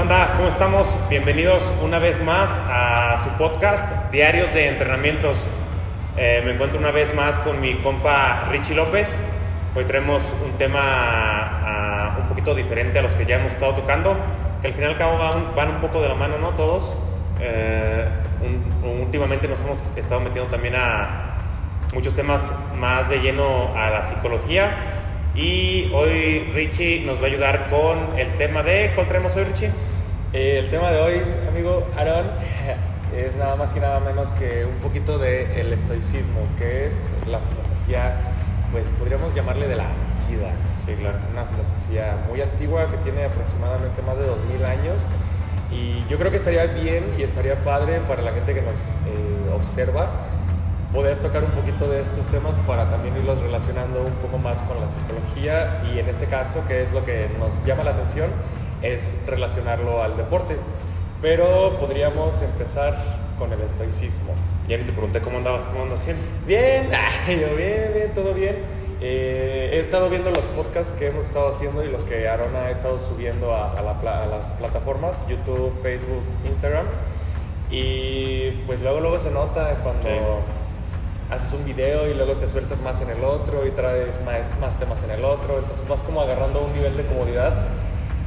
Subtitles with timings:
[0.00, 0.32] onda?
[0.34, 0.96] ¿Cómo estamos?
[1.10, 5.44] Bienvenidos una vez más a su podcast Diarios de Entrenamientos.
[6.16, 9.18] Eh, me encuentro una vez más con mi compa Richie López.
[9.74, 14.16] Hoy traemos un tema ah, un poquito diferente a los que ya hemos estado tocando,
[14.62, 16.50] que al final y al cabo van, van un poco de la mano, ¿no?
[16.50, 16.94] Todos.
[17.38, 18.08] Eh,
[19.02, 21.34] últimamente nos hemos estado metiendo también a
[21.92, 24.78] muchos temas más de lleno a la psicología.
[25.34, 28.92] Y hoy Richie nos va a ayudar con el tema de...
[28.94, 29.70] ¿Cuál traemos hoy, Richie?
[30.32, 32.30] Eh, el tema de hoy, amigo Aaron,
[33.16, 37.40] es nada más y nada menos que un poquito de el estoicismo, que es la
[37.40, 38.14] filosofía,
[38.70, 39.88] pues podríamos llamarle de la
[40.28, 40.52] vida.
[40.86, 41.18] Sí, claro.
[41.32, 45.04] Una filosofía muy antigua que tiene aproximadamente más de 2000 años.
[45.72, 49.52] Y yo creo que estaría bien y estaría padre para la gente que nos eh,
[49.52, 50.10] observa
[50.92, 54.80] poder tocar un poquito de estos temas para también irlos relacionando un poco más con
[54.80, 58.30] la psicología y en este caso, que es lo que nos llama la atención,
[58.82, 60.56] es relacionarlo al deporte.
[61.22, 62.96] Pero podríamos empezar
[63.38, 64.32] con el estoicismo.
[64.68, 66.16] Ya ni te pregunté cómo andabas, cómo andas bien.
[66.46, 66.90] Bien,
[67.26, 68.56] ay, yo bien, bien, todo bien.
[69.02, 72.70] Eh, he estado viendo los podcasts que hemos estado haciendo y los que Aaron ha
[72.70, 76.86] estado subiendo a, a la a las plataformas, YouTube, Facebook, Instagram.
[77.70, 80.14] Y pues luego, luego se nota cuando Sí.
[81.30, 84.78] haces un video y luego te sueltas más en el otro y traes más, más
[84.78, 85.58] temas en el otro.
[85.58, 87.66] Entonces vas como agarrando un nivel de comodidad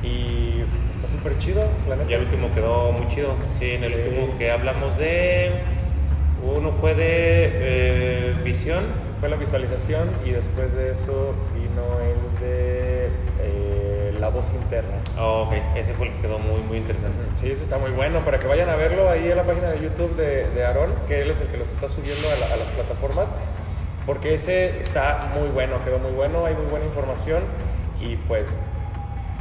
[0.03, 2.09] y está súper chido, la neta.
[2.09, 3.35] Ya el último quedó muy chido.
[3.59, 3.99] Sí, en el Sí.
[4.09, 5.61] último que hablamos de...
[6.45, 8.83] Uno fue de eh, visión.
[9.19, 13.05] Fue la visualización y después de eso vino el de
[13.41, 14.97] eh, la voz interna.
[15.17, 17.23] Oh, ok, ese fue el que quedó muy, muy interesante.
[17.35, 18.25] Sí, eso está muy bueno.
[18.25, 21.21] Para que vayan a verlo ahí en la página de YouTube de, de Aarón, que
[21.21, 23.33] él es el que los está subiendo a, la- a las plataformas.
[24.05, 27.41] Porque ese está muy bueno, quedó muy bueno, hay muy buena información
[28.01, 28.59] y pues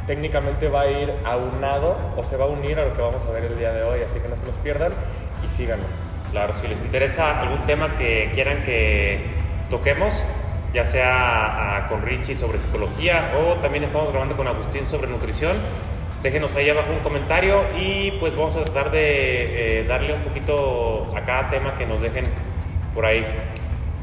[0.05, 3.31] técnicamente va a ir aunado o se va a unir a lo que vamos a
[3.31, 4.01] ver el día de hoy.
[4.01, 4.93] Así que no se los pierdan
[5.45, 6.09] y síganos.
[6.31, 9.21] Claro, si les interesa algún tema que quieran que
[9.69, 10.23] toquemos,
[10.73, 15.57] ya sea ah, con Richie sobre psicología o también estamos grabando con Agustín sobre nutrición,
[16.23, 21.07] déjenos ahí abajo un comentario y pues vamos a tratar de eh, darle un poquito
[21.15, 22.23] a cada tema que nos dejen
[22.95, 23.25] por ahí.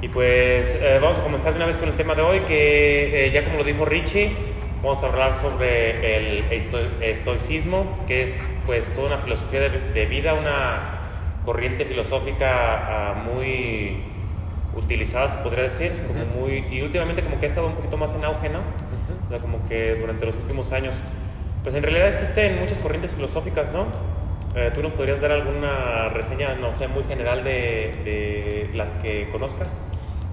[0.02, 3.26] Y pues eh, vamos a comenzar de una vez con el tema de hoy, que
[3.26, 4.34] eh, ya como lo dijo Richie,
[4.82, 10.06] vamos a hablar sobre el esto- estoicismo, que es pues toda una filosofía de, de
[10.06, 10.98] vida, una
[11.44, 14.02] corriente filosófica ah, muy
[14.76, 18.14] utilizada, se podría decir, como muy, y últimamente como que ha estado un poquito más
[18.14, 18.60] en auge, ¿no?
[19.26, 21.02] O sea, como que durante los últimos años.
[21.62, 23.86] Pues en realidad existen muchas corrientes filosóficas, ¿no?
[24.54, 29.28] Eh, ¿Tú nos podrías dar alguna reseña, no sé, muy general de, de las que
[29.30, 29.80] conozcas?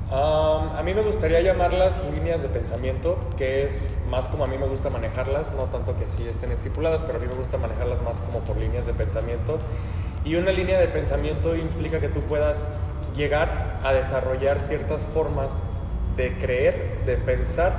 [0.10, 4.66] A mí me gustaría llamarlas líneas de pensamiento, que es más como a mí me
[4.66, 8.22] gusta manejarlas, no tanto que sí estén estipuladas, pero a mí me gusta manejarlas más
[8.22, 9.60] como por líneas de pensamiento.
[10.24, 12.70] Y una línea de pensamiento implica que tú puedas
[13.18, 15.64] llegar a desarrollar ciertas formas
[16.16, 17.74] de creer, de pensar,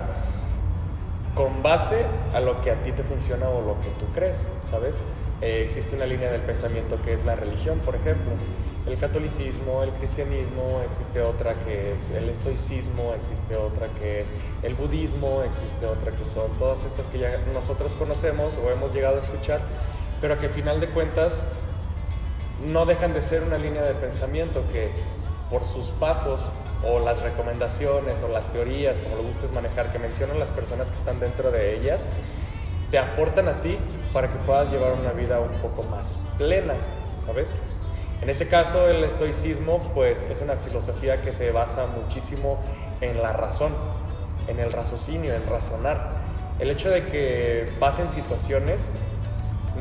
[1.34, 5.06] con base a lo que a ti te funciona o lo que tú crees, ¿sabes?
[5.40, 8.32] Eh, existe una línea del pensamiento que es la religión, por ejemplo,
[8.88, 14.32] el catolicismo, el cristianismo, existe otra que es el estoicismo, existe otra que es
[14.62, 19.16] el budismo, existe otra que son todas estas que ya nosotros conocemos o hemos llegado
[19.16, 19.60] a escuchar,
[20.20, 21.52] pero que al final de cuentas
[22.66, 24.90] no dejan de ser una línea de pensamiento que
[25.50, 26.50] por sus pasos
[26.84, 30.96] o las recomendaciones o las teorías, como lo gustes manejar, que mencionan las personas que
[30.96, 32.08] están dentro de ellas,
[32.90, 33.78] te aportan a ti
[34.12, 36.74] para que puedas llevar una vida un poco más plena,
[37.24, 37.56] ¿sabes?
[38.20, 42.58] En este caso, el estoicismo, pues es una filosofía que se basa muchísimo
[43.00, 43.72] en la razón,
[44.48, 46.16] en el raciocinio, en razonar.
[46.58, 48.92] El hecho de que pasen situaciones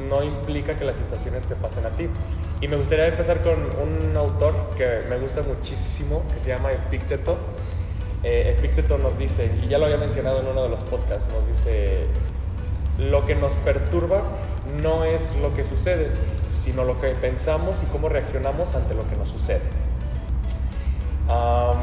[0.09, 2.07] no implica que las situaciones te pasen a ti.
[2.61, 7.37] Y me gustaría empezar con un autor que me gusta muchísimo, que se llama Epicteto.
[8.23, 11.47] Eh, Epicteto nos dice, y ya lo había mencionado en uno de los podcasts, nos
[11.47, 12.05] dice,
[12.97, 14.21] lo que nos perturba
[14.81, 16.09] no es lo que sucede,
[16.47, 19.61] sino lo que pensamos y cómo reaccionamos ante lo que nos sucede.
[21.29, 21.77] Am,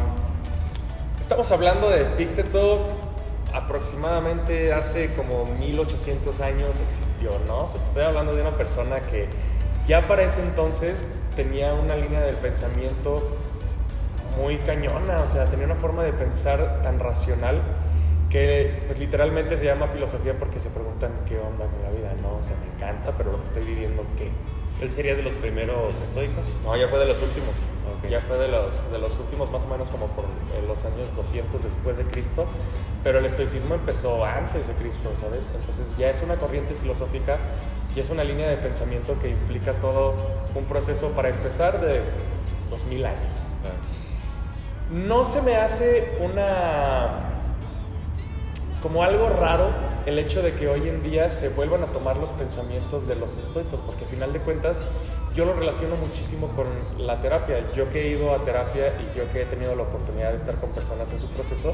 [1.20, 2.80] estamos hablando de Epicteto
[3.52, 7.64] aproximadamente hace como 1800 años existió, ¿no?
[7.64, 9.28] O sea, te estoy hablando de una persona que
[9.86, 13.22] ya para ese entonces tenía una línea del pensamiento
[14.36, 17.62] muy cañona, o sea, tenía una forma de pensar tan racional
[18.34, 22.34] que pues literalmente se llama filosofía porque se preguntan qué onda con la vida, ¿no?
[22.34, 24.28] O sea, me encanta, pero lo que estoy viviendo, ¿qué?
[24.82, 26.42] Él sería de los primeros estoicos.
[26.64, 27.54] No, ya fue de los últimos.
[27.96, 28.10] Ok.
[28.10, 31.14] Ya fue de los, de los últimos más o menos como por eh, los años
[31.14, 32.44] 200 después de Cristo.
[33.04, 35.54] Pero el estoicismo empezó antes de Cristo, ¿sabes?
[35.56, 37.38] Entonces ya es una corriente filosófica
[37.94, 40.16] Y es una línea de pensamiento que implica todo
[40.56, 42.00] un proceso para empezar de
[42.68, 43.46] 2000 años.
[44.90, 47.33] No se me hace una
[48.84, 49.70] como algo raro
[50.04, 53.38] el hecho de que hoy en día se vuelvan a tomar los pensamientos de los
[53.38, 54.84] estoicos, porque al final de cuentas
[55.34, 56.66] yo lo relaciono muchísimo con
[56.98, 57.72] la terapia.
[57.74, 60.56] Yo que he ido a terapia y yo que he tenido la oportunidad de estar
[60.56, 61.72] con personas en su proceso,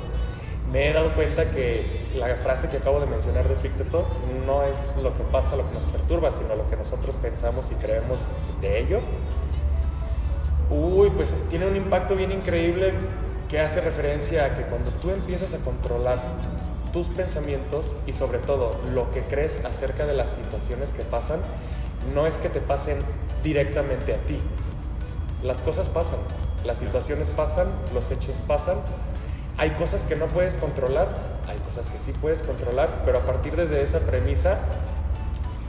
[0.70, 4.06] me he dado cuenta que la frase que acabo de mencionar de Epicteto
[4.46, 7.74] no es lo que pasa, lo que nos perturba, sino lo que nosotros pensamos y
[7.74, 8.20] creemos
[8.60, 9.00] de ello.
[10.70, 12.92] Uy, pues tiene un impacto bien increíble
[13.48, 16.20] que hace referencia a que cuando tú empiezas a controlar
[16.92, 21.40] tus pensamientos y sobre todo lo que crees acerca de las situaciones que pasan,
[22.14, 22.98] no es que te pasen
[23.42, 24.38] directamente a ti.
[25.42, 26.18] Las cosas pasan,
[26.64, 28.78] las situaciones pasan, los hechos pasan.
[29.56, 31.08] Hay cosas que no puedes controlar,
[31.48, 34.58] hay cosas que sí puedes controlar, pero a partir de esa premisa,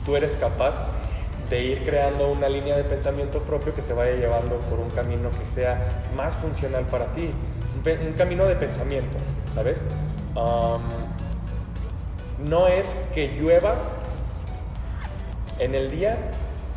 [0.04, 0.82] tú eres capaz
[1.50, 5.30] de ir creando una línea de pensamiento propio que te vaya llevando por un camino
[5.38, 7.30] que sea más funcional para ti,
[7.84, 9.86] un, camino de pensamiento, ¿sabes?
[12.44, 13.74] No es que llueva
[15.58, 16.16] en el día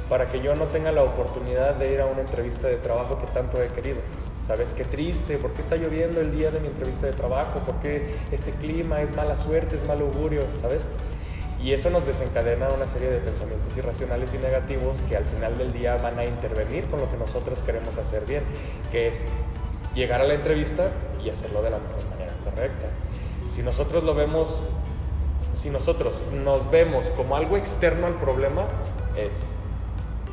[0.09, 3.25] para que yo no tenga la oportunidad de ir a una entrevista de trabajo que
[3.27, 3.97] tanto he querido.
[4.39, 4.73] ¿Sabes?
[4.73, 7.59] Qué triste, ¿por qué está lloviendo el día de mi entrevista de trabajo?
[7.59, 10.43] ¿Por qué este clima es mala suerte, es mal augurio?
[10.53, 10.89] ¿Sabes?
[11.59, 15.73] Y eso nos desencadena una serie de pensamientos irracionales y negativos que al final del
[15.73, 18.43] día van a intervenir con lo que nosotros queremos hacer bien,
[18.91, 19.25] que es
[19.95, 20.91] llegar a la entrevista
[21.23, 22.85] y hacerlo de la mejor manera correcta.
[23.47, 24.67] Si nosotros lo vemos
[25.55, 28.65] si nosotros nos vemos como algo externo al problema,
[29.15, 29.53] es,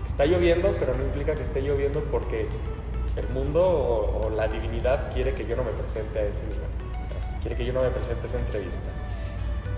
[0.06, 2.48] está lloviendo, pero no implica que esté lloviendo porque
[3.16, 6.68] el mundo o, la divinidad quiere que yo no me presente a ese lugar,
[7.40, 8.90] quiere que yo no me presente a esa entrevista.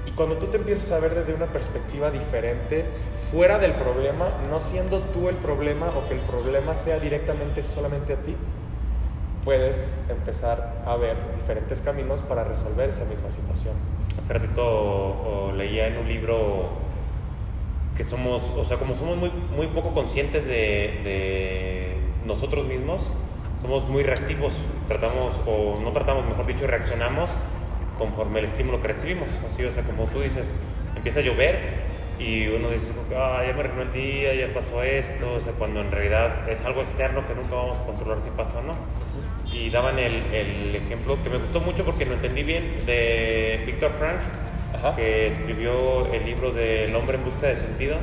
[0.06, 2.86] Y cuando tú te empiezas a ver desde una perspectiva diferente,
[3.30, 8.14] fuera del problema, no siendo tú el problema o que el problema sea directamente solamente
[8.14, 8.34] a ti,
[9.44, 13.74] puedes empezar a ver diferentes caminos para resolver esa misma situación
[14.24, 16.70] hace ratito leía en un libro
[17.94, 23.10] que somos, o sea, como somos muy, muy poco conscientes de, nosotros mismos,
[23.54, 24.54] somos muy reactivos,
[24.88, 27.36] tratamos, o no tratamos, mejor dicho, reaccionamos
[27.98, 29.38] conforme el estímulo que recibimos.
[29.46, 30.56] Así, o sea, como tú dices,
[30.96, 31.68] empieza a llover
[32.18, 35.82] y uno dice, ah, ya me arruinó el día, ya pasó esto, o sea, cuando
[35.82, 38.72] en realidad es algo externo que nunca vamos a controlar si pasa o no
[39.54, 43.92] y daban el, el, ejemplo que me gustó mucho porque lo entendí bien de Víctor
[43.92, 47.96] Frank, que escribió el libro de El hombre en busca de sentido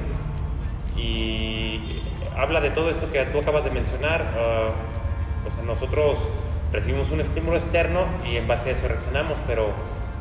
[0.96, 2.02] y
[2.38, 4.34] habla de todo esto que tú acabas de mencionar.
[4.36, 6.30] Uh, o sea, nosotros
[6.72, 9.72] recibimos un estímulo externo y en base a eso reaccionamos, pero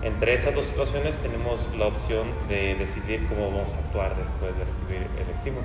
[0.02, 4.64] entre esas dos situaciones tenemos la opción de decidir cómo vamos a actuar después de
[4.64, 5.64] recibir el estímulo.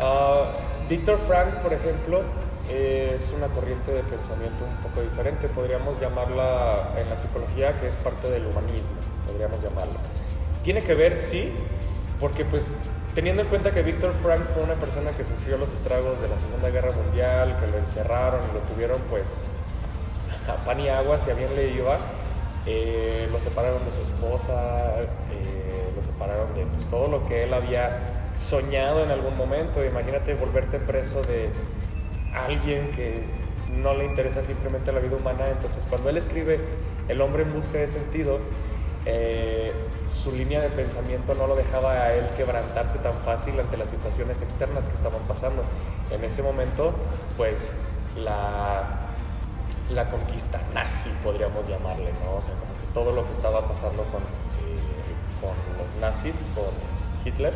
[0.00, 2.22] Uh, Víctor Frank, por ejemplo,
[2.68, 7.96] es una corriente de pensamiento un poco diferente, podríamos llamarla en la psicología que es
[7.96, 8.92] parte del humanismo,
[9.26, 9.94] podríamos llamarlo.
[10.62, 11.52] Tiene que ver, sí,
[12.20, 12.70] porque pues
[13.14, 16.36] teniendo en cuenta que Víctor Frank fue una persona que sufrió los estragos de la
[16.36, 19.44] Segunda Guerra Mundial, que lo encerraron y lo tuvieron pues
[20.48, 21.98] a pan y agua si a bien le iba,
[22.66, 24.94] eh, lo separaron de su esposa,
[25.32, 27.98] eh, lo separaron de pues, todo lo que él había
[28.36, 31.50] soñado en algún momento, imagínate volverte preso de
[32.34, 33.22] alguien que
[33.76, 35.48] no le interesa simplemente la vida humana.
[35.48, 36.60] Entonces, cuando él escribe
[37.08, 38.38] El hombre en busca de sentido,
[39.06, 39.72] eh,
[40.04, 44.42] su línea de pensamiento no lo dejaba a él quebrantarse tan fácil ante las situaciones
[44.42, 45.62] externas que estaban pasando.
[46.10, 46.92] En ese momento,
[47.36, 47.72] pues
[48.16, 49.08] la,
[49.90, 52.36] la conquista nazi, podríamos llamarle, ¿no?
[52.36, 56.66] O sea, como que todo lo que estaba pasando con, eh, con los nazis, con
[57.24, 57.54] Hitler,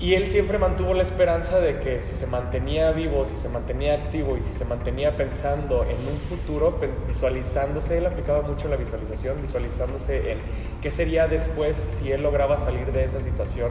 [0.00, 3.94] y él siempre mantuvo la esperanza de que si se mantenía vivo, si se mantenía
[3.94, 9.40] activo y si se mantenía pensando en un futuro, visualizándose, él aplicaba mucho la visualización,
[9.40, 10.38] visualizándose en
[10.82, 13.70] qué sería después si él lograba salir de esa situación,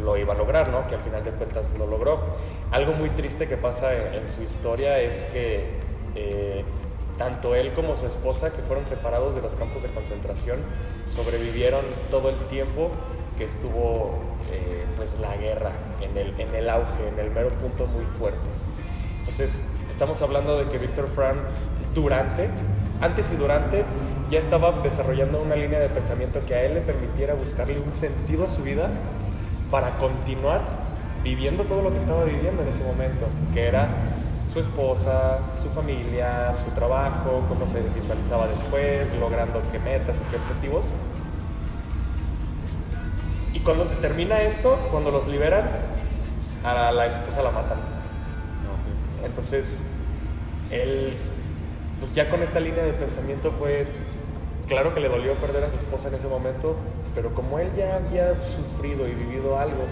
[0.00, 0.86] lo iba a lograr, ¿no?
[0.86, 2.20] Que al final de cuentas lo logró.
[2.70, 5.64] Algo muy triste que pasa en, su historia es que
[6.14, 6.64] eh,
[7.18, 10.58] tanto él como su esposa, que fueron separados de los campos de concentración,
[11.04, 12.90] sobrevivieron todo el tiempo
[13.36, 14.18] que estuvo
[14.50, 18.44] eh, pues la guerra en el, en el auge, en el mero punto muy fuerte.
[19.18, 21.36] Entonces, estamos hablando de que Víctor Frank
[21.94, 22.48] durante,
[23.00, 23.84] antes y durante,
[24.30, 28.46] ya estaba desarrollando una línea de pensamiento que a él le permitiera buscarle un sentido
[28.46, 28.90] a su vida
[29.70, 30.62] para continuar
[31.22, 33.88] viviendo todo lo que estaba viviendo en ese momento, que era
[34.50, 40.36] su esposa, su familia, su trabajo, cómo se visualizaba después, logrando qué metas y qué
[40.36, 40.90] objetivos
[43.64, 45.64] cuando se termina esto, cuando los liberan,
[46.64, 47.78] a la esposa la matan.
[49.24, 49.86] Entonces,
[50.70, 51.14] él,
[51.98, 53.86] pues ya con esta línea de pensamiento fue,
[54.66, 56.76] claro que le dolió perder a su esposa en ese momento,
[57.14, 59.84] pero como él ya había sufrido y vivido algo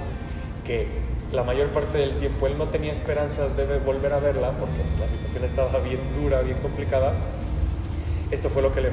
[0.67, 0.87] que
[1.33, 5.09] la mayor parte del tiempo él no tenía esperanzas de volver a verla, porque la
[5.09, 7.15] situación estaba bien dura, bien complicada,
[8.31, 8.91] esto fue lo que le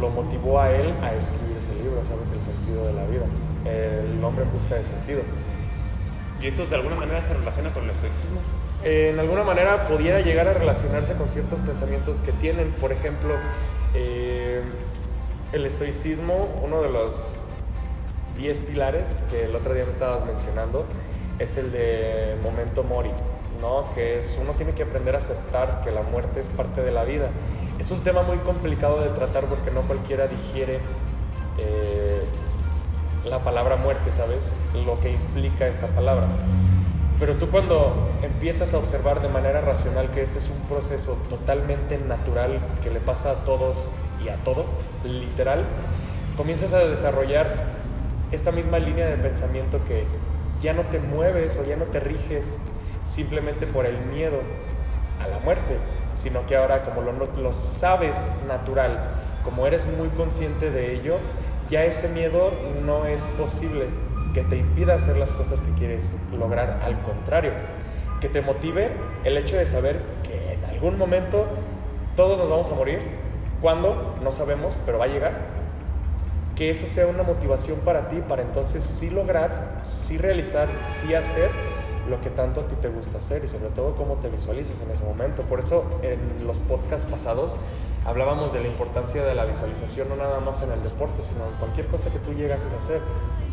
[0.00, 2.30] lo, motivó a él a escribir ese libro, ¿sabes?
[2.30, 3.24] El sentido de la vida.
[3.64, 5.22] El hombre en busca de sentido.
[6.40, 8.40] ¿Y esto de alguna manera se relaciona con el estoicismo?
[8.84, 12.70] Eh, en alguna manera pudiera llegar a relacionarse con ciertos pensamientos que tienen.
[12.72, 13.34] Por ejemplo,
[13.94, 14.62] eh,
[15.52, 17.44] el estoicismo, uno de los
[18.36, 20.84] 10 pilares que el otro día me estabas mencionando,
[21.38, 23.10] es el de momento mori,
[23.60, 23.92] ¿no?
[23.94, 27.04] que es uno tiene que aprender a aceptar que la muerte es parte de la
[27.04, 27.30] vida
[27.78, 30.80] es un tema muy complicado de tratar porque no cualquiera digiere
[31.58, 32.22] eh,
[33.24, 34.60] la palabra muerte, ¿sabes?
[34.84, 36.28] Lo que implica esta palabra.
[37.18, 41.98] Pero tú cuando empiezas a observar de manera racional que este es un proceso totalmente
[41.98, 43.90] natural que le pasa a todos
[44.24, 44.64] y a todo,
[45.04, 45.64] literal,
[46.36, 47.46] comienzas a desarrollar
[48.32, 50.04] esta misma línea de pensamiento que
[50.60, 52.60] ya no te mueves o ya no te riges
[53.04, 54.40] simplemente por el miedo
[55.22, 55.78] a la muerte,
[56.16, 58.98] sino que ahora como lo, lo sabes natural,
[59.44, 61.18] como eres muy consciente de ello,
[61.70, 62.50] ya ese miedo
[62.84, 63.84] no es posible
[64.34, 67.52] que te impida hacer las cosas que quieres lograr, al contrario,
[68.20, 68.90] que te motive
[69.24, 71.46] el hecho de saber que en algún momento
[72.16, 72.98] todos nos vamos a morir,
[73.60, 75.32] cuando no sabemos, pero va a llegar,
[76.54, 81.50] que eso sea una motivación para ti, para entonces sí lograr, sí realizar, sí hacer
[82.08, 84.90] lo que tanto a ti te gusta hacer y sobre todo cómo te visualizas en
[84.90, 85.42] ese momento.
[85.42, 87.56] Por eso en los podcasts pasados
[88.04, 91.52] hablábamos de la importancia de la visualización, no nada más en el deporte, sino en
[91.58, 93.00] cualquier cosa que tú llegases a hacer.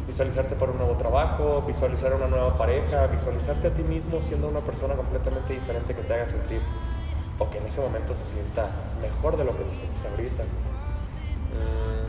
[0.06, 4.60] Visualizarte para un nuevo trabajo, visualizar una nueva pareja, visualizarte a ti mismo siendo una
[4.60, 6.62] persona completamente diferente que te haga sentir
[7.40, 8.70] o que en ese momento se sienta
[9.02, 10.44] mejor de lo que te sientes ahorita.
[11.54, 12.04] Mm.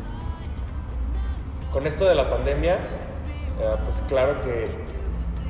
[1.73, 4.69] Con esto de la pandemia, eh, pues claro que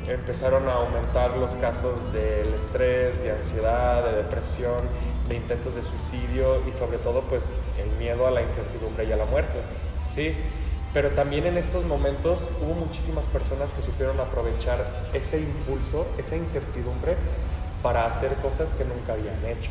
[0.07, 4.83] empezaron a aumentar los casos del estrés, de ansiedad, de depresión,
[5.29, 9.17] de intentos de suicidio y sobre todo pues el miedo a la incertidumbre y a
[9.17, 9.59] la muerte.
[10.03, 10.35] Sí,
[10.93, 17.17] pero también en estos momentos hubo muchísimas personas que supieron aprovechar ese impulso, esa incertidumbre
[17.83, 19.71] para hacer cosas que nunca habían hecho.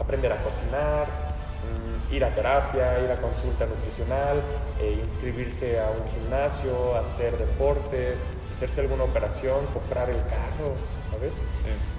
[0.00, 4.42] Aprender a cocinar, mm, ir a terapia, ir a consulta nutricional,
[4.80, 8.14] eh, inscribirse a un gimnasio, hacer deporte,
[8.54, 11.42] hacerse alguna operación, comprar el carro, ¿sabes?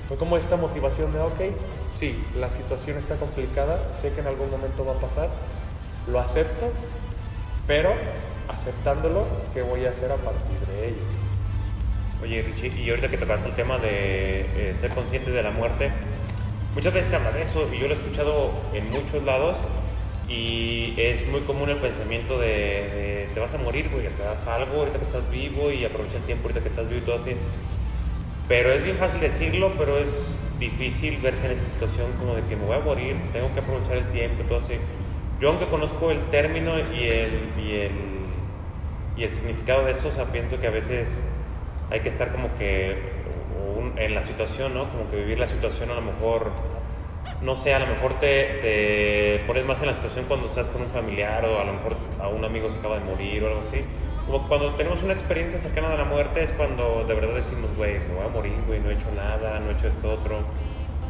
[0.07, 1.53] Fue como esta motivación de, ok,
[1.89, 5.29] sí, la situación está complicada, sé que en algún momento va a pasar,
[6.07, 6.71] lo acepto,
[7.67, 7.91] pero
[8.47, 11.01] aceptándolo, ¿qué voy a hacer a partir de ello?
[12.23, 15.91] Oye, Richie, y ahorita que tocaste el tema de eh, ser consciente de la muerte,
[16.73, 19.57] muchas veces se habla de eso y yo lo he escuchado en muchos lados
[20.27, 24.79] y es muy común el pensamiento de, te vas a morir, güey, te das algo
[24.79, 27.31] ahorita que estás vivo y aprovecha el tiempo ahorita que estás vivo y todo así.
[28.47, 32.55] Pero es bien fácil decirlo, pero es difícil verse en esa situación como de que
[32.55, 34.73] me voy a morir, tengo que aprovechar el tiempo y todo así.
[35.39, 37.91] Yo aunque conozco el término y el, y el,
[39.17, 41.21] y el significado de eso, o sea, pienso que a veces
[41.91, 42.97] hay que estar como que
[43.97, 44.89] en la situación, ¿no?
[44.89, 46.51] Como que vivir la situación a lo mejor
[47.41, 50.89] no sé, a lo mejor te, pones más en la situación cuando estás con un
[50.89, 53.83] familiar o a lo mejor a un amigo se acaba de morir o algo así.
[54.25, 57.99] Como cuando tenemos una experiencia cercana a la muerte es cuando de verdad decimos, güey,
[57.99, 60.39] me voy a morir, güey, no he hecho nada, no he hecho esto otro.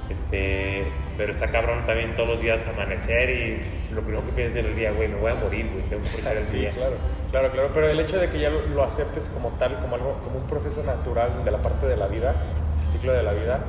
[0.10, 0.86] Este,
[1.18, 4.76] pero está cabrón también todos los días amanecer y lo primero que piensas en el
[4.76, 6.72] día, güey, me voy a morir, güey, tengo que aprovechar el día.
[6.72, 6.98] Claro,
[7.32, 10.38] claro, claro, pero el hecho de que ya lo, aceptes como tal, como algo, como
[10.38, 12.36] un proceso natural de la parte de la vida,
[12.84, 13.62] el ciclo de la vida,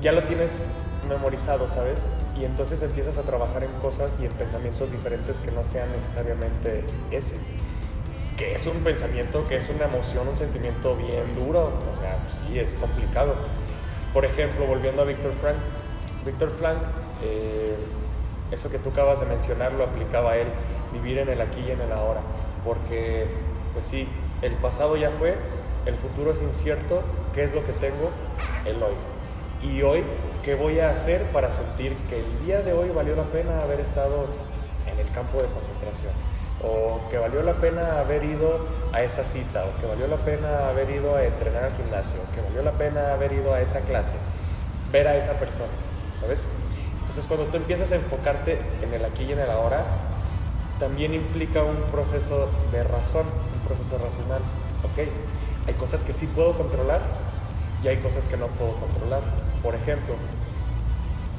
[0.00, 0.68] ya lo tienes
[1.08, 2.08] memorizado, ¿sabes?
[2.38, 6.84] Y entonces empiezas a trabajar en cosas y en pensamientos diferentes que no sean necesariamente
[7.10, 7.36] ese.
[8.36, 11.72] Que es un pensamiento, que es una emoción, un sentimiento bien duro.
[11.90, 13.34] O sea, sí, es complicado.
[14.12, 15.56] Por ejemplo, volviendo a Víctor Frank.
[16.24, 16.78] Víctor Frank,
[17.22, 17.74] eh,
[18.50, 20.48] eso que tú acabas de mencionar lo aplicaba a él,
[20.92, 22.20] vivir en el aquí y en el ahora.
[22.64, 23.26] Porque,
[23.72, 24.08] pues sí,
[24.42, 25.36] el pasado ya fue,
[25.86, 27.02] el futuro es incierto,
[27.34, 28.10] ¿qué es lo que tengo?
[28.64, 28.94] El hoy.
[29.62, 30.04] Y hoy
[30.44, 33.80] ¿qué voy a hacer para sentir que el día de hoy valió la pena haber
[33.80, 34.26] estado
[34.86, 36.12] en el campo de concentración?
[36.62, 40.68] O que valió la pena haber ido a esa cita, o que valió la pena
[40.68, 43.80] haber ido a entrenar al gimnasio, o que valió la pena haber ido a esa
[43.80, 44.16] clase,
[44.90, 45.68] ver a esa persona,
[46.20, 46.46] ¿sabes?
[47.00, 49.84] Entonces cuando tú empiezas a enfocarte en el aquí y en el ahora,
[50.80, 54.40] también implica un proceso de razón, un proceso racional.
[54.84, 55.08] Ok,
[55.66, 57.00] hay cosas que sí puedo controlar
[57.82, 59.20] y hay cosas que no puedo controlar.
[59.62, 60.14] Por ejemplo,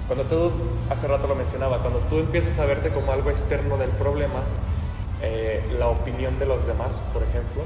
[0.07, 0.51] cuando tú,
[0.89, 4.41] hace rato lo mencionaba, cuando tú empiezas a verte como algo externo del problema,
[5.21, 7.63] eh, la opinión de los demás, por ejemplo,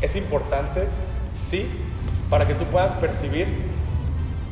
[0.00, 0.86] es importante,
[1.32, 1.68] sí,
[2.28, 3.46] para que tú puedas percibir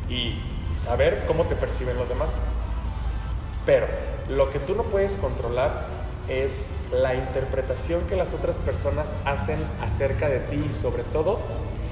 [0.09, 0.39] y
[0.75, 2.39] saber cómo te perciben los demás.
[3.65, 3.87] Pero
[4.29, 5.85] lo que tú no puedes controlar
[6.27, 11.39] es la interpretación que las otras personas hacen acerca de ti y sobre todo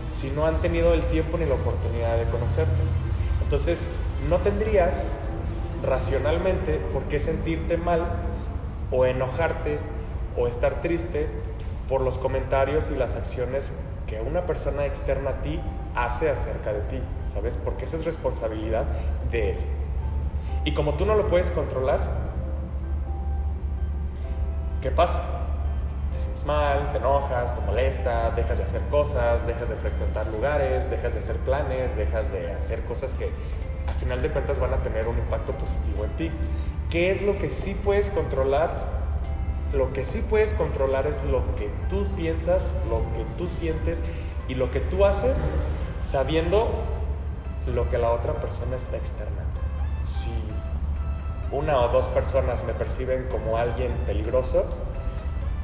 [0.10, 2.72] si no han tenido el tiempo ni la oportunidad de conocerte.
[3.52, 3.92] Entonces,
[4.30, 5.12] no tendrías
[5.86, 8.08] racionalmente por qué sentirte mal
[8.92, 9.78] o enojarte
[10.38, 11.28] o estar triste
[11.90, 13.78] por los comentarios y las acciones
[14.08, 15.60] que una persona externa a ti
[15.96, 17.58] hace acerca de ti, ¿sabes?
[17.58, 18.86] Porque esa es responsabilidad
[19.32, 19.58] de él.
[20.64, 22.00] Y como tú no lo puedes controlar,
[24.82, 25.41] ¿qué pasa?
[26.32, 30.90] Te sientes mal, te enojas, te molesta, dejas de hacer cosas, dejas de frecuentar lugares,
[30.90, 33.30] dejas de hacer planes, dejas de hacer cosas que
[33.86, 36.32] a final de cuentas van a tener un impacto positivo en ti.
[36.90, 38.72] ¿Qué es lo que sí puedes controlar?
[39.74, 44.02] Lo que sí puedes controlar es lo que tú piensas, lo que tú sientes
[44.48, 45.42] y lo que tú haces
[46.00, 46.70] sabiendo
[47.68, 49.44] lo que la otra persona está externa.
[50.04, 50.32] Si
[51.52, 54.66] una o dos personas me perciben como alguien peligroso,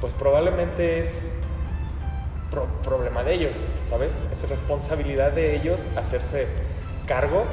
[0.00, 1.34] pues probablemente es
[2.82, 3.56] problema de ellos,
[3.88, 4.22] ¿sabes?
[4.32, 6.46] Es responsabilidad de ellos hacerse
[7.06, 7.44] cargo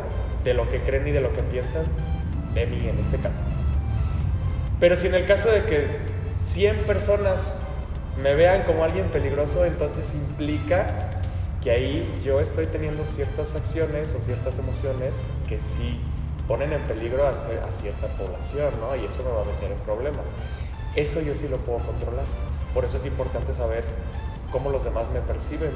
[0.44, 1.86] de lo que creen y de lo que piensan
[2.54, 3.42] de mí en este caso.
[4.80, 5.88] Pero si en el caso de que
[6.38, 7.66] 100 personas
[8.22, 10.88] me vean como alguien peligroso, entonces implica
[11.62, 16.00] que ahí yo estoy teniendo ciertas acciones o ciertas emociones que sí
[16.48, 18.96] ponen en peligro a, a cierta población, ¿no?
[18.96, 20.32] Y eso me va a meter en problemas.
[20.96, 22.26] Eso yo sí lo puedo controlar.
[22.74, 23.84] Por eso es importante saber
[24.52, 25.72] cómo los demás me perciben,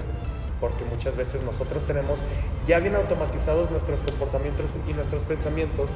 [0.60, 2.22] porque muchas veces nosotros tenemos
[2.66, 5.94] ya bien automatizados nuestros comportamientos y nuestros pensamientos,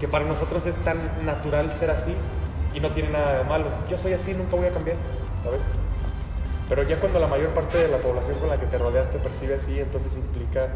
[0.00, 2.14] que para nosotros es tan natural ser así
[2.74, 3.66] y no tiene nada de malo.
[3.88, 4.96] Yo soy así, nunca voy a cambiar,
[5.42, 5.68] ¿sabes?
[6.68, 9.18] Pero ya cuando la mayor parte de la población con la que te rodeas te
[9.18, 10.68] percibe así, entonces implica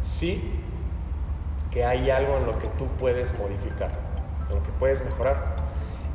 [0.00, 0.60] sí
[1.70, 3.90] que hay algo en lo que tú puedes modificar,
[4.48, 5.56] en lo que puedes mejorar.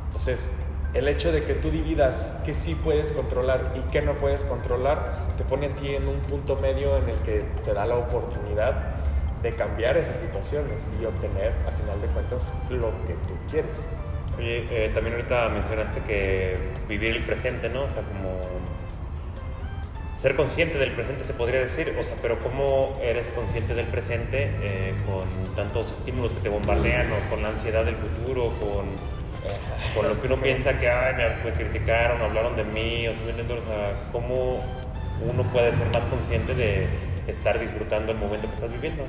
[0.06, 0.54] Entonces,
[0.94, 5.10] el hecho de que tú dividas qué sí puedes controlar y qué no puedes controlar
[5.38, 8.96] te pone a ti en un punto medio en el que te da la oportunidad
[9.42, 13.90] de cambiar esas situaciones y obtener, a final de cuentas, lo que tú quieres.
[14.38, 16.56] Oye, eh, también ahorita mencionaste que
[16.88, 17.84] vivir el presente, ¿no?
[17.84, 18.40] O sea, como
[20.14, 24.50] ser consciente del presente se podría decir, o sea, pero ¿cómo eres consciente del presente
[24.62, 25.24] eh, con
[25.56, 28.86] tantos estímulos que te bombardean o con la ansiedad del futuro, con
[29.94, 34.60] con lo que uno piensa que Ay, me, criticaron, hablaron de mí, o, sea, cómo
[35.28, 36.86] uno puede ser más consciente de
[37.26, 39.04] estar disfrutando el momento que estás viviendo.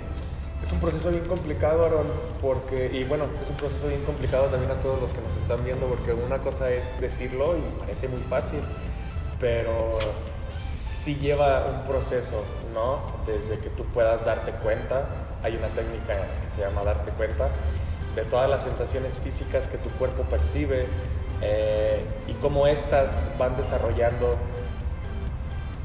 [0.62, 2.08] Es un proceso bien complicado, Aaron,
[2.42, 5.64] porque, y bueno, es un proceso bien complicado también a todos los que nos están
[5.66, 8.62] viendo, porque una cosa es decirlo y parece muy fácil,
[9.40, 10.00] pero
[10.48, 12.44] sí lleva un proceso,
[12.74, 13.02] ¿no?
[13.26, 15.06] Desde que tú puedas darte cuenta,
[15.44, 17.50] hay una técnica que se llama darte cuenta,
[18.16, 20.86] de todas las sensaciones físicas que tu cuerpo percibe
[21.42, 24.38] eh, y cómo éstas van desarrollando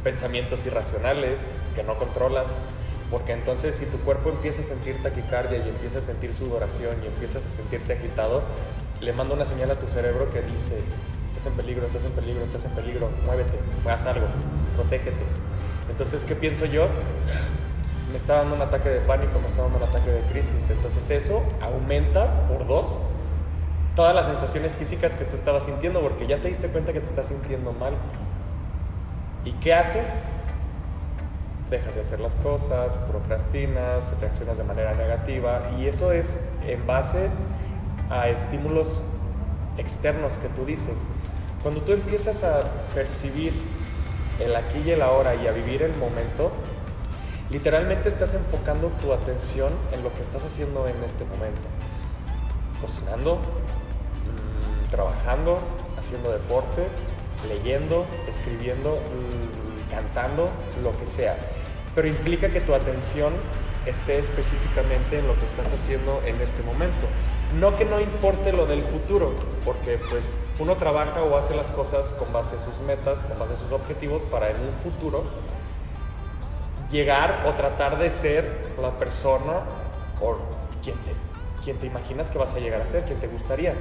[0.05, 2.59] pensamientos irracionales que no controlas,
[3.11, 7.07] porque entonces si tu cuerpo empieza a sentir taquicardia y empieza a sentir sudoración y
[7.07, 8.43] empiezas a sentirte agitado,
[9.01, 10.79] le manda una señal a tu cerebro que dice,
[11.25, 14.27] estás en peligro, estás en peligro, estás en peligro, muévete, haz algo,
[14.77, 15.25] protégete.
[15.91, 16.87] Entonces, ¿qué pienso yo?
[18.11, 20.71] Me está dando un ataque de pánico, me está dando un ataque de crisis.
[20.71, 23.01] Entonces eso aumenta por dos
[23.99, 27.07] todas las sensaciones físicas que tú estabas sintiendo porque ya te diste cuenta que te
[27.07, 27.95] estás sintiendo mal.
[29.45, 30.21] ¿Y qué haces?
[31.69, 37.29] Dejas de hacer las cosas, procrastinas, reaccionas de manera negativa y eso es en base
[38.09, 39.03] a estímulos
[39.79, 41.11] externos que tú dices.
[41.65, 42.63] Cuando tú empiezas a
[42.95, 43.53] percibir
[44.39, 46.53] el aquí y el ahora y a vivir el momento,
[47.51, 51.63] Literalmente estás enfocando tu atención en lo que estás haciendo en este momento.
[52.79, 55.59] Cocinando, mm, trabajando,
[55.99, 56.87] haciendo deporte,
[57.49, 60.51] leyendo, escribiendo, mm, cantando,
[60.83, 61.37] lo que sea.
[61.95, 63.33] Pero implica que tu atención
[63.87, 67.07] esté específicamente en lo que estás haciendo en este momento.
[67.59, 69.33] No que no importe lo del futuro,
[69.65, 73.55] porque pues uno trabaja o hace las cosas con base a sus metas, con base
[73.55, 75.25] a sus objetivos para en un futuro
[76.91, 79.63] llegar o tratar de ser la persona
[80.21, 80.37] o
[80.83, 83.75] quien te, te imaginas que vas a llegar a ser, quien te gustaría.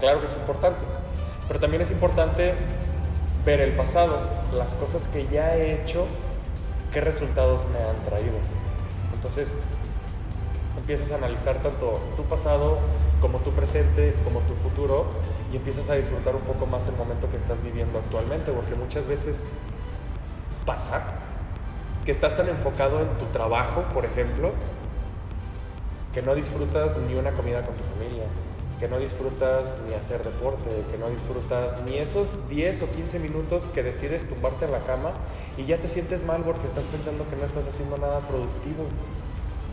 [0.00, 0.80] Claro que es importante.
[1.46, 2.54] Pero también es importante
[3.44, 4.20] ver el pasado,
[4.52, 6.06] las cosas que ya he hecho,
[6.92, 8.36] qué resultados me han traído.
[9.14, 9.58] Entonces,
[10.76, 12.78] empiezas a analizar tanto tu pasado
[13.20, 15.06] como tu presente, como tu futuro,
[15.52, 19.06] y empiezas a disfrutar un poco más el momento que estás viviendo actualmente, porque muchas
[19.06, 19.44] veces
[20.64, 21.02] pasa
[22.10, 24.50] que estás tan enfocado en tu trabajo, por ejemplo,
[26.12, 28.24] que no disfrutas ni una comida con tu familia,
[28.80, 33.70] que no disfrutas ni hacer deporte, que no disfrutas ni esos 10 o 15 minutos
[33.72, 35.12] que decides tumbarte en la cama
[35.56, 38.86] y ya te sientes mal porque estás pensando que no estás haciendo nada productivo.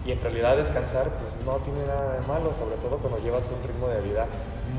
[0.05, 3.67] Y en realidad descansar pues no tiene nada de malo, sobre todo cuando llevas un
[3.67, 4.27] ritmo de vida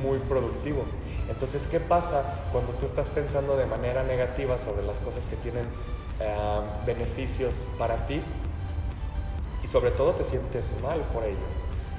[0.01, 0.85] muy productivo.
[1.29, 5.65] Entonces, ¿qué pasa cuando tú estás pensando de manera negativa sobre las cosas que tienen
[6.21, 6.37] eh,
[6.87, 8.21] beneficios para ti?
[9.63, 11.37] Y sobre todo te sientes mal por ello,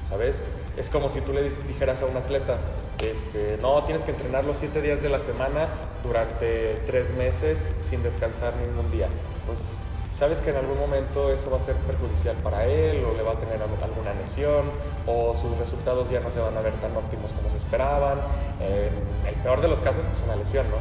[0.08, 0.44] ¿sabes?
[0.78, 2.58] Es como si tú le dijeras a un atleta,
[3.00, 5.68] este, no, tienes que entrenar los siete días de la semana
[6.04, 9.08] durante tres meses sin descansar ningún día.
[9.46, 9.80] Pues
[10.12, 13.34] sabes que en algún momento eso va a ser perjudicial para él o le va
[13.34, 14.66] a tener alguna lesión
[15.06, 18.18] o sus resultados ya no se van a ver tan óptimos como se esperaban.
[18.60, 20.78] En el peor de los casos, pues una lesión, ¿no?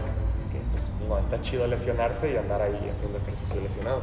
[0.52, 4.00] Que pues, no está chido lesionarse y andar ahí haciendo ejercicio lesionado.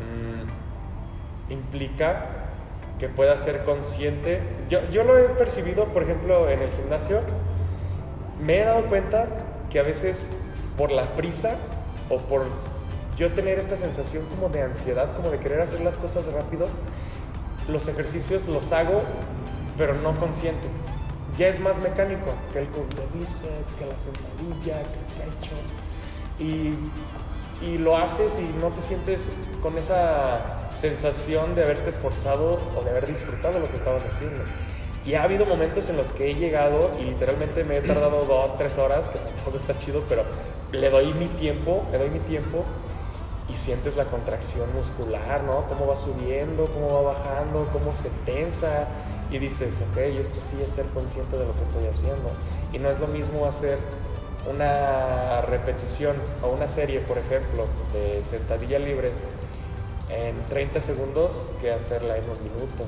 [0.00, 2.28] Mm, implica
[2.98, 4.40] que pueda ser consciente.
[4.68, 7.20] Yo, yo lo he percibido, por ejemplo, en el gimnasio.
[8.40, 9.26] Me he dado cuenta
[9.70, 10.36] que a veces
[10.76, 11.56] por la prisa
[12.08, 12.44] o por
[13.16, 16.68] yo tener esta sensación como de ansiedad, como de querer hacer las cosas rápido,
[17.68, 19.02] los ejercicios los hago,
[19.76, 20.66] pero no consciente.
[21.38, 22.68] Ya es más mecánico, que el
[23.14, 25.54] bíceps, que la sentadilla, que el pecho.
[26.38, 26.74] Y,
[27.64, 32.90] y lo haces y no te sientes con esa sensación de haberte esforzado o de
[32.90, 34.44] haber disfrutado lo que estabas haciendo.
[35.06, 38.56] Y ha habido momentos en los que he llegado y literalmente me he tardado dos,
[38.56, 40.24] tres horas, que tampoco está chido, pero
[40.72, 42.64] le doy mi tiempo, le doy mi tiempo
[43.48, 45.68] y sientes la contracción muscular, ¿no?
[45.68, 48.86] Cómo va subiendo, cómo va bajando, cómo se tensa
[49.30, 52.30] y dices, ok, esto sí es ser consciente de lo que estoy haciendo.
[52.72, 53.78] Y no es lo mismo hacer
[54.50, 59.10] una repetición o una serie, por ejemplo, de sentadilla libre
[60.10, 62.84] en 30 segundos que hacerla en un minuto.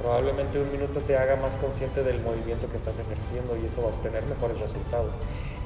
[0.00, 3.88] Probablemente un minuto te haga más consciente del movimiento que estás ejerciendo y eso va
[3.88, 5.16] a obtener mejores resultados.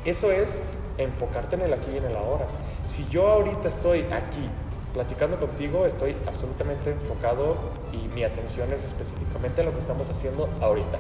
[0.05, 0.61] Eso es
[0.99, 2.47] enfocarte en el aquí y en el ahora.
[2.87, 4.49] Si yo ahorita estoy aquí
[4.93, 7.57] platicando contigo, estoy absolutamente enfocado
[7.93, 10.99] y mi atención es específicamente en lo que estamos haciendo ahorita.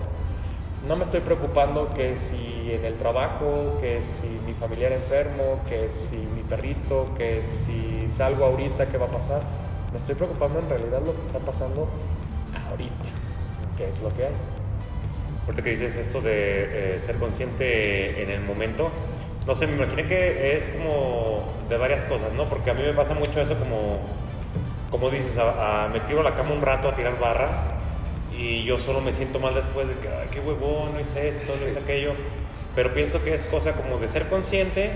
[0.88, 5.90] No me estoy preocupando que si en el trabajo, que si mi familiar enfermo, que
[5.90, 9.42] si mi perrito, que si salgo ahorita, ¿qué va a pasar?
[9.92, 11.86] Me estoy preocupando en realidad lo que está pasando
[12.68, 13.04] ahorita,
[13.76, 14.32] que es lo que hay.
[15.46, 18.90] Ahorita que dices esto de eh, ser consciente en el momento,
[19.46, 22.44] no sé, me imaginé que es como de varias cosas, ¿no?
[22.44, 23.98] Porque a mí me pasa mucho eso como,
[24.90, 27.48] como dices, a, me tiro a la cama un rato a tirar barra
[28.36, 31.52] y yo solo me siento mal después de que, ay, qué huevón, no hice esto,
[31.60, 32.12] no hice aquello.
[32.74, 34.90] Pero pienso que es cosa como de ser consciente,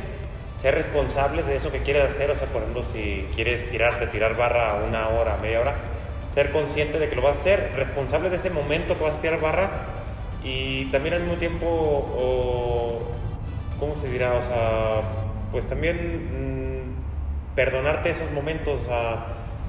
[0.59, 4.37] ser responsable de eso que quieres hacer, o sea, por ejemplo, si quieres tirarte, tirar
[4.37, 5.75] barra una hora, media hora,
[6.33, 9.21] ser consciente de que lo vas a hacer, responsable de ese momento que vas a
[9.21, 9.71] tirar barra
[10.43, 12.96] y también al mismo tiempo, o,
[13.79, 14.35] ¿cómo se dirá?
[14.35, 15.01] O sea,
[15.53, 18.81] pues también mm, perdonarte esos momentos,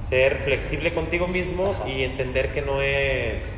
[0.00, 3.54] ser flexible contigo mismo y entender que no es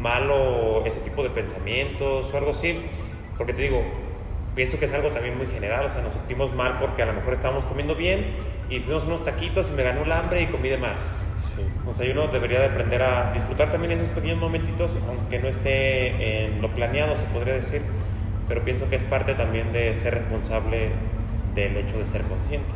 [0.00, 2.80] malo ese tipo de pensamientos o algo así,
[3.38, 3.82] porque te digo,
[4.54, 7.12] pienso que es algo también muy general, o sea, nos sentimos mal porque a lo
[7.12, 8.34] mejor estábamos comiendo bien
[8.68, 11.10] y fuimos unos taquitos y me ganó el hambre y comí de más.
[11.38, 11.62] Sí.
[11.86, 16.46] O sea, uno debería de aprender a disfrutar también esos pequeños momentitos, aunque no esté
[16.46, 17.82] en lo planeado, se podría decir,
[18.48, 20.90] pero pienso que es parte también de ser responsable
[21.54, 22.74] del hecho de ser consciente.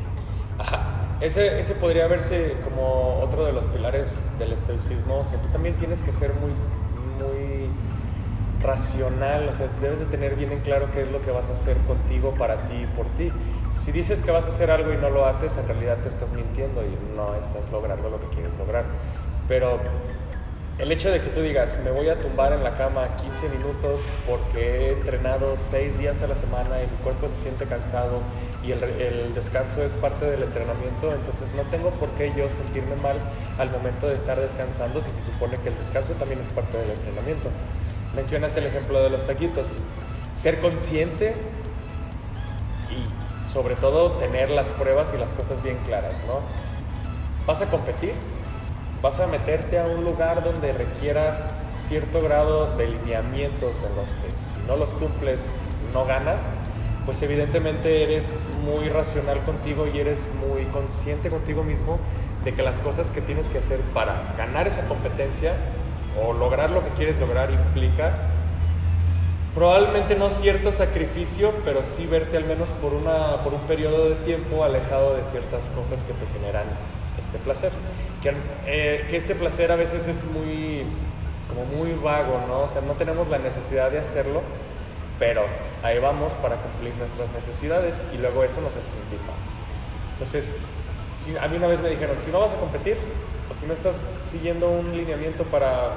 [0.58, 1.18] Ajá.
[1.20, 5.18] Ese, ese podría verse como otro de los pilares del estoicismo.
[5.18, 6.50] O sea, tú también tienes que ser muy,
[7.18, 7.68] muy
[8.62, 11.52] racional, o sea, debes de tener bien en claro qué es lo que vas a
[11.52, 13.32] hacer contigo, para ti y por ti.
[13.70, 16.32] Si dices que vas a hacer algo y no lo haces, en realidad te estás
[16.32, 18.84] mintiendo y no estás logrando lo que quieres lograr.
[19.48, 19.78] Pero
[20.80, 24.06] el hecho de que tú digas, me voy a tumbar en la cama 15 minutos
[24.26, 28.20] porque he entrenado 6 días a la semana y mi cuerpo se siente cansado
[28.64, 32.96] y el, el, descanso es parte del entrenamiento, entonces no tengo por qué yo sentirme
[32.96, 33.16] mal
[33.58, 36.90] al momento de estar descansando si se supone que el descanso también es parte del
[36.90, 37.50] entrenamiento
[38.14, 39.76] mencionas el ejemplo de los taquitos.
[40.32, 41.34] Ser consciente
[42.90, 46.40] y sobre todo tener las pruebas y las cosas bien claras, ¿no?
[47.46, 48.12] Vas a competir,
[49.02, 54.36] vas a meterte a un lugar donde requiera cierto grado de lineamientos en los que
[54.36, 55.56] si no los cumples
[55.94, 56.48] no ganas,
[57.06, 61.98] pues evidentemente eres muy racional contigo y eres muy consciente contigo mismo
[62.44, 65.54] de que las cosas que tienes que hacer para ganar esa competencia
[66.22, 68.12] o lograr lo que quieres lograr implica
[69.54, 74.16] probablemente no cierto sacrificio, pero sí verte al menos por, una, por un periodo de
[74.16, 76.66] tiempo alejado de ciertas cosas que te generan
[77.20, 77.72] este placer.
[78.22, 78.34] Que,
[78.66, 80.84] eh, que este placer a veces es muy,
[81.48, 82.60] como muy vago, ¿no?
[82.60, 84.42] O sea, no tenemos la necesidad de hacerlo,
[85.18, 85.42] pero
[85.82, 89.36] ahí vamos para cumplir nuestras necesidades y luego eso nos hace sentir mal.
[90.12, 90.58] Entonces,
[91.40, 92.96] a mí una vez me dijeron, si no vas a competir
[93.50, 95.90] o si no estás siguiendo un lineamiento para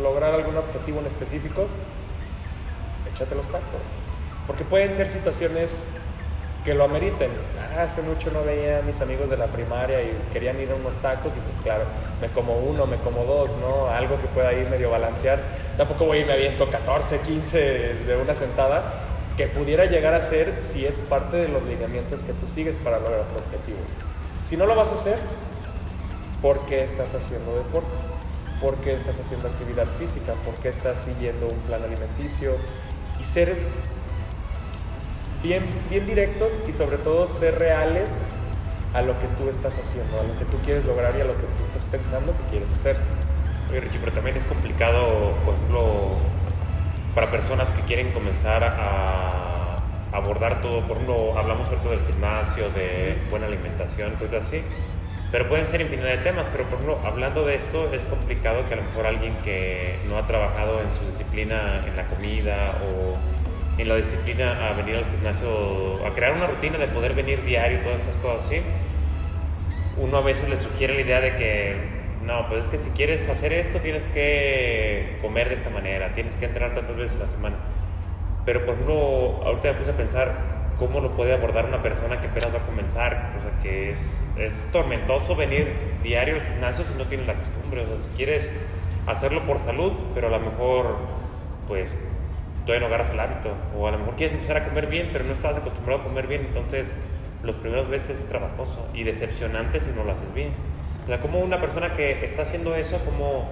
[0.00, 1.66] lograr algún objetivo en específico,
[3.12, 4.02] échate los tacos.
[4.46, 5.86] Porque pueden ser situaciones
[6.64, 7.30] que lo ameriten.
[7.58, 10.74] Ah, hace mucho no veía a mis amigos de la primaria y querían ir a
[10.74, 11.84] unos tacos y pues claro,
[12.20, 13.88] me como uno, me como dos, ¿no?
[13.88, 15.40] Algo que pueda ir medio balancear.
[15.76, 17.58] Tampoco voy y me aviento 14, 15
[18.06, 18.84] de una sentada
[19.36, 22.98] que pudiera llegar a ser si es parte de los lineamientos que tú sigues para
[22.98, 23.78] lograr tu objetivo.
[24.38, 25.16] Si no lo vas a hacer,
[26.42, 27.88] ¿por qué estás haciendo deporte?
[28.60, 30.34] ¿Por qué estás haciendo actividad física?
[30.44, 32.52] ¿Por qué estás siguiendo un plan alimenticio?
[33.18, 33.56] Y ser
[35.42, 38.22] bien, bien directos y sobre todo ser reales
[38.94, 41.36] a lo que tú estás haciendo, a lo que tú quieres lograr y a lo
[41.36, 42.96] que tú estás pensando que quieres hacer.
[43.70, 46.16] Oye Richie, pero también es complicado, por ejemplo,
[47.14, 49.76] para personas que quieren comenzar a
[50.12, 54.62] abordar todo, por ejemplo, hablamos ahorita del gimnasio, de buena alimentación, cosas así,
[55.30, 58.74] pero pueden ser infinidad de temas, pero por ejemplo, hablando de esto, es complicado que
[58.74, 63.16] a lo mejor alguien que no ha trabajado en su disciplina, en la comida o
[63.80, 67.80] en la disciplina a venir al gimnasio, a crear una rutina de poder venir diario,
[67.80, 68.62] todas estas cosas así,
[69.96, 71.76] uno a veces le sugiere la idea de que,
[72.22, 76.36] no, pues es que si quieres hacer esto tienes que comer de esta manera, tienes
[76.36, 77.56] que entrenar tantas veces a la semana.
[78.44, 82.28] Pero por ejemplo, ahorita me puse a pensar cómo lo puede abordar una persona que
[82.28, 83.34] apenas va a comenzar.
[83.38, 87.82] O sea, que es, es tormentoso venir diario al gimnasio si no tienes la costumbre.
[87.82, 88.50] O sea, si quieres
[89.06, 90.96] hacerlo por salud, pero a lo mejor,
[91.68, 91.98] pues
[92.70, 93.50] todavía no agarras el hábito.
[93.76, 96.28] O a lo mejor quieres empezar a comer bien, pero no estás acostumbrado a comer
[96.28, 96.42] bien.
[96.42, 96.92] Entonces,
[97.42, 100.52] los primeros veces es trabajoso y decepcionante si no lo haces bien.
[101.04, 103.50] O sea, como una persona que está haciendo eso, como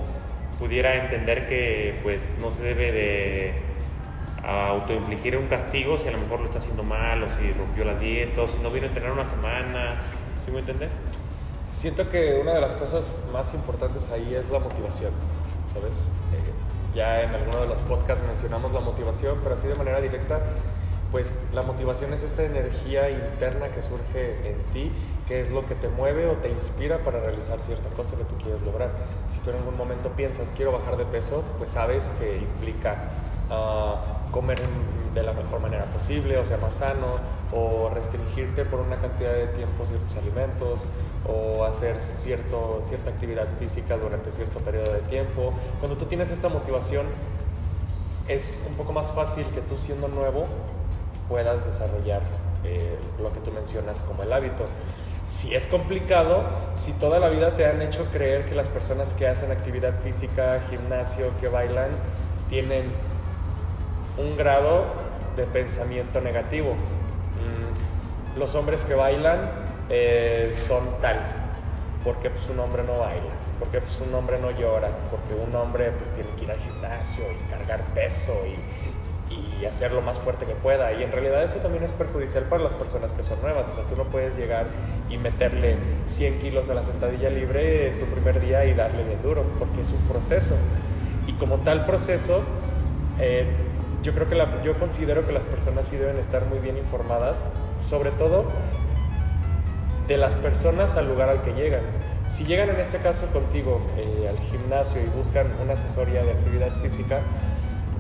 [0.60, 3.54] pudiera entender que pues no se debe de
[4.44, 7.94] autoinfligir un castigo si a lo mejor lo está haciendo mal o si rompió la
[7.94, 9.96] dieta o si no vino a entrenar una semana,
[10.42, 10.90] ¿sí me entender?
[11.68, 15.10] Siento que una de las cosas más importantes ahí es la motivación,
[15.66, 16.12] ¿sabes?
[16.32, 20.40] Eh, ya en alguno de los podcasts mencionamos la motivación, pero así de manera directa,
[21.10, 24.92] pues la motivación es esta energía interna que surge en ti,
[25.26, 28.36] que es lo que te mueve o te inspira para realizar cierta cosa que tú
[28.36, 28.90] quieres lograr.
[29.28, 32.96] Si tú en algún momento piensas, quiero bajar de peso, pues sabes que implica
[33.50, 34.60] uh, comer
[35.14, 37.06] de la mejor manera posible, o sea, más sano,
[37.52, 40.84] o restringirte por una cantidad de tiempo ciertos alimentos,
[41.26, 45.52] o hacer cierto, cierta actividad física durante cierto periodo de tiempo.
[45.80, 47.06] Cuando tú tienes esta motivación,
[48.28, 50.46] es un poco más fácil que tú siendo nuevo
[51.28, 52.22] puedas desarrollar
[52.64, 54.64] eh, lo que tú mencionas como el hábito.
[55.24, 59.28] Si es complicado, si toda la vida te han hecho creer que las personas que
[59.28, 61.90] hacen actividad física, gimnasio, que bailan,
[62.48, 62.84] tienen
[64.18, 64.84] un grado
[65.36, 66.74] de pensamiento negativo.
[66.74, 69.50] Mm, los hombres que bailan
[69.88, 71.18] eh, son tal,
[72.04, 75.92] porque pues un hombre no baila, porque pues un hombre no llora, porque un hombre
[75.92, 78.58] pues tiene que ir al gimnasio y cargar peso y,
[79.60, 80.92] y hacer lo más fuerte que pueda.
[80.92, 83.68] Y en realidad eso también es perjudicial para las personas que son nuevas.
[83.68, 84.66] O sea, tú no puedes llegar
[85.10, 85.76] y meterle
[86.06, 89.92] 100 kilos a la sentadilla libre tu primer día y darle bien duro, porque es
[89.92, 90.56] un proceso.
[91.26, 92.42] Y como tal proceso,
[93.18, 93.46] eh,
[94.02, 97.50] yo creo que la, yo considero que las personas sí deben estar muy bien informadas,
[97.78, 98.44] sobre todo
[100.06, 101.82] de las personas al lugar al que llegan.
[102.28, 106.74] Si llegan en este caso contigo eh, al gimnasio y buscan una asesoría de actividad
[106.74, 107.20] física,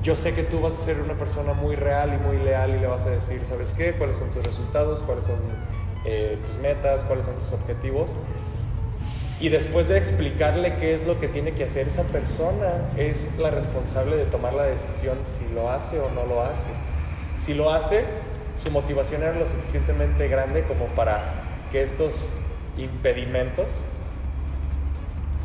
[0.02, 2.78] yo sé que tú vas a ser una persona muy real y muy leal y
[2.78, 3.92] le vas a decir, ¿sabes qué?
[3.92, 5.02] ¿Cuáles son tus resultados?
[5.02, 5.38] ¿Cuáles son
[6.04, 7.04] eh, tus metas?
[7.04, 8.14] ¿Cuáles son tus objetivos?
[9.40, 13.50] Y después de explicarle qué es lo que tiene que hacer esa persona, es la
[13.50, 16.70] responsable de tomar la decisión si lo hace o no lo hace.
[17.36, 18.04] Si lo hace,
[18.56, 21.22] su motivación era lo suficientemente grande como para
[21.70, 22.40] que estos
[22.76, 23.80] impedimentos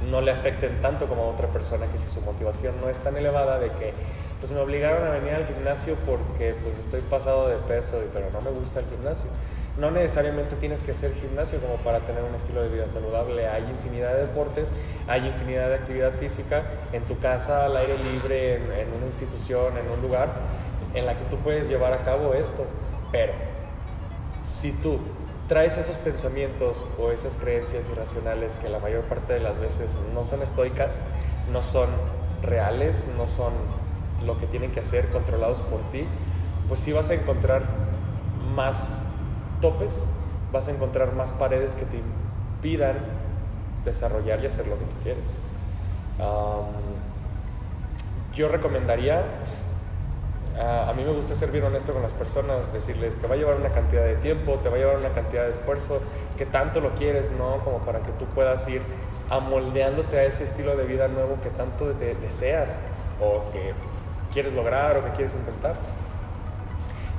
[0.10, 3.16] no le afecten tanto como a otra persona que si su motivación no es tan
[3.16, 3.94] elevada de que
[4.40, 8.42] pues me obligaron a venir al gimnasio porque pues estoy pasado de peso pero no
[8.42, 9.28] me gusta el gimnasio
[9.78, 13.48] no necesariamente tienes que hacer gimnasio como para tener un estilo de vida saludable.
[13.48, 14.76] Hay infinidad de deportes,
[15.08, 19.90] hay infinidad de actividad física en tu casa, al aire libre, en, una institución, en
[19.92, 20.30] un lugar,
[20.94, 22.66] en la que tú puedes llevar a cabo esto.
[23.12, 23.34] Pero
[24.42, 25.00] si tú
[25.48, 30.24] traes esos pensamientos o esas creencias irracionales que la mayor parte de las veces no
[30.24, 31.04] son estoicas,
[31.52, 31.90] no son
[32.44, 33.54] reales, no son
[34.24, 36.06] lo que tienen que hacer controlados por ti,
[36.68, 37.64] pues sí vas a encontrar
[38.56, 39.06] más
[39.64, 40.10] topes,
[40.52, 42.98] vas a encontrar más paredes que te impidan
[43.86, 45.42] desarrollar y hacer lo que tú quieres.
[48.36, 49.24] yo recomendaría
[50.60, 53.56] a mí me gusta ser bien honesto con las personas, decirles que va a llevar
[53.56, 56.02] una cantidad de tiempo, te va a llevar una cantidad de esfuerzo,
[56.38, 57.58] que tanto lo quieres, ¿no?
[57.64, 58.82] Como para que tú puedas ir
[59.30, 62.80] amoldeándote a ese estilo de vida nuevo que tanto deseas
[63.20, 63.74] o que
[64.32, 65.76] quieres lograr o que quieres intentar.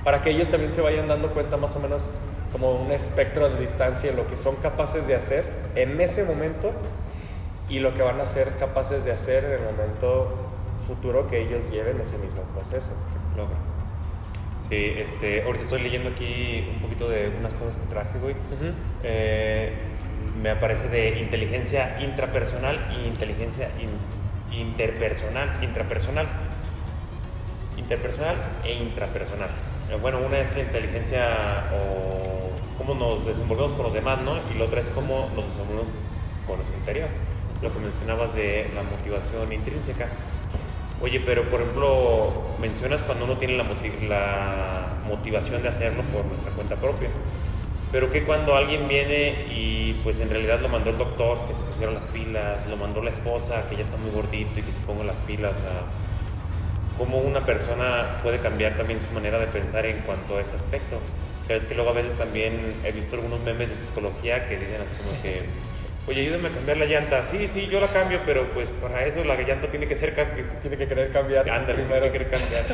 [0.04, 2.12] Para que ellos también se vayan dando cuenta más o menos
[2.54, 6.70] como un espectro de distancia de lo que son capaces de hacer en ese momento
[7.68, 10.32] y lo que van a ser capaces de hacer en el momento
[10.86, 12.92] futuro que ellos lleven ese mismo proceso
[13.36, 13.56] logra.
[14.68, 18.36] Sí, este, ahorita estoy leyendo aquí un poquito de unas cosas que traje, güey.
[19.02, 19.72] Eh,
[20.40, 23.68] me aparece de inteligencia intrapersonal y inteligencia
[24.52, 26.28] interpersonal, intrapersonal.
[27.76, 29.50] Interpersonal e intrapersonal.
[29.90, 32.33] Eh, bueno, una es la inteligencia o
[32.78, 34.36] cómo nos desenvolvemos con los demás, ¿no?
[34.54, 35.92] Y la otra es cómo nos desenvolvemos
[36.46, 37.08] con nuestro interior.
[37.62, 40.08] Lo que mencionabas de la motivación intrínseca.
[41.00, 43.64] Oye, pero por ejemplo, mencionas cuando uno tiene la,
[45.06, 47.08] motivación de hacerlo por nuestra cuenta propia.
[47.92, 51.60] Pero que cuando alguien viene y pues en realidad lo mandó el doctor, que se
[51.62, 54.80] pusieron las pilas, lo mandó la esposa, que ya está muy gordito y que se
[54.80, 55.52] ponga las pilas,
[56.98, 60.98] ¿cómo una persona puede cambiar también su manera de pensar en cuanto a ese aspecto?
[61.48, 65.02] Es que luego a veces también he visto algunos memes de psicología que dicen así
[65.02, 65.42] como que
[66.06, 67.22] Oye, ayúdame a cambiar la llanta.
[67.22, 70.12] Sí, sí, yo la cambio, pero pues para eso la llanta tiene que ser
[70.60, 71.48] tiene que querer cambiar.
[71.48, 72.64] Ándale, primero querer cambiar.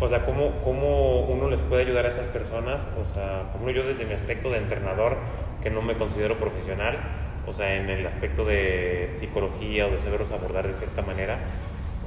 [0.00, 2.88] o sea, ¿cómo, ¿cómo uno les puede ayudar a esas personas?
[2.98, 5.18] O sea, por ejemplo, yo desde mi aspecto de entrenador,
[5.62, 6.98] que no me considero profesional,
[7.46, 11.36] o sea, en el aspecto de psicología o de saberlos abordar de cierta manera,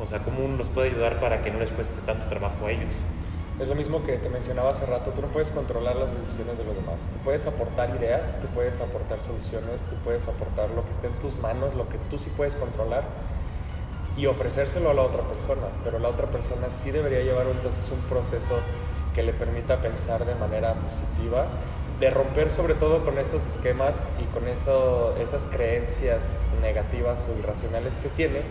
[0.02, 2.72] o sea, ¿cómo uno los puede ayudar para que no les cueste tanto trabajo a
[2.72, 2.94] ellos?
[3.60, 6.64] Es lo mismo que te mencionaba hace rato, tú no puedes controlar las decisiones de
[6.64, 10.92] los demás, tú puedes aportar ideas, tú puedes aportar soluciones, tú puedes aportar lo que
[10.92, 13.04] esté en tus manos, lo que tú sí puedes controlar
[14.18, 18.00] y ofrecérselo a la otra persona, pero la otra persona sí debería llevar entonces un
[18.10, 18.60] proceso
[19.14, 21.46] que le permita pensar de manera positiva,
[22.00, 28.00] de romper sobre todo con esos esquemas y con eso, esas creencias negativas o irracionales
[28.00, 28.42] que tiene,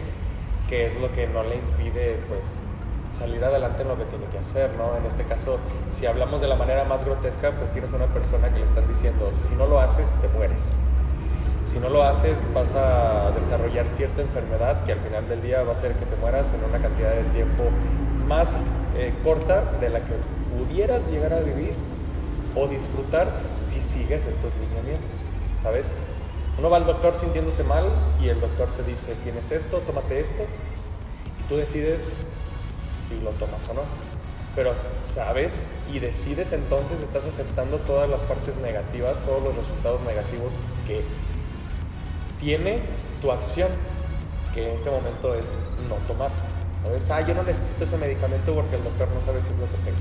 [0.69, 2.59] que es lo que no le impide pues
[3.13, 4.97] salir adelante en lo que tiene que hacer, ¿no?
[4.97, 8.59] En este caso, si hablamos de la manera más grotesca, pues tienes una persona que
[8.59, 10.75] le están diciendo, si no lo haces, te mueres.
[11.65, 15.69] Si no lo haces, vas a desarrollar cierta enfermedad que al final del día va
[15.69, 17.65] a hacer que te mueras en una cantidad de tiempo
[18.27, 18.55] más
[18.97, 20.15] eh, corta de la que
[20.57, 21.75] pudieras llegar a vivir
[22.57, 23.29] o disfrutar
[23.61, 25.23] si sigues estos lineamientos,
[25.63, 25.95] ¿sabes?
[26.59, 27.85] Uno va al doctor sintiéndose mal
[28.21, 30.43] y el doctor te dice, tienes esto, tómate esto,
[31.41, 32.21] y tú decides
[33.13, 33.83] si lo tomas o no.
[34.55, 40.59] Pero sabes y decides entonces, estás aceptando todas las partes negativas, todos los resultados negativos
[40.87, 41.03] que
[42.39, 42.81] tiene
[43.23, 43.69] tu acción,
[44.53, 45.53] que en este momento es
[45.89, 46.31] no tomar.
[46.85, 47.11] ¿Sabes?
[47.11, 49.79] Ah, yo no necesito ese medicamento porque el doctor no sabe qué es lo que
[49.85, 49.99] tengo.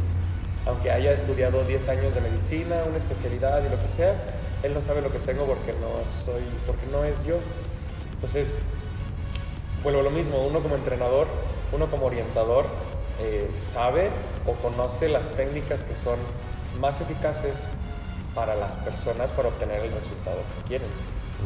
[0.65, 4.15] Aunque haya estudiado 10 años de medicina, una especialidad y lo que sea,
[4.63, 7.36] él no sabe lo que tengo porque no soy, porque no es yo.
[8.13, 8.56] Entonces,
[9.84, 11.28] vuelvo a lo mismo, uno como entrenador,
[11.71, 12.65] uno como orientador,
[13.24, 14.10] eh, sabe
[14.48, 16.18] o conoce las técnicas que son
[16.80, 17.70] más eficaces
[18.34, 20.88] para las personas para obtener el resultado que quieren.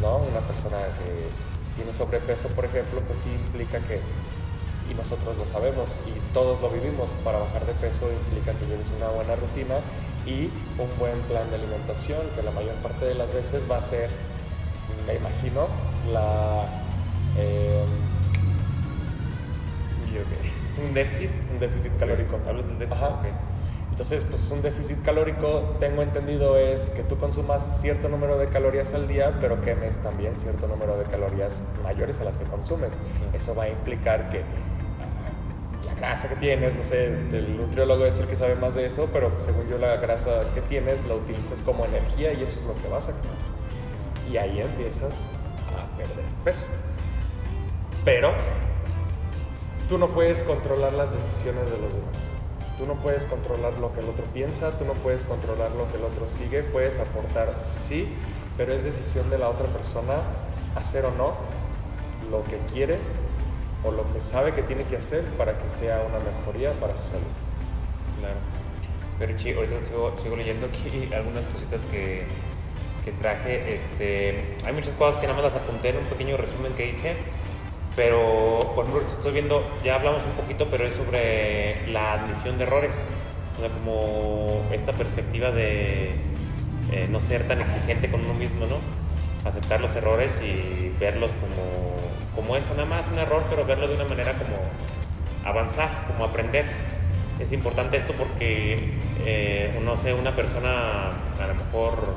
[0.02, 0.18] ¿no?
[0.18, 1.28] Una persona que
[1.76, 4.00] tiene sobrepeso, por ejemplo, pues sí implica que,
[4.90, 8.90] y nosotros lo sabemos y todos lo vivimos, para bajar de peso implica que lleves
[8.96, 9.76] una buena rutina
[10.26, 13.82] y un buen plan de alimentación, que la mayor parte de las veces va a
[13.82, 14.10] ser,
[15.06, 15.68] me imagino,
[16.12, 16.66] la...
[17.38, 17.84] Eh,
[20.84, 21.30] ¿Un déficit?
[21.52, 22.40] Un déficit calórico.
[22.48, 23.04] ¿Hablas del déficit?
[23.04, 23.20] Ajá.
[23.96, 28.94] Entonces, pues un déficit calórico, tengo entendido, es que tú consumas cierto número de calorías
[28.94, 33.00] al día, pero quemes también cierto número de calorías mayores a las que consumes.
[33.32, 34.42] Eso va a implicar que
[35.86, 39.08] la grasa que tienes, no sé, el nutriólogo es el que sabe más de eso,
[39.14, 42.76] pero según yo la grasa que tienes la utilizas como energía y eso es lo
[42.76, 43.38] que vas a quemar.
[44.30, 45.38] Y ahí empiezas
[45.70, 46.68] a perder peso.
[48.04, 48.34] Pero
[49.88, 52.34] tú no puedes controlar las decisiones de los demás.
[52.78, 55.98] Tú no puedes controlar lo que el otro piensa, tú no puedes controlar lo que
[55.98, 58.10] el otro sigue, puedes aportar sí,
[58.58, 60.16] pero es decisión de la otra persona
[60.76, 61.36] hacer o no
[62.30, 63.00] lo que quiere
[63.84, 67.08] o lo que sabe que tiene que hacer para que sea una mejoría para su
[67.08, 67.24] salud.
[68.20, 68.36] Claro.
[69.20, 72.26] Pero sí, ahorita sigo, sigo leyendo aquí algunas cositas que,
[73.06, 73.76] que traje.
[73.76, 77.16] Este, hay muchas cosas que nada más las apunté en un pequeño resumen que hice.
[77.96, 82.66] Pero, por ejemplo, estoy viendo, ya hablamos un poquito, pero es sobre la admisión de
[82.66, 83.06] errores.
[83.58, 86.10] O sea, como esta perspectiva de
[86.92, 88.78] eh, no ser tan exigente con uno mismo, ¿no?
[89.48, 91.96] Aceptar los errores y verlos como,
[92.36, 94.58] como eso, nada más un error, pero verlo de una manera como
[95.46, 96.66] avanzar, como aprender.
[97.40, 98.92] Es importante esto porque,
[99.26, 102.16] eh, no sé, una persona a lo mejor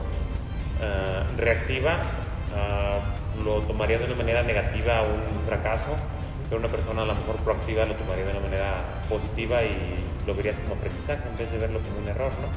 [0.80, 1.98] eh, reactiva
[2.54, 5.90] uh, lo tomaría de una manera negativa un fracaso,
[6.48, 8.74] pero una persona a lo mejor proactiva lo tomaría de una manera
[9.08, 12.48] positiva y lo verías como aprendizaje en vez de verlo como un error, ¿no?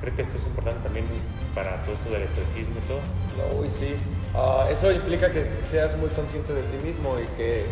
[0.00, 1.06] ¿Crees que esto es importante también
[1.54, 3.00] para todo esto del estoicismo y todo?
[3.38, 3.94] No, sí.
[4.34, 7.64] Uh, eso implica que seas muy consciente de ti mismo y que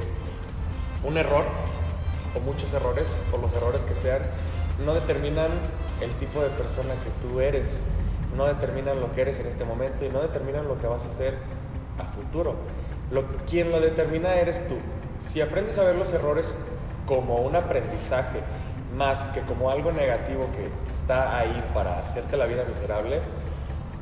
[1.04, 1.44] un error
[2.34, 4.22] o muchos errores, o los errores que sean,
[4.84, 5.50] no determinan
[6.00, 7.84] el tipo de persona que tú eres,
[8.36, 11.08] no determinan lo que eres en este momento y no determinan lo que vas a
[11.08, 11.34] hacer
[11.98, 12.54] a futuro.
[13.10, 14.76] Lo, quien lo determina eres tú.
[15.18, 16.54] Si aprendes a ver los errores
[17.06, 18.40] como un aprendizaje
[18.96, 23.20] más que como algo negativo que está ahí para hacerte la vida miserable,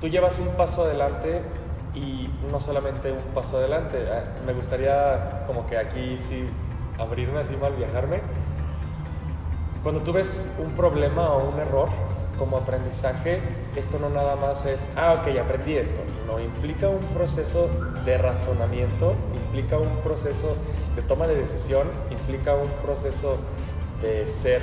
[0.01, 1.43] tú llevas un paso adelante
[1.95, 3.99] y no solamente un paso adelante.
[4.11, 6.49] Ah, me gustaría como que aquí sí
[6.99, 8.21] abrirme así mal viajarme.
[9.83, 11.89] Cuando tú ves un problema o un error
[12.39, 13.41] como aprendizaje,
[13.77, 16.01] esto no nada más es, ah, ok, aprendí esto.
[16.27, 17.69] No, implica un proceso
[18.05, 20.57] de razonamiento, implica un proceso
[20.97, 23.39] de toma de decisión, implica un proceso
[24.03, 24.63] de ser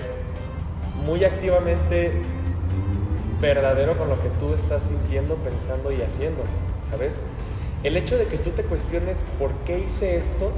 [1.05, 2.11] muy activamente
[3.39, 6.43] verdadero con lo que tú estás sintiendo, pensando y haciendo,
[6.83, 7.23] ¿sabes?
[7.83, 10.51] El hecho de que tú te cuestiones por qué hice esto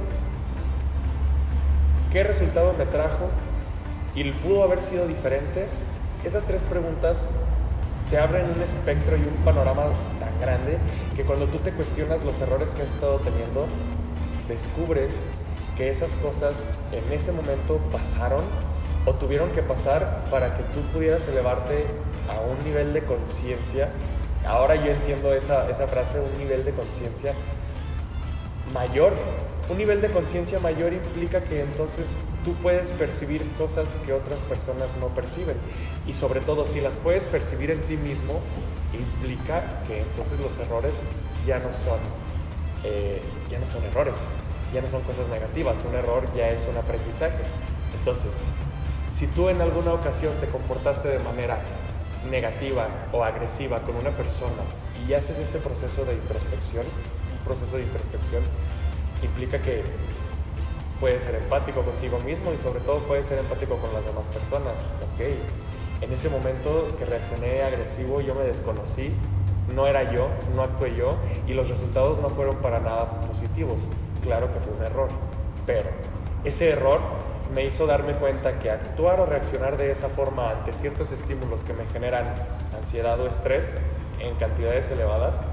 [2.10, 3.28] ¿Qué resultado me trajo?
[4.16, 5.68] ¿Y pudo haber sido diferente?
[6.24, 7.28] Esas tres preguntas
[8.10, 9.84] te abren un espectro y un panorama
[10.18, 10.78] tan grande
[11.14, 13.66] que cuando tú te cuestionas los errores que has estado teniendo,
[14.48, 15.24] descubres
[15.76, 18.42] que esas cosas en ese momento pasaron
[19.06, 21.84] o tuvieron que pasar para que tú pudieras elevarte
[22.28, 23.88] a un nivel de conciencia.
[24.46, 27.32] Ahora yo entiendo esa, esa frase, un nivel de conciencia
[28.74, 29.12] mayor
[29.70, 34.96] un nivel de conciencia mayor implica que entonces tú puedes percibir cosas que otras personas
[34.98, 35.56] no perciben.
[36.06, 38.40] Y sobre todo, si las puedes percibir en ti mismo,
[38.92, 41.04] implica que entonces los errores
[41.46, 41.98] ya no son,
[42.84, 44.24] eh, ya no son errores,
[44.72, 45.84] ya no son cosas negativas.
[45.88, 47.42] Un error ya es un aprendizaje.
[47.98, 48.42] Entonces,
[49.10, 51.60] si tú en alguna ocasión te comportaste de manera
[52.30, 54.62] negativa o agresiva con una persona
[55.08, 58.42] y haces este proceso de introspección, un proceso de introspección,
[59.22, 59.82] implica que
[61.00, 64.88] puedes ser empático contigo mismo y sobre todo puedes ser empático con las demás personas.
[65.14, 65.24] Ok,
[66.02, 69.10] en ese momento que reaccioné agresivo yo me desconocí,
[69.74, 73.88] no era yo, no actué yo y los resultados no fueron para nada positivos.
[74.22, 75.08] Claro que fue un error,
[75.66, 75.88] pero
[76.44, 77.00] ese error
[77.54, 81.72] me hizo darme cuenta que actuar o reaccionar de esa forma ante ciertos estímulos que
[81.72, 82.26] me generan
[82.78, 83.80] ansiedad o estrés
[84.20, 85.44] en cantidades elevadas,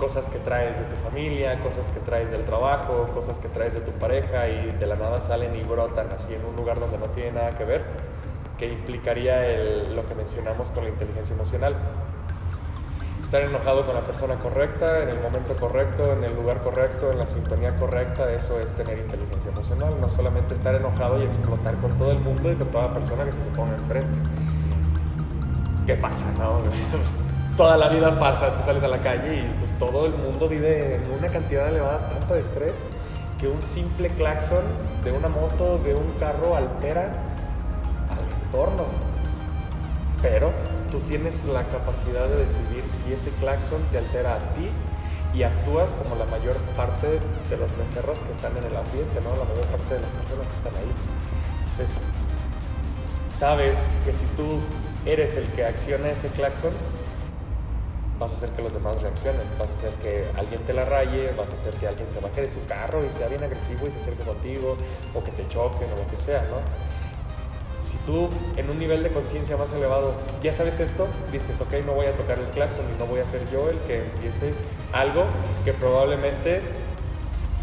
[0.00, 3.80] cosas que traes de tu familia, cosas que traes del trabajo, cosas que traes de
[3.80, 7.06] tu pareja y de la nada salen y brotan así en un lugar donde no
[7.06, 7.84] tiene nada que ver,
[8.58, 9.42] que implicaría
[9.94, 11.74] lo que mencionamos con la inteligencia emocional.
[13.22, 17.18] Estar enojado con la persona correcta, en el momento correcto, en el lugar correcto, en
[17.18, 21.96] la sintonía correcta, eso es tener inteligencia emocional, no solamente estar enojado y explotar con
[21.96, 24.18] todo el mundo y con toda persona que se te ponga enfrente.
[25.86, 26.60] ¿Qué pasa, no?
[27.56, 30.96] toda la vida pasa, tú sales a la calle y pues todo el mundo vive
[30.96, 32.82] en una cantidad elevada tanto de estrés
[33.38, 34.62] que un simple claxon
[35.04, 37.12] de una moto, de un carro altera
[38.10, 38.84] al entorno.
[40.20, 40.52] Pero
[40.90, 44.68] tú tienes la capacidad de decidir si ese claxon te altera a ti
[45.32, 47.06] y actúas como la mayor parte
[47.48, 49.30] de los becerros que están en el ambiente, ¿no?
[49.30, 50.92] La mayor parte de las personas que están ahí.
[51.60, 52.00] Entonces,
[53.26, 54.58] sabes que si tú
[55.06, 56.72] eres el que acciona ese claxon,
[58.20, 61.32] vas a hacer que los demás reaccionen, vas a hacer que alguien te la raye,
[61.38, 63.90] vas a hacer que alguien se baje de su carro y sea bien agresivo y
[63.90, 64.76] se acerque contigo,
[65.14, 66.60] o que te choquen o lo que sea, ¿no?
[67.82, 70.12] Si tú en un nivel de conciencia más elevado
[70.42, 73.24] ya sabes esto, dices, ok, no voy a tocar el claxon y no voy a
[73.24, 74.52] ser yo el que empiece
[74.92, 75.24] algo
[75.64, 76.60] que probablemente,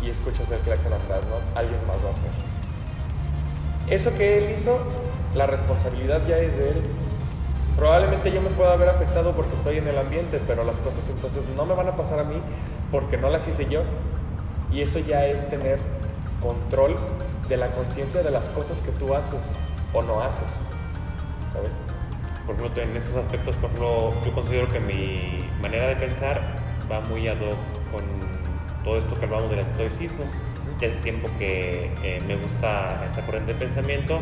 [0.01, 1.59] y escuchas el claxon atrás, ¿no?
[1.59, 2.31] Alguien más va a hacer.
[3.91, 4.79] Eso que él hizo,
[5.35, 6.81] la responsabilidad ya es de él,
[7.77, 11.45] Probablemente yo me pueda haber afectado porque estoy en el ambiente, pero las cosas entonces
[11.55, 12.41] no me van a pasar a mí
[12.91, 13.81] porque no las hice yo.
[14.71, 15.79] Y eso ya es tener
[16.41, 16.97] control
[17.47, 19.57] de la conciencia de las cosas que tú haces
[19.93, 20.65] o no haces.
[21.51, 21.81] ¿sabes?
[22.45, 26.41] Por ejemplo, en esos aspectos, por ejemplo, yo considero que mi manera de pensar
[26.91, 27.57] va muy ad hoc
[27.91, 28.03] con
[28.83, 30.23] todo esto que hablamos del estoicismo.
[30.79, 34.19] Ya hace tiempo que eh, me gusta esta corriente de pensamiento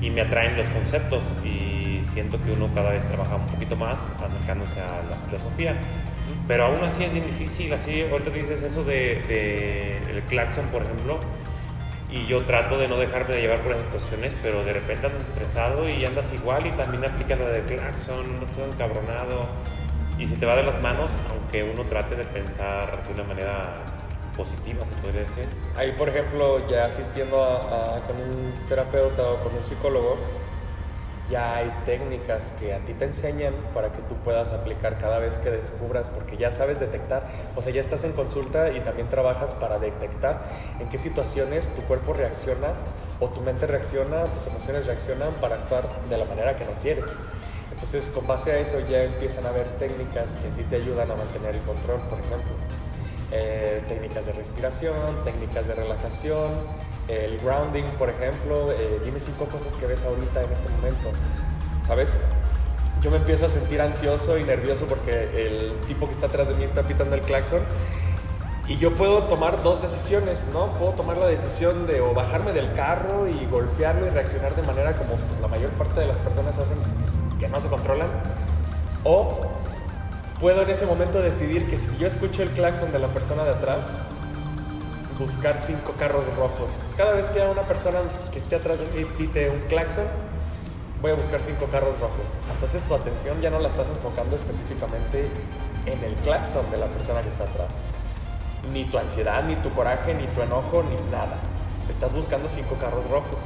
[0.00, 1.85] y me atraen los conceptos y
[2.16, 5.76] siento que uno cada vez trabaja un poquito más acercándose a la filosofía.
[6.48, 10.82] Pero aún así es bien difícil, así ahorita dices eso de, de el claxon, por
[10.82, 11.20] ejemplo,
[12.10, 15.20] y yo trato de no dejarme de llevar por las situaciones, pero de repente andas
[15.28, 19.44] estresado y andas igual y también aplica la de claxon, no estoy encabronado.
[20.18, 23.74] Y si te va de las manos, aunque uno trate de pensar de una manera
[24.34, 25.44] positiva, se podría decir.
[25.76, 30.16] Ahí, por ejemplo, ya asistiendo a, con un terapeuta o con un psicólogo,
[31.30, 35.36] ya hay técnicas que a ti te enseñan para que tú puedas aplicar cada vez
[35.36, 39.54] que descubras, porque ya sabes detectar, o sea, ya estás en consulta y también trabajas
[39.54, 40.44] para detectar
[40.78, 42.68] en qué situaciones tu cuerpo reacciona
[43.20, 47.14] o tu mente reacciona, tus emociones reaccionan para actuar de la manera que no quieres.
[47.72, 51.10] Entonces, con base a eso ya empiezan a haber técnicas que a ti te ayudan
[51.10, 52.85] a mantener el control, por ejemplo.
[53.32, 56.48] Eh, técnicas de respiración, técnicas de relajación,
[57.08, 61.10] el grounding, por ejemplo, eh, dime cinco cosas que ves ahorita en este momento,
[61.80, 62.14] ¿sabes?
[63.02, 66.54] Yo me empiezo a sentir ansioso y nervioso porque el tipo que está atrás de
[66.54, 67.62] mí está pitando el claxon
[68.68, 70.72] y yo puedo tomar dos decisiones, ¿no?
[70.74, 74.92] Puedo tomar la decisión de o bajarme del carro y golpearlo y reaccionar de manera
[74.92, 76.78] como pues, la mayor parte de las personas hacen
[77.40, 78.08] que no se controlan,
[79.04, 79.46] o
[80.40, 83.50] puedo en ese momento decidir que si yo escucho el claxon de la persona de
[83.50, 84.00] atrás,
[85.18, 86.82] buscar cinco carros rojos.
[86.96, 87.98] Cada vez que una persona
[88.32, 90.04] que esté atrás de mí pite un claxon,
[91.00, 92.36] voy a buscar cinco carros rojos.
[92.52, 95.26] Entonces tu atención ya no la estás enfocando específicamente
[95.86, 97.76] en el claxon de la persona que está atrás.
[98.72, 101.36] Ni tu ansiedad, ni tu coraje, ni tu enojo, ni nada.
[101.88, 103.40] Estás buscando cinco carros rojos.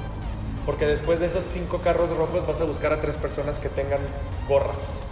[0.67, 4.01] Porque después de esos cinco carros rojos vas a buscar a tres personas que tengan
[4.49, 5.10] gorras.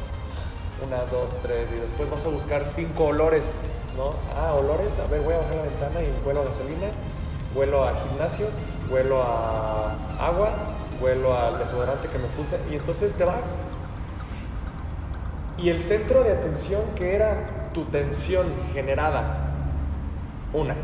[0.84, 1.70] Una, dos, tres.
[1.72, 3.58] Y después vas a buscar cinco olores
[3.98, 4.14] ¿no?
[4.36, 6.86] Ah, olores, a ver, voy a bajar la ventana y huelo a gasolina,
[7.54, 8.46] huelo a gimnasio,
[8.88, 10.50] huelo a agua,
[11.00, 13.58] huelo al desodorante que me puse y entonces te vas.
[15.58, 19.52] Y el centro de atención que era tu tensión generada,
[20.52, 20.76] una,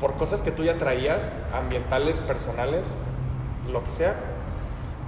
[0.00, 3.02] por cosas que tú ya traías, ambientales, personales,
[3.70, 4.14] lo que sea.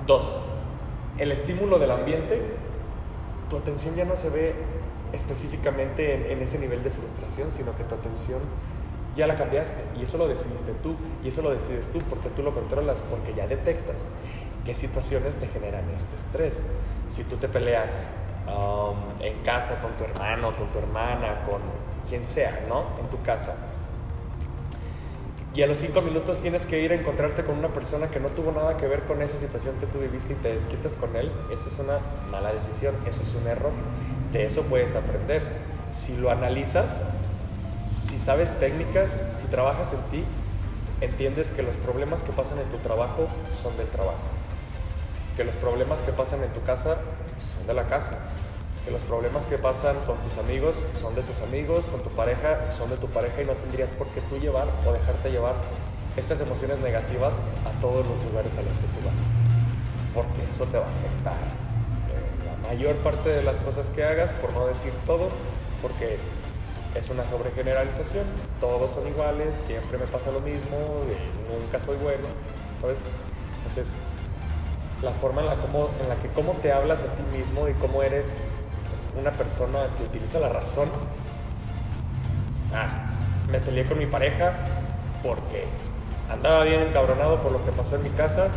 [0.07, 0.39] Dos,
[1.17, 2.43] el estímulo del ambiente,
[3.49, 4.55] tu atención ya no se ve
[5.13, 8.41] específicamente en, ese nivel de frustración, sino que tu atención
[9.17, 10.95] ya la cambiaste y eso lo decidiste tú
[11.25, 14.13] y eso lo decides tú porque tú lo controlas, porque ya detectas
[14.65, 16.69] qué situaciones te generan este estrés.
[17.09, 18.11] Si tú te peleas
[18.47, 21.61] um, en casa con tu hermano, con tu hermana, con
[22.09, 22.85] quien sea, ¿no?
[23.01, 23.57] En tu casa.
[25.55, 28.29] Y a los cinco minutos tienes que ir a encontrarte con una persona que no
[28.29, 31.33] tuvo nada que ver con esa situación que tú viviste y te desquitas con él.
[31.51, 31.99] Eso es una
[32.31, 33.73] mala decisión, eso es un error
[34.33, 35.43] de eso puedes aprender.
[35.91, 37.03] Si lo analizas,
[37.85, 40.25] si sabes técnicas, si trabajas en ti,
[41.01, 44.19] entiendes que los problemas que pasan en tu trabajo son del trabajo.
[45.37, 46.99] Que los problemas que pasan en tu casa
[47.37, 48.19] son de la casa.
[48.89, 52.73] Que los problemas que pasan con tus amigos son de tus amigos, con tu pareja
[52.73, 55.57] son de tu pareja y no tendrías por qué tú llevar o dejarte llevar
[56.17, 59.29] estas emociones negativas a todos los lugares a los que tú vas.
[60.15, 61.69] Porque eso te va a afectar
[62.63, 65.29] mayor parte de las cosas que hagas, por no decir todo,
[65.83, 66.17] porque
[66.95, 68.25] es una sobregeneralización,
[68.59, 70.79] todos son iguales, siempre me pasa lo mismo,
[71.61, 72.27] nunca soy bueno,
[72.81, 73.01] ¿sabes?
[73.59, 73.97] Entonces,
[75.03, 77.75] la forma en la, como, en la que cómo te hablas a ti mismo y
[77.75, 78.35] cómo eres
[79.19, 80.89] una persona que utiliza la razón.
[82.75, 83.11] Ah,
[83.51, 84.53] me peleé con mi pareja
[85.23, 85.65] porque
[86.31, 88.49] andaba bien encabronado por lo que pasó en mi casa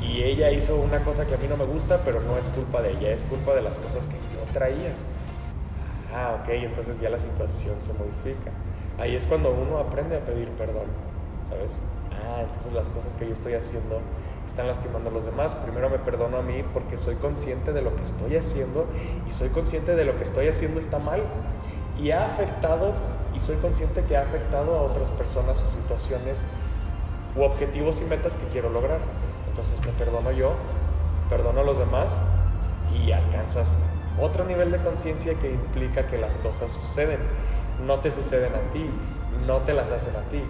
[0.00, 2.82] y ella hizo una cosa que a mí no me gusta, pero no es culpa
[2.82, 4.92] de ella, es culpa de las cosas que yo traía.
[6.14, 8.50] Ah, ok, entonces ya la situación se modifica.
[8.98, 10.86] Ahí es cuando uno aprende a pedir perdón,
[11.48, 11.84] ¿sabes?
[12.10, 14.00] Ah, entonces las cosas que yo estoy haciendo
[14.46, 15.54] están lastimando a los demás.
[15.54, 18.86] Primero me perdono a mí porque soy consciente de lo que estoy haciendo
[19.26, 21.22] y soy consciente de lo que estoy haciendo está mal
[22.00, 22.92] y ha afectado
[23.34, 26.46] y soy consciente que ha afectado a otras personas o situaciones
[27.36, 29.00] u objetivos y metas que quiero lograr.
[29.48, 30.52] Entonces me perdono yo,
[31.28, 32.22] perdono a los demás
[32.94, 33.78] y alcanzas
[34.20, 37.18] otro nivel de conciencia que implica que las cosas suceden.
[37.86, 38.88] No te suceden a ti,
[39.46, 40.42] no te las hacen a ti.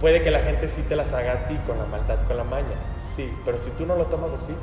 [0.00, 2.44] Puede que la gente sí te las haga a ti con la maldad, con la
[2.44, 4.54] maña, sí, pero si tú no lo tomas así,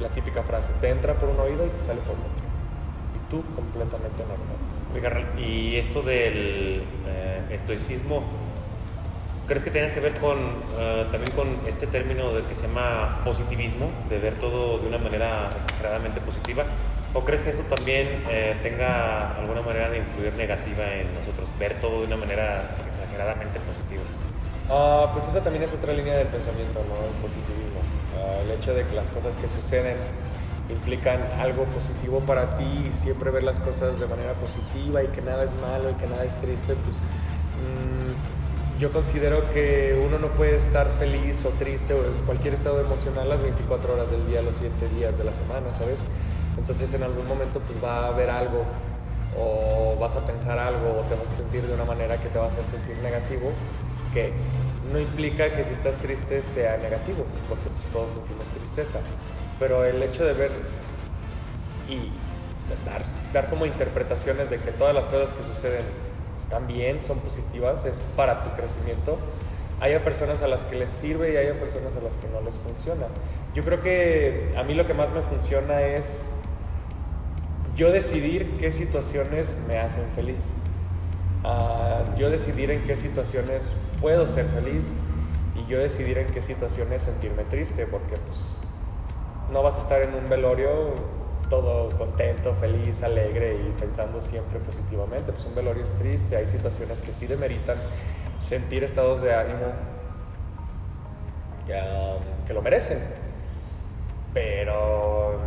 [0.00, 2.42] la típica frase, te entra por un oído y te sale por otro.
[3.14, 5.38] Y tú completamente normal.
[5.38, 8.24] y esto del eh, estoicismo,
[9.46, 10.38] ¿Crees que tenga que ver con
[10.78, 14.98] eh, también con este término de que se llama positivismo, de ver todo de una
[14.98, 16.64] manera exageradamente positiva?
[17.12, 21.74] ¿O crees que eso también eh, tenga alguna manera de influir negativa en nosotros, ver
[21.80, 22.70] todo de una manera
[23.12, 24.02] exageradamente positiva?
[24.70, 26.94] Ah, pues esa también es otra línea del pensamiento, ¿no?
[27.06, 27.80] El positivismo.
[28.16, 29.96] Ah, el hecho de que las cosas que suceden
[30.70, 35.20] implican algo positivo para ti y siempre ver las cosas de manera positiva y que
[35.20, 40.28] nada es malo y que nada es triste, pues mm, yo considero que uno no
[40.28, 44.40] puede estar feliz o triste o en cualquier estado emocional las 24 horas del día,
[44.40, 46.04] los 7 días de la semana, ¿sabes?
[46.56, 48.64] Entonces en algún momento pues va a haber algo
[49.38, 52.38] o vas a pensar algo o te vas a sentir de una manera que te
[52.38, 53.50] va a hacer sentir negativo,
[54.12, 54.32] que
[54.92, 58.98] no implica que si estás triste sea negativo, porque pues todos sentimos tristeza
[59.62, 60.50] pero el hecho de ver
[61.88, 62.10] y
[62.84, 63.02] dar,
[63.32, 65.84] dar como interpretaciones de que todas las cosas que suceden
[66.36, 69.18] están bien, son positivas, es para tu crecimiento,
[69.78, 72.56] hay personas a las que les sirve y hay personas a las que no les
[72.58, 73.06] funciona.
[73.54, 76.38] Yo creo que a mí lo que más me funciona es
[77.82, 80.52] yo decidir qué situaciones me hacen feliz.
[81.42, 84.94] Uh, yo decidir en qué situaciones puedo ser feliz
[85.56, 88.60] y yo decidir en qué situaciones sentirme triste, porque pues
[89.52, 90.94] no vas a estar en un velorio
[91.50, 95.32] todo contento, feliz, alegre y pensando siempre positivamente.
[95.32, 97.78] Pues un velorio es triste, hay situaciones que sí demeritan
[98.38, 99.72] sentir estados de ánimo
[101.66, 103.00] que, um, lo merecen.
[104.32, 105.40] Pero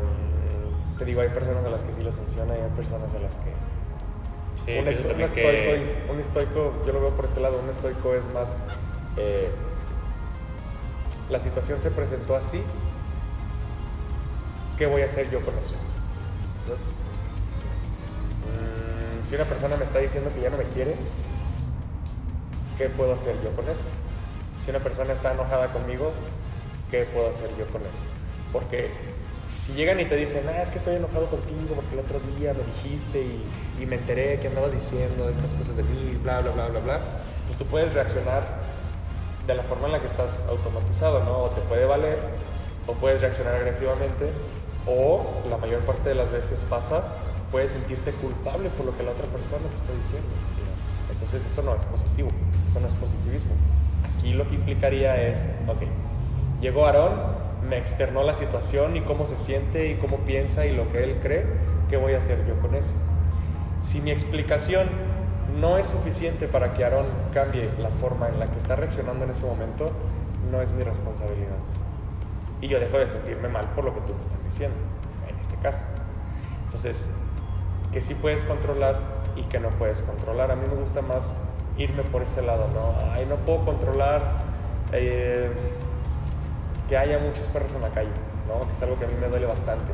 [0.97, 3.35] te digo, hay personas a las que sí les funciona y hay personas a las
[3.35, 3.51] que...
[4.65, 5.13] Sí, un, estoico,
[6.11, 8.57] un, estoico, yo lo veo por este lado, un estoico es más...
[9.17, 9.49] Eh,
[11.29, 12.61] la situación se presentó así
[14.77, 15.75] ¿qué voy a hacer yo con eso?
[16.63, 16.87] Entonces,
[18.43, 20.95] mm, si una persona me está diciendo que ya no me quiere,
[22.77, 23.87] ¿qué puedo hacer yo con eso?
[24.63, 26.11] Si una persona está enojada conmigo,
[26.91, 28.05] ¿qué puedo hacer yo con eso?
[28.51, 28.89] Porque
[29.65, 32.53] si llegan y te dicen, ah, es que estoy enojado contigo porque el otro día
[32.53, 36.51] me dijiste y, y me enteré que andabas diciendo estas cosas de mí, bla, bla,
[36.51, 36.99] bla, bla, bla,
[37.47, 38.43] pues tú puedes reaccionar
[39.47, 41.45] de la forma en la que estás automatizado, ¿no?
[41.45, 42.19] O te puede valer,
[42.85, 44.29] o puedes reaccionar agresivamente,
[44.85, 47.03] o la mayor parte de las veces pasa,
[47.51, 50.27] puedes sentirte culpable por lo que la otra persona te está diciendo.
[51.11, 52.29] Entonces eso no es positivo,
[52.67, 53.53] eso no es positivismo.
[54.03, 55.81] Aquí lo que implicaría es, ok,
[56.61, 60.91] llegó Aarón, me externó la situación y cómo se siente y cómo piensa y lo
[60.91, 61.45] que él cree,
[61.89, 62.93] ¿qué voy a hacer yo con eso?
[63.81, 64.87] Si mi explicación
[65.59, 69.31] no es suficiente para que Aarón cambie la forma en la que está reaccionando en
[69.31, 69.91] ese momento,
[70.51, 71.57] no es mi responsabilidad
[72.61, 74.75] y yo dejo de sentirme mal por lo que tú me estás diciendo,
[75.29, 75.83] en este caso.
[76.65, 77.13] Entonces,
[77.91, 78.99] que sí puedes controlar
[79.35, 80.51] y que no puedes controlar.
[80.51, 81.33] A mí me gusta más
[81.77, 83.11] irme por ese lado, ¿no?
[83.11, 84.39] Ay, no puedo controlar
[84.93, 85.51] eh,
[86.87, 88.09] que haya muchos perros en la calle,
[88.47, 88.67] ¿no?
[88.67, 89.91] Que es algo que a mí me duele bastante.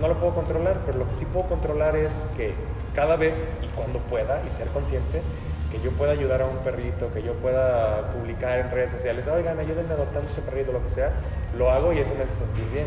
[0.00, 2.54] No lo puedo controlar, pero lo que sí puedo controlar es que
[2.94, 5.22] cada vez y cuando pueda y ser consciente
[5.70, 9.58] que yo pueda ayudar a un perrito, que yo pueda publicar en redes sociales, oigan,
[9.58, 11.12] ayúdenme adoptando este perrito, lo que sea,
[11.56, 12.86] lo hago y eso me hace sentir bien,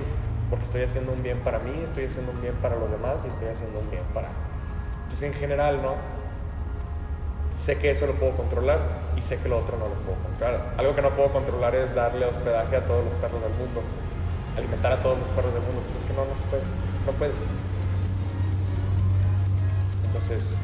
[0.50, 3.30] porque estoy haciendo un bien para mí, estoy haciendo un bien para los demás y
[3.30, 4.28] estoy haciendo un bien para,
[5.08, 5.96] pues en general, ¿no?
[7.54, 8.80] Sé que eso lo puedo controlar
[9.16, 10.74] y sé que lo otro no lo puedo controlar.
[10.78, 13.82] Algo que no puedo controlar es darle hospedaje a todos los perros del mundo,
[14.58, 16.64] alimentar a todos los perros del mundo, pues es que no, no se puede,
[17.06, 17.48] no puedes.
[20.08, 20.58] Entonces,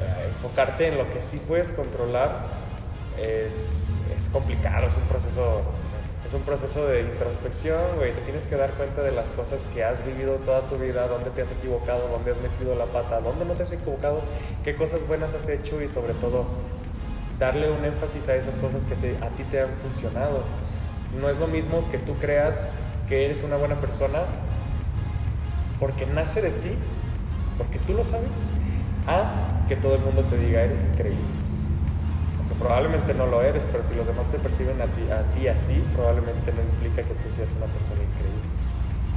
[0.00, 2.30] eh, enfocarte en lo que sí puedes controlar
[3.18, 5.62] es, es, complicado, es un proceso
[6.26, 9.84] es un proceso de introspección, güey, te tienes que dar cuenta de las cosas que
[9.84, 13.44] has vivido toda tu vida, dónde te has equivocado, dónde has metido la pata, dónde
[13.44, 14.20] no te has equivocado,
[14.64, 16.44] qué cosas buenas has hecho y sobre todo
[17.38, 20.42] darle un énfasis a esas cosas que a ti te han funcionado.
[21.20, 22.70] No es lo mismo que tú creas
[23.08, 24.22] que eres una buena persona
[25.78, 26.70] porque nace de ti,
[27.56, 28.42] porque tú lo sabes,
[29.06, 31.35] a que todo el mundo te diga eres increíble.
[32.58, 35.84] Probablemente no lo eres, pero si los demás te perciben a ti, a ti así,
[35.94, 38.48] probablemente no implica que tú seas una persona increíble.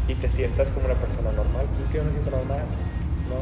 [0.07, 1.65] Y te sientas como una persona normal.
[1.71, 2.65] Pues es que yo me siento normal,
[3.29, 3.39] ¿no?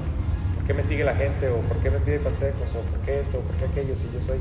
[0.55, 1.49] ¿Por qué me sigue la gente?
[1.49, 2.75] ¿O por qué me pide consejos?
[2.75, 3.39] ¿O por qué esto?
[3.39, 3.95] ¿O por qué aquello?
[3.95, 4.37] Si yo soy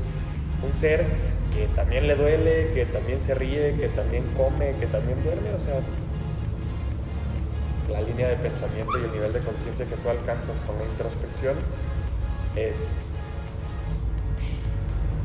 [0.63, 1.05] un ser
[1.53, 5.59] que también le duele, que también se ríe, que también come, que también duerme, o
[5.59, 5.79] sea,
[7.91, 11.55] la línea de pensamiento y el nivel de conciencia que tú alcanzas con la introspección
[12.55, 12.99] es...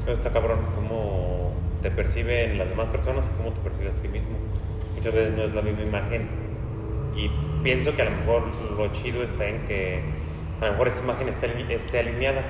[0.06, 4.36] está cabrón, cómo te perciben las demás personas y cómo te percibes a ti mismo.
[4.96, 6.28] Muchas veces no es la misma imagen
[7.14, 7.30] y
[7.62, 8.42] pienso que a lo mejor
[8.76, 10.02] lo chido está en que
[10.60, 12.42] a lo mejor esa imagen esté, esté alineada.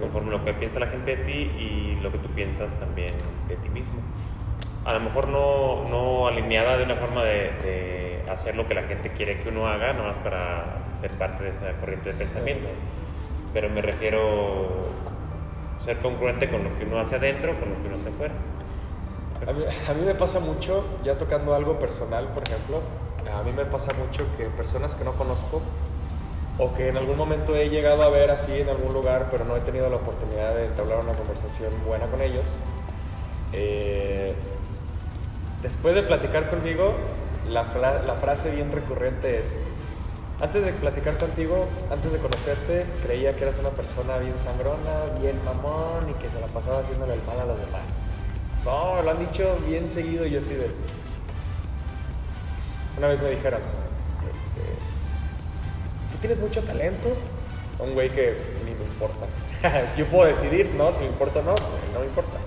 [0.00, 3.14] conforme lo que piensa la gente de ti y lo que tú piensas también
[3.48, 4.00] de ti mismo.
[4.84, 8.82] A lo mejor no, no alineada de una forma de, de hacer lo que la
[8.82, 12.70] gente quiere que uno haga, nomás para ser parte de esa corriente de pensamiento.
[13.52, 14.86] Pero me refiero
[15.84, 18.34] ser congruente con lo que uno hace adentro, con lo que uno hace afuera.
[19.46, 22.80] A mí, me pasa mucho, ya tocando algo personal, por ejemplo,
[23.32, 25.62] a mí me pasa mucho que personas que no conozco
[26.58, 29.56] o que en algún momento he llegado a ver así en algún lugar, pero no
[29.56, 32.58] he tenido la oportunidad de entablar una conversación buena con ellos,
[33.52, 34.34] eh,
[35.62, 36.92] después de platicar conmigo,
[37.48, 37.64] la,
[38.06, 39.60] la frase bien recurrente es,
[40.40, 45.36] antes de platicar contigo, antes de conocerte, creía que eras una persona bien sangrona, bien
[45.44, 48.06] mamón y que se la pasaba haciéndole el mal a los demás.
[48.64, 50.70] No, lo han dicho bien seguido y yo así de...
[52.98, 53.60] Una vez me dijeron,
[54.30, 54.60] este,
[56.12, 57.16] tú tienes mucho talento.
[57.80, 59.26] Un güey que ni me importa.
[59.96, 60.90] yo puedo decidir, ¿no?
[60.92, 61.54] Si me importa o no,
[61.92, 62.38] no me importa.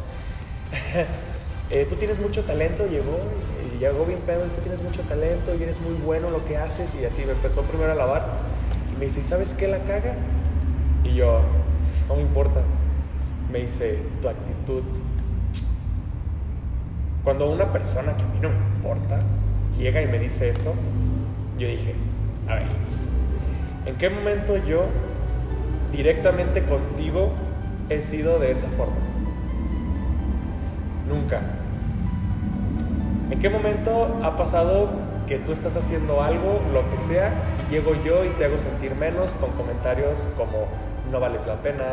[1.74, 3.18] Eh, tú tienes mucho talento, llegó,
[3.82, 6.96] llegó bien pedo, tú tienes mucho talento y eres muy bueno en lo que haces
[7.02, 8.26] y así me empezó primero a lavar
[8.94, 10.14] y me dice, ¿y sabes qué la caga?
[11.04, 11.42] Y yo,
[12.08, 12.62] no me importa.
[13.52, 14.84] Me dice, tu actitud.
[17.24, 19.20] Cuando una persona que a mí no me importa
[19.78, 20.76] llega y me dice eso,
[21.58, 21.96] yo dije,
[22.48, 22.66] a ver,
[23.88, 24.86] ¿en qué momento yo
[25.92, 27.32] directamente contigo
[27.90, 28.96] he sido de esa forma?
[31.08, 31.42] Nunca.
[33.32, 34.90] ¿En qué momento ha pasado
[35.26, 37.34] que tú estás haciendo algo, lo que sea,
[37.70, 40.68] y llego yo y te hago sentir menos con comentarios como
[41.10, 41.86] no vales la pena,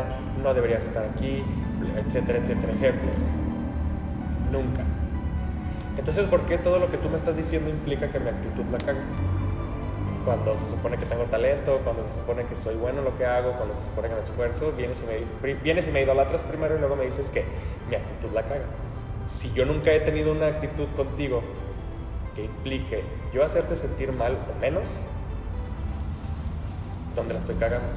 [0.43, 1.45] no deberías estar aquí,
[1.95, 3.25] etcétera, etcétera, ejemplos?
[4.51, 4.83] Nunca.
[5.97, 8.77] Entonces, ¿por qué todo lo que tú me estás diciendo implica que mi actitud la
[8.77, 8.99] caga?
[10.25, 13.25] Cuando se supone que tengo talento, cuando se supone que soy bueno en lo que
[13.25, 16.75] hago, cuando se supone que me esfuerzo, vienes y me, vienes y me idolatras primero
[16.75, 17.45] y luego me dices que
[17.89, 18.65] mi actitud la caga.
[19.29, 21.43] Si yo nunca he tenido una actitud contigo
[22.35, 25.01] que implique yo hacerte sentir mal o menos,
[27.15, 27.87] ¿dónde la estoy cagando?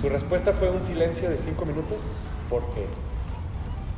[0.00, 2.86] Su respuesta fue un silencio de cinco minutos porque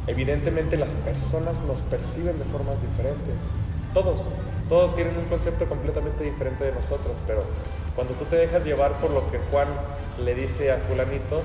[0.09, 3.53] evidentemente las personas nos perciben de formas diferentes.
[3.95, 4.23] Todos,
[4.69, 7.45] todos tienen un concepto completamente diferente de nosotros, pero
[7.95, 9.69] cuando tú te dejas llevar por lo que Juan
[10.25, 11.43] le dice a fulanito,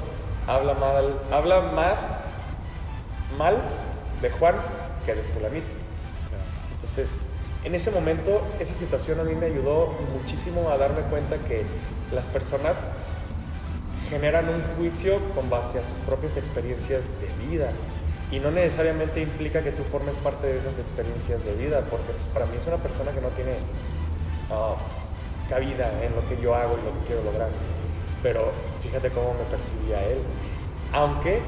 [0.47, 2.23] habla mal, habla más
[3.37, 3.57] mal
[4.25, 4.55] de Juan
[5.05, 5.67] que de fulanito.
[6.73, 7.25] Entonces,
[7.63, 11.63] en ese momento, esa situación a mí me ayudó muchísimo a darme cuenta que
[12.11, 12.89] las personas
[14.09, 17.69] generan un juicio con base a sus propias experiencias de vida.
[18.31, 22.25] Y no necesariamente implica que tú formes parte de esas experiencias de vida, porque pues,
[22.33, 23.53] para mí es una persona que no tiene
[24.49, 24.75] ah,
[25.49, 27.49] cabida en lo que yo hago y lo que quiero lograr.
[28.23, 28.51] Pero
[28.81, 30.17] fíjate cómo me percibía él.
[30.91, 31.41] Aunque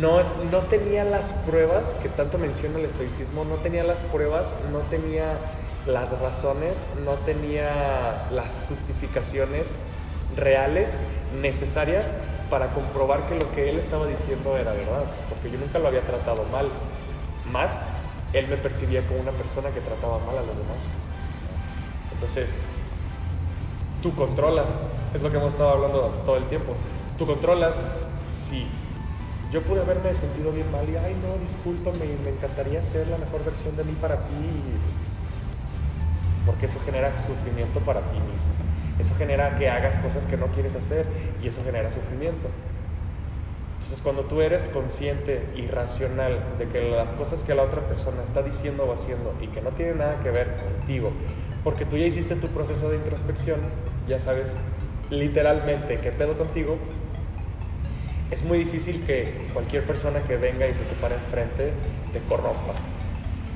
[0.00, 0.20] no,
[0.50, 5.38] no tenía las pruebas, que tanto menciona el estoicismo, no tenía las pruebas, no tenía
[5.86, 9.78] las razones, no tenía las justificaciones
[10.36, 10.98] reales,
[11.40, 12.12] necesarias
[12.50, 16.02] para comprobar que lo que él estaba diciendo era verdad, porque yo nunca lo había
[16.02, 16.66] tratado mal.
[17.52, 17.90] Más,
[18.32, 20.92] él me percibía como una persona que trataba mal a los demás.
[22.12, 22.64] Entonces,
[24.02, 24.80] tú controlas,
[25.14, 26.74] es lo que hemos estado hablando todo el tiempo,
[27.18, 27.92] tú controlas
[28.26, 28.66] si
[29.56, 33.42] yo pude haberme sentido bien mal y, ay no, discúlpame, me encantaría ser la mejor
[33.42, 34.60] versión de mí para ti,
[36.44, 38.50] porque eso genera sufrimiento para ti mismo.
[38.98, 41.06] Eso genera que hagas cosas que no quieres hacer
[41.42, 42.48] y eso genera sufrimiento.
[43.78, 48.22] Entonces cuando tú eres consciente y racional de que las cosas que la otra persona
[48.22, 51.12] está diciendo o haciendo y que no tienen nada que ver contigo,
[51.64, 53.60] porque tú ya hiciste tu proceso de introspección,
[54.06, 54.54] ya sabes
[55.08, 56.76] literalmente qué pedo contigo,
[58.30, 61.72] es muy difícil que cualquier persona que venga y se te pare enfrente
[62.12, 62.74] te corrompa,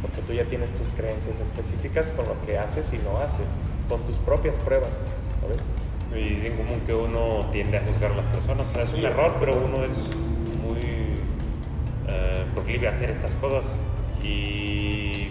[0.03, 3.47] porque tú ya tienes tus creencias específicas con lo que haces y no haces,
[3.89, 5.11] con tus propias pruebas,
[5.41, 5.67] ¿sabes?
[6.15, 8.67] Y es en común que uno tiende a juzgar a las personas.
[8.69, 9.05] O sea, es un Sí.
[9.05, 9.97] error, pero uno es
[10.63, 10.81] muy
[12.09, 13.75] eh, proclive a hacer estas cosas.
[14.21, 15.29] Y,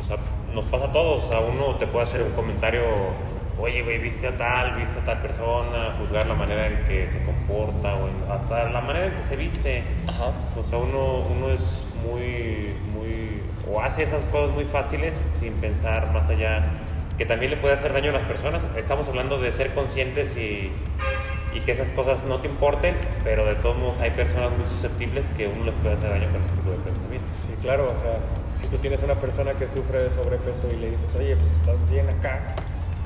[0.00, 0.16] o sea,
[0.52, 1.24] nos pasa a todos.
[1.24, 2.80] O sea, uno te puede hacer un comentario,
[3.58, 7.22] oye, güey, viste a tal, viste a tal persona, juzgar la manera en que se
[7.24, 9.82] comporta, o en- hasta la manera en que se viste.
[10.06, 10.30] Ajá.
[10.58, 16.12] O sea, uno, uno es muy, muy, o hace esas cosas muy fáciles sin pensar
[16.12, 16.64] más allá,
[17.16, 18.64] que también le puede hacer daño a las personas.
[18.76, 20.70] Estamos hablando de ser conscientes y,
[21.52, 22.94] y que esas cosas no te importen,
[23.24, 26.40] pero de todos modos hay personas muy susceptibles que uno les puede hacer daño con
[26.42, 27.36] este tipo de pensamientos.
[27.36, 28.18] Sí, claro, o sea,
[28.54, 31.76] si tú tienes una persona que sufre de sobrepeso y le dices, oye, pues estás
[31.90, 32.54] bien acá,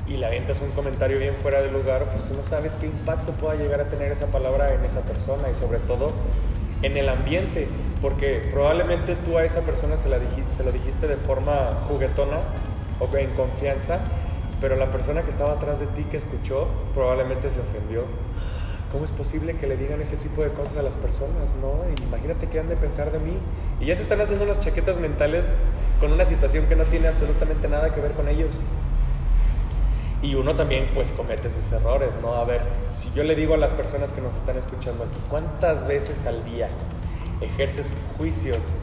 [0.07, 3.31] y le avientas un comentario bien fuera de lugar, pues tú no sabes qué impacto
[3.33, 6.11] pueda llegar a tener esa palabra en esa persona y sobre todo
[6.81, 7.67] en el ambiente,
[8.01, 12.39] porque probablemente tú a esa persona se, la se lo dijiste de forma juguetona
[12.99, 13.99] o en confianza,
[14.59, 18.03] pero la persona que estaba atrás de ti que escuchó probablemente se ofendió.
[18.91, 21.55] ¿Cómo es posible que le digan ese tipo de cosas a las personas?
[21.59, 21.83] ¿no?
[22.05, 23.39] Imagínate qué han de pensar de mí.
[23.79, 25.47] Y ya se están haciendo unas chaquetas mentales
[25.99, 28.59] con una situación que no tiene absolutamente nada que ver con ellos.
[30.23, 32.33] Y uno también pues comete sus errores, ¿no?
[32.33, 35.85] A ver, si yo le digo a las personas que nos están escuchando aquí, ¿cuántas
[35.85, 36.69] veces al día
[37.41, 38.75] ejerces juicios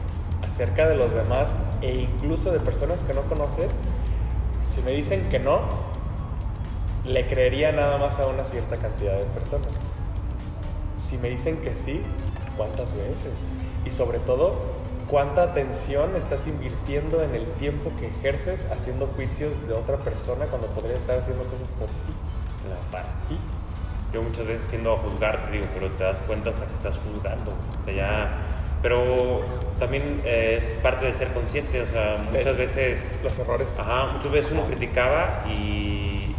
[0.43, 3.75] acerca de los demás e incluso de personas que no conoces?
[4.63, 5.61] Si me dicen que no,
[7.05, 9.79] le creería nada más a una cierta cantidad de personas.
[10.95, 12.03] Si me dicen que sí,
[12.55, 13.33] ¿cuántas veces?
[13.83, 14.53] Y sobre todo,
[15.11, 20.67] cuánta atención estás invirtiendo en el tiempo que ejerces haciendo juicios de otra persona cuando
[20.69, 22.13] podría estar haciendo cosas por ti,
[22.91, 23.37] para ti.
[24.13, 27.51] Yo muchas veces tiendo a juzgarte, digo, pero te das cuenta hasta que estás juzgando.
[27.51, 28.47] O sea, ya...
[28.81, 29.41] Pero
[29.79, 33.07] también es parte de ser consciente, o sea, muchas veces...
[33.21, 33.75] Los errores.
[33.77, 36.33] Ajá, muchas veces uno criticaba y,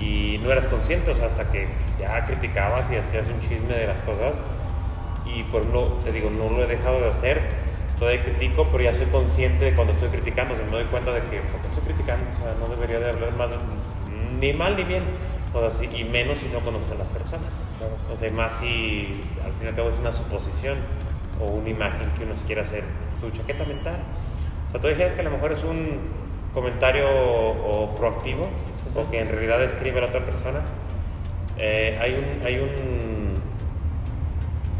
[0.00, 3.86] y no eras consciente, o sea, hasta que ya criticabas y hacías un chisme de
[3.86, 4.40] las cosas.
[5.26, 7.59] Y por lo te digo, no lo he dejado de hacer,
[8.00, 11.12] todavía critico, pero ya soy consciente de cuando estoy criticando, o sea, me doy cuenta
[11.12, 12.24] de que, ¿por qué estoy criticando?
[12.34, 13.50] O sea, no debería de hablar mal,
[14.40, 15.02] ni mal ni bien,
[15.52, 17.60] o sea, y menos si no conoces a las personas.
[18.10, 20.78] O sea, más si al fin y al cabo es una suposición
[21.40, 22.84] o una imagen que uno se quiere hacer,
[23.20, 23.98] su chaqueta mental.
[24.68, 26.00] O sea, tú dijeras que a lo mejor es un
[26.54, 28.48] comentario o, proactivo,
[28.96, 30.62] o que en realidad describe a la otra persona.
[31.58, 32.46] Eh, hay un...
[32.46, 32.99] Hay un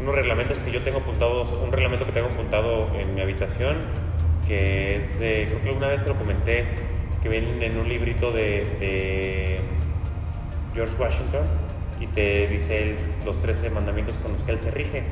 [0.01, 3.77] unos reglamentos que yo tengo apuntados, un reglamento que tengo apuntado en mi habitación,
[4.47, 6.65] que es de, creo que alguna vez te lo comenté,
[7.21, 9.61] que viene en un librito de,
[10.73, 11.41] George Washington
[11.99, 12.95] y te dice
[13.25, 15.03] los 13 mandamientos con los que él se rige.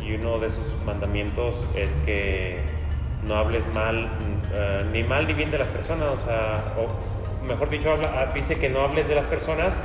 [0.00, 2.60] Y uno de esos mandamientos es que
[3.26, 4.08] no hables mal,
[4.54, 8.32] eh, ni mal ni bien de las personas, o sea, o mejor dicho, habla, ah,
[8.32, 9.82] dice que no hables de las personas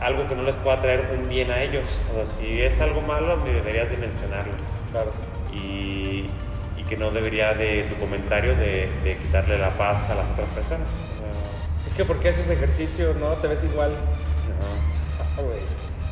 [0.00, 1.84] algo que no les pueda traer un bien a ellos.
[2.12, 4.52] O sea, si es algo malo, deberías de mencionarlo.
[4.90, 5.10] Claro.
[5.52, 6.26] Y,
[6.76, 10.48] y que no debería de tu comentario de, de quitarle la paz a las otras
[10.50, 10.88] personas.
[11.86, 13.28] es que porque haces ejercicio, ¿no?
[13.34, 13.92] Te ves igual.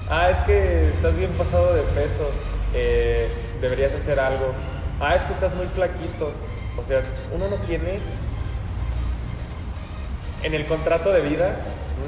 [0.08, 2.30] Ah, ah, es que estás bien pasado de peso.
[2.74, 3.28] Eh,
[3.60, 4.52] deberías hacer algo.
[5.00, 6.32] Ah, es que estás muy flaquito.
[6.78, 7.02] O sea,
[7.34, 7.98] uno no tiene
[10.42, 11.56] en el contrato de vida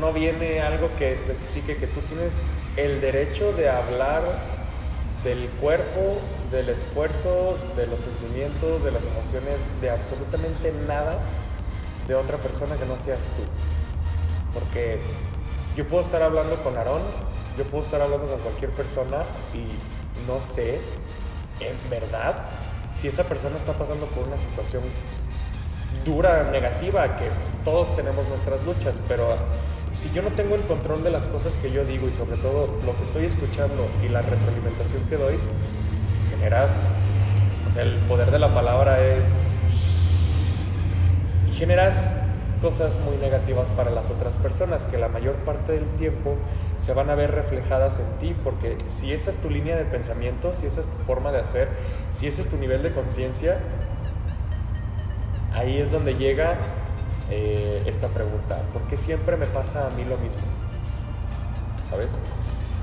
[0.00, 2.42] no viene algo que especifique que tú tienes
[2.76, 4.22] el derecho de hablar
[5.22, 6.18] del cuerpo,
[6.50, 11.18] del esfuerzo, de los sentimientos, de las emociones, de absolutamente nada
[12.06, 14.58] de otra persona que no seas tú.
[14.58, 14.98] Porque
[15.76, 17.02] yo puedo estar hablando con Aarón,
[17.56, 19.22] yo puedo estar hablando con cualquier persona
[19.54, 19.64] y
[20.28, 20.80] no sé,
[21.60, 22.36] en verdad,
[22.92, 24.82] si esa persona está pasando por una situación
[26.04, 27.28] dura, negativa, que
[27.64, 29.28] todos tenemos nuestras luchas, pero
[29.94, 32.66] si yo no tengo el control de las cosas que yo digo y sobre todo
[32.84, 35.36] lo que estoy escuchando y la retroalimentación que doy,
[36.30, 36.72] generas,
[37.68, 39.38] o sea, el poder de la palabra es...
[41.48, 42.16] Y generas
[42.60, 46.36] cosas muy negativas para las otras personas que la mayor parte del tiempo
[46.76, 50.54] se van a ver reflejadas en ti porque si esa es tu línea de pensamiento,
[50.54, 51.68] si esa es tu forma de hacer,
[52.10, 53.58] si ese es tu nivel de conciencia,
[55.52, 56.56] ahí es donde llega
[57.30, 58.58] eh, esta pregunta.
[58.72, 60.42] ¿Por qué siempre me pasa a mí lo mismo?
[61.88, 62.20] ¿Sabes?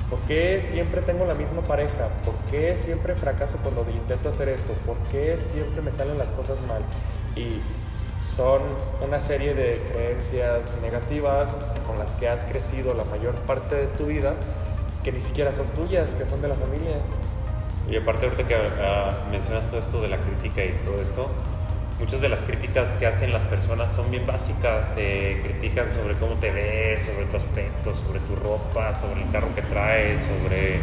[0.10, 2.10] ¿Por qué siempre tengo la misma pareja?
[2.26, 4.74] ¿Por qué siempre fracaso cuando intento hacer esto?
[4.86, 6.82] ¿Por qué siempre me salen las cosas mal?
[7.36, 7.62] Y
[8.22, 8.62] son
[9.06, 14.08] una serie de creencias negativas con las que has crecido la mayor parte de tu
[14.08, 14.36] vida
[15.04, 16.98] que ni siquiera son tuyas, que son de la familia.
[17.89, 21.28] Y aparte ahorita que ah, mencionas todo esto de la crítica y todo esto,
[22.02, 26.34] muchas de las críticas que hacen las personas son bien básicas, te critican sobre cómo
[26.34, 30.80] te ves, sobre tu aspecto, sobre tu ropa, sobre el carro que traes, sobre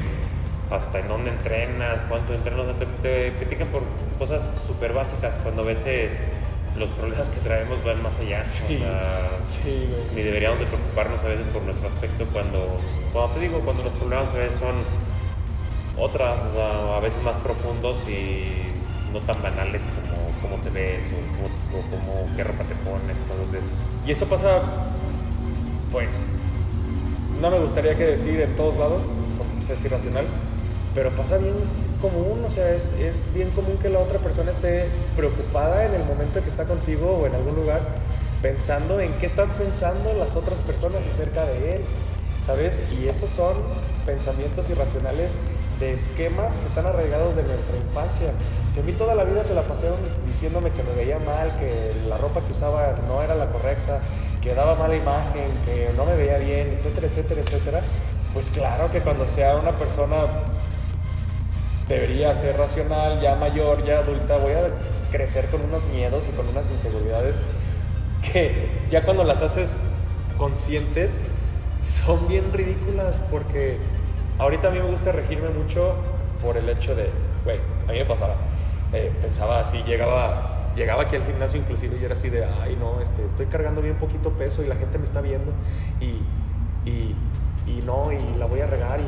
[0.70, 2.66] hasta en dónde entrenas, cuánto entrenas,
[3.02, 3.82] te, critican por
[4.16, 6.20] cosas súper básicas cuando a veces
[6.76, 8.44] los problemas que traemos van más allá.
[8.44, 8.78] Sí,
[9.44, 12.78] sí, Ni deberíamos de preocuparnos a veces por nuestro aspecto cuando,
[13.12, 14.76] cuando te digo, cuando los problemas a veces son
[15.98, 18.72] otras, a veces más profundos y
[19.12, 20.07] no tan banales como
[20.48, 21.00] cómo te ves
[21.42, 23.86] o, cómo, qué ropa te pones, todos esos.
[24.06, 24.60] Y eso pasa,
[25.92, 26.26] pues,
[27.40, 30.26] no me gustaría que decir en todos lados, porque es irracional,
[30.94, 31.54] pero pasa bien
[32.00, 34.86] común, o sea, es, es bien común que la otra persona esté
[35.16, 37.80] preocupada en el momento que está contigo o en algún lugar
[38.40, 41.82] pensando en qué están pensando las otras personas acerca de él,
[42.46, 42.82] ¿sabes?
[42.98, 43.54] Y esos son
[44.06, 45.34] pensamientos irracionales
[45.78, 48.32] de esquemas que están arraigados de nuestra infancia.
[48.72, 51.92] Si a mí toda la vida se la pasaron diciéndome que me veía mal, que
[52.08, 54.00] la ropa que usaba no era la correcta,
[54.42, 57.80] que daba mala imagen, que no me veía bien, etcétera, etcétera, etcétera,
[58.34, 60.16] pues claro que cuando sea una persona
[61.88, 64.70] debería ser racional, ya mayor, ya adulta, voy a
[65.10, 67.38] crecer con unos miedos y con unas inseguridades
[68.20, 69.78] que ya cuando las haces
[70.36, 71.12] conscientes
[71.82, 73.78] son bien ridículas porque
[74.38, 75.94] ahorita a mí me gusta regirme mucho
[76.42, 77.10] por el hecho de,
[77.44, 77.58] güey,
[77.88, 78.34] a mí me pasaba,
[78.92, 83.00] eh, pensaba así, llegaba, llegaba aquí al gimnasio inclusive y era así de, ay no,
[83.00, 85.52] este, estoy cargando bien poquito peso y la gente me está viendo
[86.00, 86.20] y,
[86.88, 87.16] y,
[87.66, 89.04] y no, y la voy a regar y,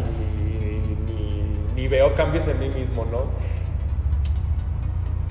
[1.74, 3.22] ni, veo cambios en mí mismo, ¿no?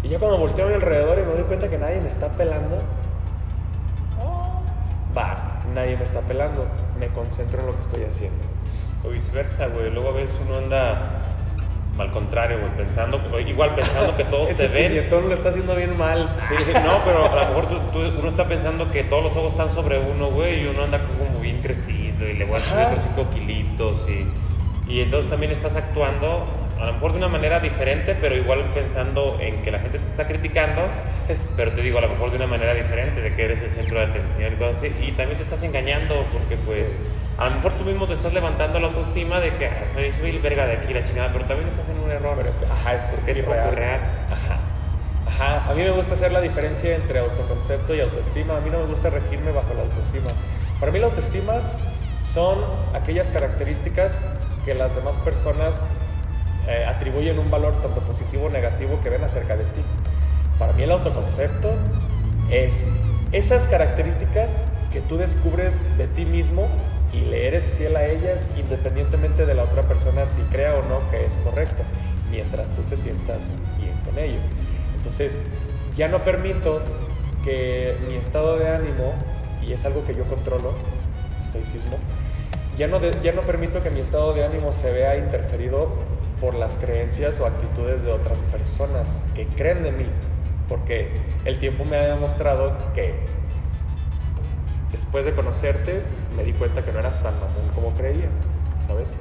[0.01, 2.29] Y ya cuando volteo a mi alrededor y me doy cuenta que nadie me está
[2.29, 2.81] pelando,
[5.15, 6.65] va, nadie me está pelando,
[6.99, 8.48] me concentro en lo que estoy haciendo.
[9.03, 9.89] O viceversa, güey.
[9.91, 11.21] Luego a veces uno anda
[11.97, 14.95] al contrario, güey, pensando, igual pensando que todos te ven.
[14.97, 16.35] Y todo lo está haciendo bien mal.
[16.47, 19.71] Sí, no, pero a lo mejor tú, uno está pensando que todos los ojos están
[19.71, 23.03] sobre uno, güey, y uno anda como bien crecido y le voy a subir otros
[23.15, 26.45] 5 kilitos y, y entonces también estás actuando
[26.79, 30.05] a lo mejor de una manera diferente, pero igual pensando en que la gente te
[30.05, 30.81] está criticando,
[31.57, 33.99] pero te digo, a lo mejor de una manera diferente, de que eres el centro
[33.99, 36.97] de atención y cosas así, y también te estás engañando porque pues
[37.39, 40.31] a lo mejor tú mismo te estás levantando la autoestima de que ah, soy, soy
[40.31, 42.33] el verga de aquí, la chingada, pero también estás en un error.
[42.35, 44.01] Pero es, ajá, es porque es poco real.
[44.29, 44.59] Ajá.
[45.25, 48.79] Ajá, a mí me gusta hacer la diferencia entre autoconcepto y autoestima, a mí no
[48.79, 50.27] me gusta regirme bajo la autoestima.
[50.81, 51.53] Para mí la autoestima
[52.19, 52.57] son
[52.93, 54.29] aquellas características
[54.65, 55.91] que las demás personas
[56.67, 59.81] eh, atribuyen un valor tanto positivo o negativo que ven acerca de ti.
[60.57, 61.71] Para mí el autoconcepto
[62.49, 62.91] es
[63.31, 64.61] esas características
[64.91, 66.67] que tú descubres de ti mismo
[67.13, 71.09] y le eres fiel a ellas independientemente de la otra persona si crea o no
[71.09, 71.83] que es correcto,
[72.31, 74.39] mientras tú te sientas bien con ello.
[74.95, 75.41] Entonces,
[75.95, 76.81] ya no permito
[77.43, 79.13] que mi estado de ánimo,
[79.65, 80.73] y es algo que yo controlo,
[81.41, 81.97] estoicismo,
[82.77, 85.89] ya no, ya no permito que mi estado de ánimo se vea interferido
[86.39, 90.05] por las creencias o actitudes de otras personas que creen de mí,
[90.69, 91.11] porque
[91.45, 93.15] el tiempo me ha demostrado que
[94.91, 96.01] después de conocerte
[96.35, 98.29] me di cuenta que no eras tan mamón como creía,
[98.85, 99.15] ¿sabes?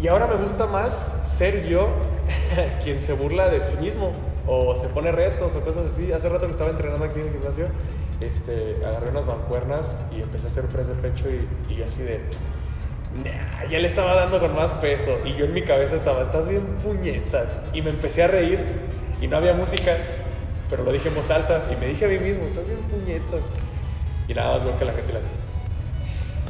[0.00, 1.88] Y ahora me gusta más ser yo
[2.82, 4.12] quien se burla de sí mismo
[4.46, 6.12] o se pone retos o cosas así.
[6.12, 7.66] Hace rato que estaba entrenando aquí en el gimnasio,
[8.20, 12.20] este, agarré unas mancuernas y empecé a hacer press de pecho y, y así de
[13.70, 16.62] ya le estaba dando con más peso y yo en mi cabeza estaba, estás bien
[16.82, 17.60] puñetas.
[17.72, 18.60] Y me empecé a reír
[19.20, 19.96] y no había música,
[20.70, 23.48] pero lo dije en voz alta y me dije a mí mismo, estás bien puñetas.
[24.28, 25.28] Y nada más veo que la gente la hace.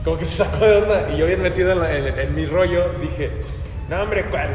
[0.04, 3.30] Como que se sacó de onda y yo bien metido en, mi rollo dije,
[3.88, 4.48] no hombre, ¿cuál?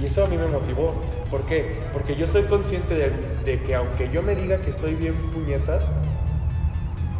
[0.00, 0.94] Y eso a mí me motivó.
[1.30, 1.80] ¿Por qué?
[1.92, 3.12] Porque yo soy consciente
[3.44, 5.90] de, que aunque yo me diga que estoy bien puñetas,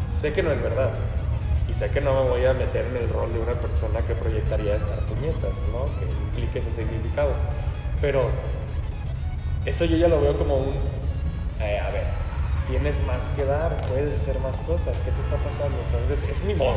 [0.06, 0.90] sé que no es verdad
[1.68, 4.14] y sé que no me voy a meter en el rol de una persona que
[4.14, 5.86] proyectaría estar puñetas, ¿no?
[5.98, 7.32] Que implique ese significado.
[8.00, 8.30] Pero
[9.64, 10.74] eso yo ya lo veo como un,
[11.60, 12.04] eh, a ver,
[12.68, 15.76] tienes más que dar, puedes hacer más cosas, ¿qué te está pasando?
[15.84, 16.24] ¿Sabes?
[16.28, 16.76] Es, mi modo,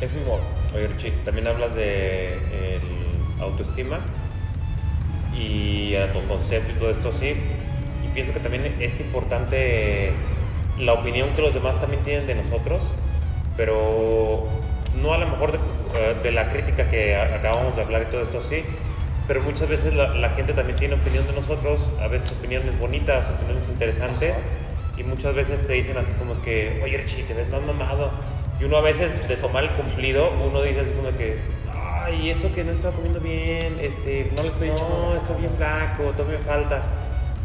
[0.00, 0.40] es mi modo.
[0.74, 4.00] Oye, Richie, también hablas de el autoestima
[5.34, 7.34] y autoconcepto y todo esto así.
[8.04, 10.12] Y pienso que también es importante
[10.78, 12.92] la opinión que los demás también tienen de nosotros
[13.60, 14.46] pero
[15.02, 15.58] no a lo mejor
[15.94, 18.62] eh, de, la crítica que acabamos de hablar y todo esto sí,
[19.28, 23.68] pero muchas veces la, gente también tiene opinión de nosotros, a veces opiniones bonitas, opiniones
[23.68, 24.38] interesantes,
[25.00, 28.10] y muchas veces te dicen así como que, oye Richie, te ves más mamado.
[28.60, 31.38] Y uno a veces de tomar el cumplido, uno dice así como que,
[31.74, 36.12] ay, eso que no estoy comiendo bien, este, no le estoy, no, estoy bien flaco,
[36.14, 36.82] todo me falta.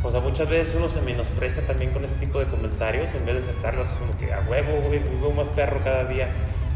[0.04, 3.36] O sea, muchas veces uno se menosprecia también con ese tipo de comentarios en vez
[3.36, 6.28] de aceptarlo así como que a huevo, vivo más perro cada día.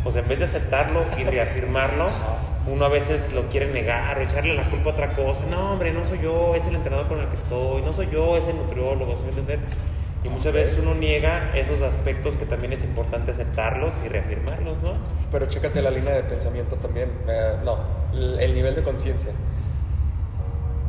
[0.06, 2.10] O sea, en vez de aceptarlo y reafirmarlo,
[2.68, 5.46] uno a veces lo quiere negar o echarle la culpa a otra cosa.
[5.52, 8.38] No, hombre, no soy yo, es el entrenador con el que estoy, no soy yo,
[8.38, 9.60] es el nutriólogo, ¿se me entender?
[10.24, 14.94] Y muchas veces uno niega esos aspectos que también es importante aceptarlos y reafirmarlos, ¿no?
[15.32, 17.10] Pero chécate la línea de pensamiento también.
[17.28, 17.78] Eh, no,
[18.14, 19.32] el nivel de conciencia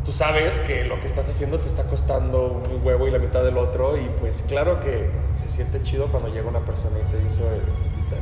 [0.05, 3.43] tú sabes que lo que estás haciendo te está costando un huevo y la mitad
[3.45, 7.23] del otro y pues claro que se siente chido cuando llega una persona y te
[7.23, 7.43] dice,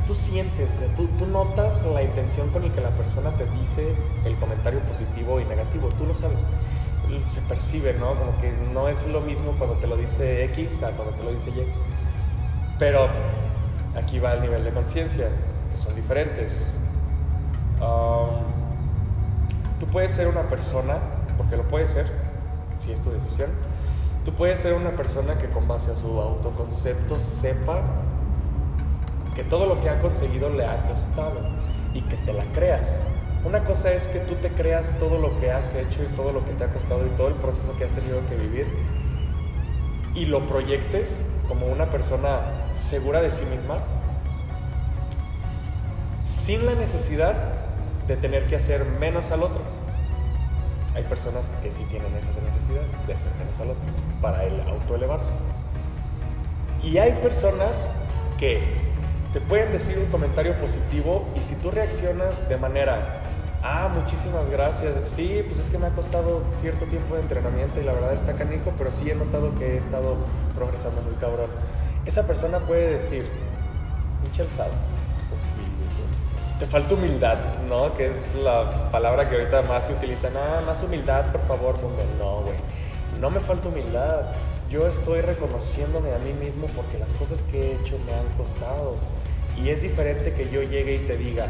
[0.05, 3.45] tú sientes, o sea, tú, tú, notas la intención con la que la persona te
[3.57, 3.95] dice
[4.25, 6.47] el comentario positivo y negativo, tú lo sabes,
[7.25, 8.15] se percibe, ¿no?
[8.15, 11.31] Como que no es lo mismo cuando te lo dice X a cuando te lo
[11.31, 11.63] dice Y.
[12.77, 13.07] Pero
[13.95, 15.27] aquí va el nivel de conciencia,
[15.71, 16.83] que son diferentes.
[17.81, 18.43] Um,
[19.79, 20.97] tú puedes ser una persona,
[21.37, 22.07] porque lo puedes ser,
[22.75, 23.49] si es tu decisión,
[24.23, 27.81] tú puedes ser una persona que con base a su autoconcepto sepa
[29.35, 31.39] que todo lo que ha conseguido le ha costado
[31.93, 33.03] y que te la creas.
[33.45, 36.43] Una cosa es que tú te creas todo lo que has hecho y todo lo
[36.45, 38.67] que te ha costado y todo el proceso que has tenido que vivir
[40.13, 42.41] y lo proyectes como una persona
[42.73, 43.79] segura de sí misma
[46.25, 47.33] sin la necesidad
[48.07, 49.61] de tener que hacer menos al otro.
[50.95, 53.89] Hay personas que sí tienen esa necesidad de hacer menos al otro
[54.21, 55.33] para el autoelevarse.
[56.83, 57.93] Y hay personas
[58.37, 58.61] que
[59.31, 63.18] te pueden decir un comentario positivo y si tú reaccionas de manera
[63.61, 65.07] Ah, muchísimas gracias.
[65.07, 68.33] Sí, pues es que me ha costado cierto tiempo de entrenamiento y la verdad está
[68.33, 70.15] canijo, pero sí he notado que he estado
[70.55, 71.49] progresando muy cabrón.
[72.05, 73.27] Esa persona puede decir,
[74.23, 74.71] Michel Sado,
[76.57, 77.37] te falta humildad,
[77.67, 77.95] ¿no?
[77.95, 80.29] Que es la palabra que ahorita más se utiliza.
[80.29, 82.01] Nada, más humildad, por favor, mundo.
[82.17, 82.55] No, güey.
[83.19, 84.21] No me falta humildad.
[84.69, 88.95] Yo estoy reconociéndome a mí mismo porque las cosas que he hecho me han costado.
[89.57, 91.47] Y es diferente que yo llegue y te diga,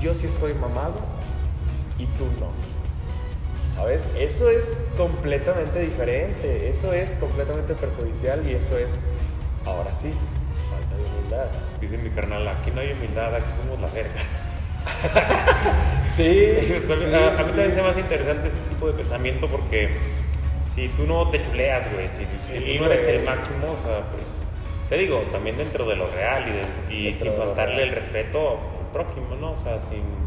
[0.00, 0.94] yo sí estoy mamado,
[1.98, 2.50] y tú no.
[3.66, 4.06] ¿Sabes?
[4.18, 9.00] Eso es completamente diferente, eso es completamente perjudicial y eso es,
[9.64, 10.12] ahora sí,
[10.70, 11.46] falta de humildad.
[11.80, 14.12] Dice mi carnal, aquí no hay humildad, aquí somos la verga.
[16.06, 19.90] sí, a, mí también se me hace interesante ese tipo de pensamiento porque
[20.60, 24.26] si tú no te chuleas, güey, si, tú no eres el máximo, o sea, pues
[24.88, 26.44] te digo, también dentro de lo real
[26.88, 29.52] y, y sin faltarle el respeto al prójimo, ¿no?
[29.52, 30.25] O sea, sin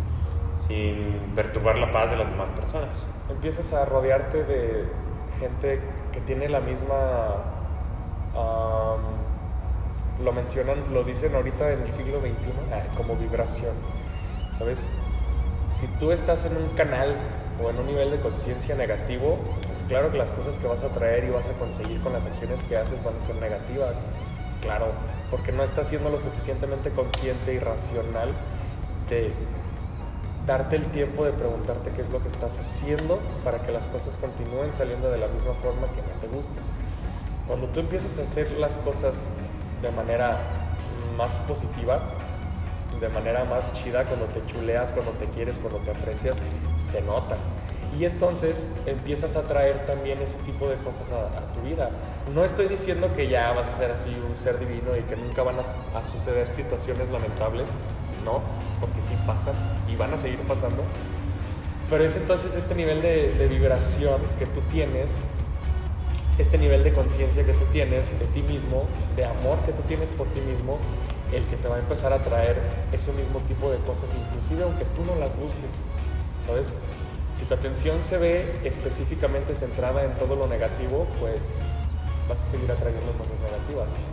[0.59, 3.07] sin perturbar la paz de las demás personas.
[3.29, 4.85] Empiezas a rodearte de
[5.39, 5.79] gente
[6.11, 6.97] que tiene la misma,
[10.23, 13.73] lo mencionan, lo dicen ahorita en el siglo XXI, ah, como vibración,
[14.51, 14.89] ¿sabes?
[15.69, 17.15] Si tú estás en un canal
[17.63, 20.89] o en un nivel de conciencia negativo, pues claro que las cosas que vas a
[20.89, 24.09] traer y vas a conseguir con las acciones que haces van a ser negativas,
[24.61, 24.87] claro,
[25.31, 28.33] porque no estás siendo lo suficientemente consciente y racional
[29.09, 29.31] de
[30.49, 34.15] darte el tiempo de preguntarte qué es lo que estás haciendo para que las cosas
[34.15, 36.63] continúen saliendo de la misma forma que no te gusten.
[37.47, 39.35] Cuando tú empiezas a hacer las cosas
[39.83, 40.39] de manera
[41.15, 42.01] más positiva,
[42.99, 46.39] de manera más chida, cuando te chuleas, cuando te quieres, cuando te aprecias,
[46.79, 47.37] se nota.
[47.95, 51.91] Y entonces empiezas a traer también ese tipo de cosas a, tu vida.
[52.33, 55.43] No estoy diciendo que ya vas a ser así un ser divino y que nunca
[55.43, 57.69] van a suceder situaciones lamentables,
[58.25, 58.41] no,
[58.79, 59.55] porque sí pasan
[59.87, 60.83] y van a seguir pasando.
[61.89, 65.17] Pero es entonces este nivel de, vibración que tú tienes,
[66.37, 70.11] este nivel de conciencia que tú tienes de ti mismo, de amor que tú tienes
[70.11, 70.77] por ti mismo,
[71.33, 72.59] el que te va a empezar a traer
[72.91, 75.81] ese mismo tipo de cosas, inclusive aunque tú no las busques,
[76.45, 76.73] ¿sabes?
[77.33, 81.63] Si tu atención se ve específicamente centrada en todo lo negativo, pues
[82.27, 84.05] vas a seguir atrayendo cosas negativas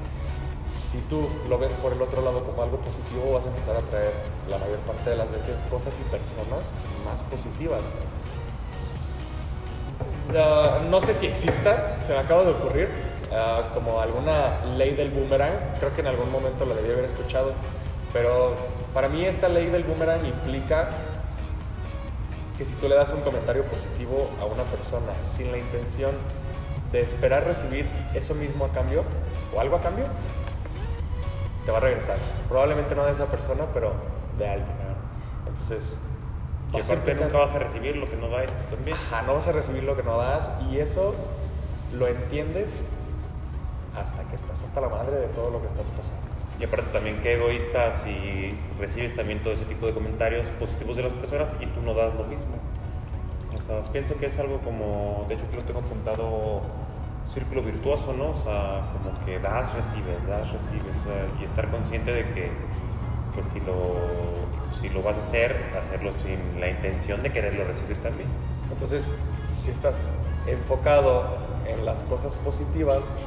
[0.69, 3.81] si tú lo ves por el otro lado como algo positivo, vas a empezar a
[3.81, 4.13] traer
[4.49, 7.99] la mayor parte de las veces cosas y personas más positivas.
[10.91, 12.89] no sé si exista, se me acaba de ocurrir,
[13.33, 17.53] ah, como alguna ley del boomerang, creo que en algún momento la debí haber escuchado,
[18.13, 18.55] pero
[18.93, 20.91] para mí esta ley del boomerang implica
[22.59, 26.13] que si tú le das un comentario positivo a una persona sin la intención
[26.91, 29.05] de esperar recibir eso mismo a cambio
[29.55, 30.07] o algo a cambio,
[31.67, 32.17] te va a regresar.
[32.49, 33.93] Probablemente no de esa persona, pero
[34.39, 34.77] de alguien.
[35.47, 36.01] Entonces,
[36.73, 38.97] y aparte nunca vas a recibir lo que no da esto también.
[38.97, 41.15] Ajá, no vas a recibir lo que no das y eso
[41.93, 42.81] lo entiendes
[43.97, 46.21] hasta que estás hasta la madre de todo lo que estás pasando.
[46.61, 51.03] Y aparte también qué egoísta si recibes también todo ese tipo de comentarios positivos de
[51.03, 52.57] las personas y tú no das lo mismo.
[53.57, 56.63] O sea, pienso que es algo como, de hecho que lo tengo apuntado
[57.29, 58.31] círculo virtuoso, ¿no?
[58.31, 61.05] O sea, como que das, recibes, das, recibes,
[61.41, 62.51] y estar consciente de que,
[63.35, 63.95] pues si lo,
[64.81, 68.29] si lo vas a hacer, hacerlo sin la intención de quererlo recibir también.
[68.71, 70.11] Entonces, si estás
[70.47, 71.25] enfocado
[71.67, 73.21] en las cosas positivas,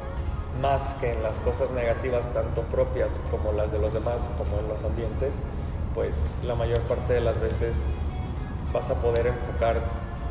[0.61, 4.67] más que en las cosas negativas, tanto propias como las de los demás, como en
[4.67, 5.43] los ambientes,
[5.93, 7.93] pues la mayor parte de las veces
[8.73, 9.81] vas a poder enfocar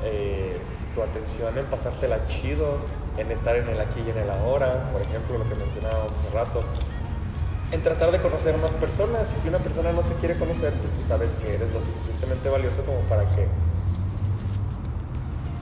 [0.04, 0.60] eh,
[0.94, 2.78] tu atención en pasártela chido,
[3.18, 6.30] en estar en el aquí y en el ahora, por ejemplo, lo que mencionábamos hace
[6.30, 6.62] rato,
[7.70, 10.92] en tratar de conocer más personas y si una persona no te quiere conocer, pues
[10.92, 13.46] tú sabes que eres lo suficientemente valioso como para que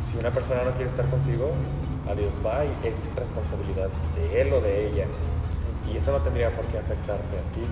[0.01, 1.51] si una persona no quiere estar contigo,
[2.09, 2.41] adiós,
[2.85, 5.07] y es responsabilidad de él o de ella.
[5.93, 7.63] Y eso no tendría por qué afectarte a ti.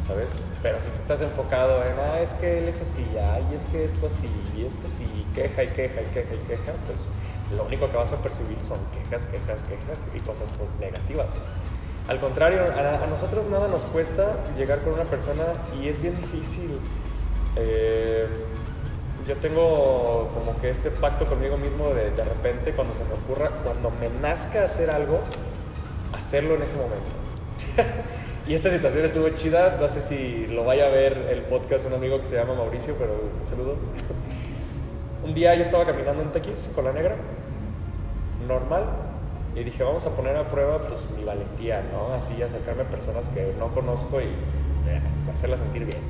[0.00, 0.46] ¿Sabes?
[0.62, 3.84] Pero si te estás enfocado en, ah, es que él es así, ay, es que
[3.84, 7.10] esto así, y esto así, queja y queja y queja y queja, pues
[7.56, 11.34] lo único que vas a percibir son quejas, quejas, quejas y cosas pues, negativas.
[12.08, 15.44] Al contrario, a, nosotros nada nos cuesta llegar con una persona
[15.78, 16.78] y es bien difícil.
[17.56, 18.26] Eh,
[19.26, 23.50] yo tengo como que este pacto conmigo mismo de de repente cuando se me ocurra,
[23.62, 25.20] cuando me nazca hacer algo,
[26.14, 27.10] hacerlo en ese momento.
[28.48, 31.92] y esta situación estuvo chida, no sé si lo vaya a ver el podcast un
[31.92, 33.76] amigo que se llama Mauricio, pero un saludo.
[35.22, 37.16] un día yo estaba caminando en Tequis con la negra,
[38.46, 38.84] normal,
[39.54, 42.14] y dije, vamos a poner a prueba pues mi valentía, ¿no?
[42.14, 46.00] Así acercarme a personas que no conozco y eh, sentir bien.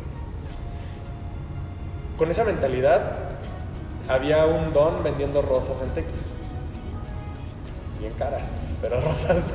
[2.17, 3.01] Con esa mentalidad
[4.07, 6.45] había un don vendiendo rosas en Tequis.
[7.99, 9.55] Bien caras, pero rosas.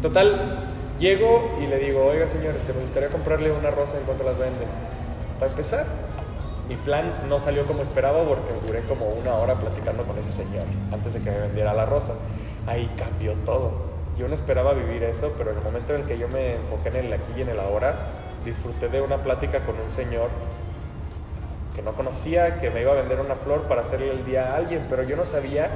[0.00, 4.24] Total, llego y le digo, oiga señor, este, me gustaría comprarle una rosa en cuanto
[4.24, 4.66] las vende.
[5.38, 5.86] Para empezar,
[6.68, 10.64] mi plan no salió como esperaba porque duré como una hora platicando con ese señor
[10.92, 12.14] antes de que me vendiera la rosa
[12.66, 13.72] ahí cambió todo.
[14.16, 16.88] Yo no esperaba vivir eso, pero en el momento en el que yo me enfoqué
[16.90, 18.10] en el aquí y en el ahora,
[18.44, 20.28] disfruté de una plática con un señor
[21.74, 24.56] que no conocía, que me iba a vender una flor para hacerle el día a
[24.56, 25.68] alguien, pero yo no sabía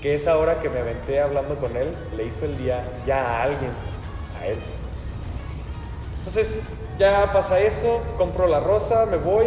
[0.00, 3.42] que esa hora que me aventé hablando con él le hizo el día ya a
[3.42, 3.70] alguien,
[4.42, 4.58] a.
[6.18, 6.62] Entonces
[6.98, 9.46] ya pasa eso, compro la rosa, me voy,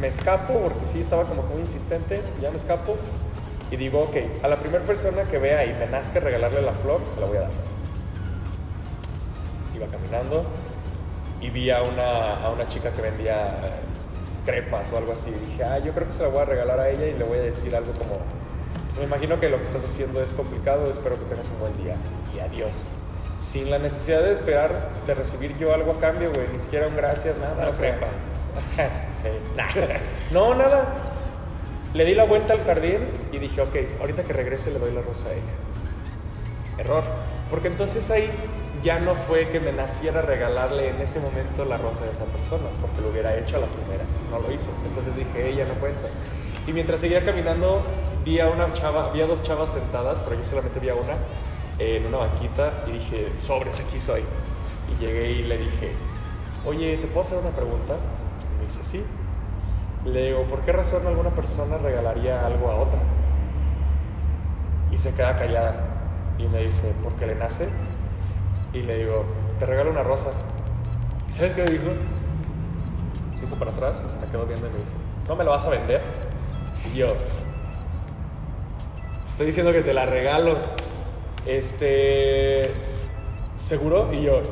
[0.00, 2.96] me escapo, porque sí estaba como muy insistente, ya me escapo,
[3.70, 7.02] y digo, ok, a la primera persona que vea y me nazca regalarle la flor,
[7.06, 7.50] se la voy a dar.
[9.76, 10.46] Iba caminando
[11.40, 13.70] y vi a una, a una chica que vendía eh,
[14.46, 15.30] crepas o algo así.
[15.30, 17.24] Y dije, ah, yo creo que se la voy a regalar a ella y le
[17.24, 18.16] voy a decir algo como,
[18.86, 21.76] pues me imagino que lo que estás haciendo es complicado, espero que tengas un buen
[21.76, 21.96] día
[22.34, 22.86] y adiós.
[23.38, 26.96] Sin la necesidad de esperar de recibir yo algo a cambio, güey, ni siquiera un
[26.96, 27.66] gracias, nada.
[27.66, 28.06] No, crepa.
[29.12, 30.00] sí, nada.
[30.30, 31.08] No, nada
[31.94, 32.98] le di la vuelta al jardín
[33.32, 36.78] y dije, ok, ahorita que regrese le doy la rosa a ella.
[36.78, 37.02] Error.
[37.50, 38.30] Porque entonces ahí
[38.82, 42.64] ya no fue que me naciera regalarle en ese momento la rosa a esa persona,
[42.80, 44.04] porque lo hubiera hecho a la primera.
[44.30, 44.70] No lo hice.
[44.86, 46.08] Entonces dije, ella no cuenta.
[46.66, 47.82] Y mientras seguía caminando,
[48.24, 51.14] vi a una chava, vi a dos chavas sentadas, pero yo solamente vi a una
[51.78, 54.22] en una banquita y dije, sobres, aquí soy.
[54.88, 55.92] Y llegué y le dije,
[56.64, 57.96] oye, ¿te puedo hacer una pregunta?
[58.54, 59.04] Y me dice, sí.
[60.04, 63.00] Le digo, ¿por qué razón alguna persona regalaría algo a otra?
[64.90, 65.84] Y se queda callada
[66.38, 67.68] y me dice, ¿por qué le nace?
[68.72, 69.24] Y le digo,
[69.58, 70.30] te regalo una rosa.
[71.28, 71.90] ¿Y sabes qué dijo?
[73.34, 74.94] Se hizo para atrás y se me quedó viendo y me dice,
[75.28, 76.00] ¿no me la vas a vender?
[76.92, 77.14] Y yo,
[79.28, 80.58] estoy diciendo que te la regalo.
[81.48, 82.70] Este,
[83.56, 84.12] ¿seguro?
[84.12, 84.42] Y yo,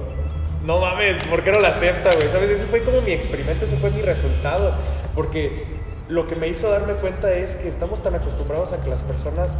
[0.64, 2.26] no mames, ¿por qué no la acepta, güey?
[2.28, 2.50] ¿Sabes?
[2.50, 4.72] Ese fue como mi experimento, ese fue mi resultado.
[5.14, 5.64] Porque
[6.08, 9.58] lo que me hizo darme cuenta es que estamos tan acostumbrados a que las personas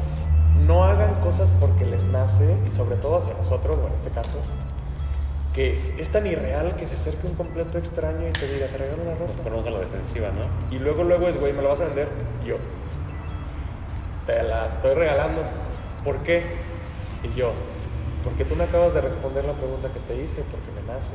[0.67, 4.39] no hagan cosas porque les nace, y sobre todo hacia nosotros, o en este caso,
[5.55, 9.03] que es tan irreal que se acerque un completo extraño y te diga, te regalo
[9.03, 9.35] una rosa.
[9.35, 10.75] Nos ponemos a la defensiva, ¿no?
[10.75, 12.09] Y luego, luego es, güey, ¿me la vas a vender?
[12.43, 12.57] Y yo,
[14.27, 15.43] te la estoy regalando.
[16.03, 16.76] ¿Por qué?
[17.23, 17.53] Y yo,
[18.25, 21.15] porque tú me acabas de responder la pregunta que te hice, porque me nace.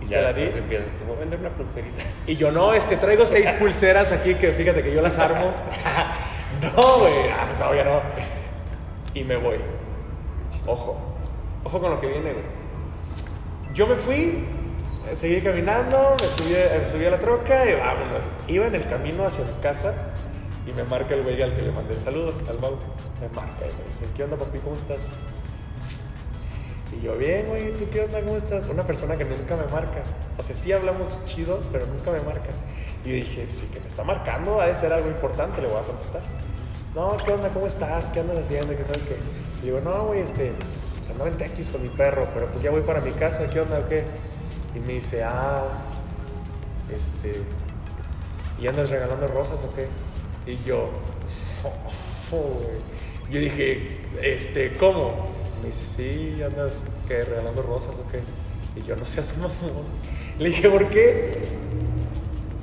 [0.00, 0.42] Y se la di.
[0.42, 2.02] Empiezas, te voy a vender una pulserita.
[2.26, 5.52] Y yo, no, este, traigo seis pulseras aquí que fíjate que yo las armo.
[6.62, 7.28] no, güey.
[7.30, 8.00] Ah, pues todavía no.
[9.14, 9.58] Y me voy.
[10.66, 10.96] Ojo.
[11.64, 12.44] Ojo con lo que viene, güey.
[13.74, 14.44] Yo me fui,
[15.14, 18.24] seguí caminando, me subí, me subí a la troca y vámonos.
[18.46, 19.94] Iba en el camino hacia mi casa
[20.66, 22.76] y me marca el güey al que le mandé el saludo, al Mau.
[23.20, 24.58] Me marca y me dice, ¿qué onda, papi?
[24.58, 25.10] ¿Cómo estás?
[26.96, 28.20] Y yo, bien, güey, ¿tú qué onda?
[28.20, 28.66] ¿Cómo estás?
[28.66, 30.02] Una persona que nunca me marca.
[30.38, 32.50] O sea, sí hablamos chido, pero nunca me marca.
[33.04, 35.78] Y yo dije, sí, que me está marcando, ha de ser algo importante, le voy
[35.78, 36.22] a contestar.
[36.94, 37.48] No, ¿qué onda?
[37.48, 38.10] ¿Cómo estás?
[38.10, 38.76] ¿Qué andas haciendo?
[38.76, 39.16] ¿Qué sabes qué?
[39.62, 40.52] Y digo, no, güey, este,
[40.98, 43.60] pues andaba en Tequis con mi perro, pero pues ya voy para mi casa, ¿qué
[43.60, 44.04] onda qué?
[44.74, 45.64] Y me dice, ah,
[46.94, 47.42] este,
[48.60, 49.88] ¿y andas regalando rosas o qué?
[50.46, 50.88] Y yo,
[52.32, 52.60] oh,
[53.30, 55.26] yo dije, este, ¿cómo?
[55.62, 58.20] Me dice, sí, andas que regalando rosas o qué.
[58.74, 59.84] Y yo no su mamón.
[60.38, 61.38] Le dije, ¿por qué?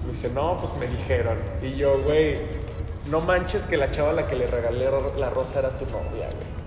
[0.04, 1.38] Me dice, no, pues me dijeron.
[1.64, 2.40] Y yo, güey,
[3.10, 6.28] no manches que la chava a la que le regalé la rosa era tu novia,
[6.28, 6.60] güey.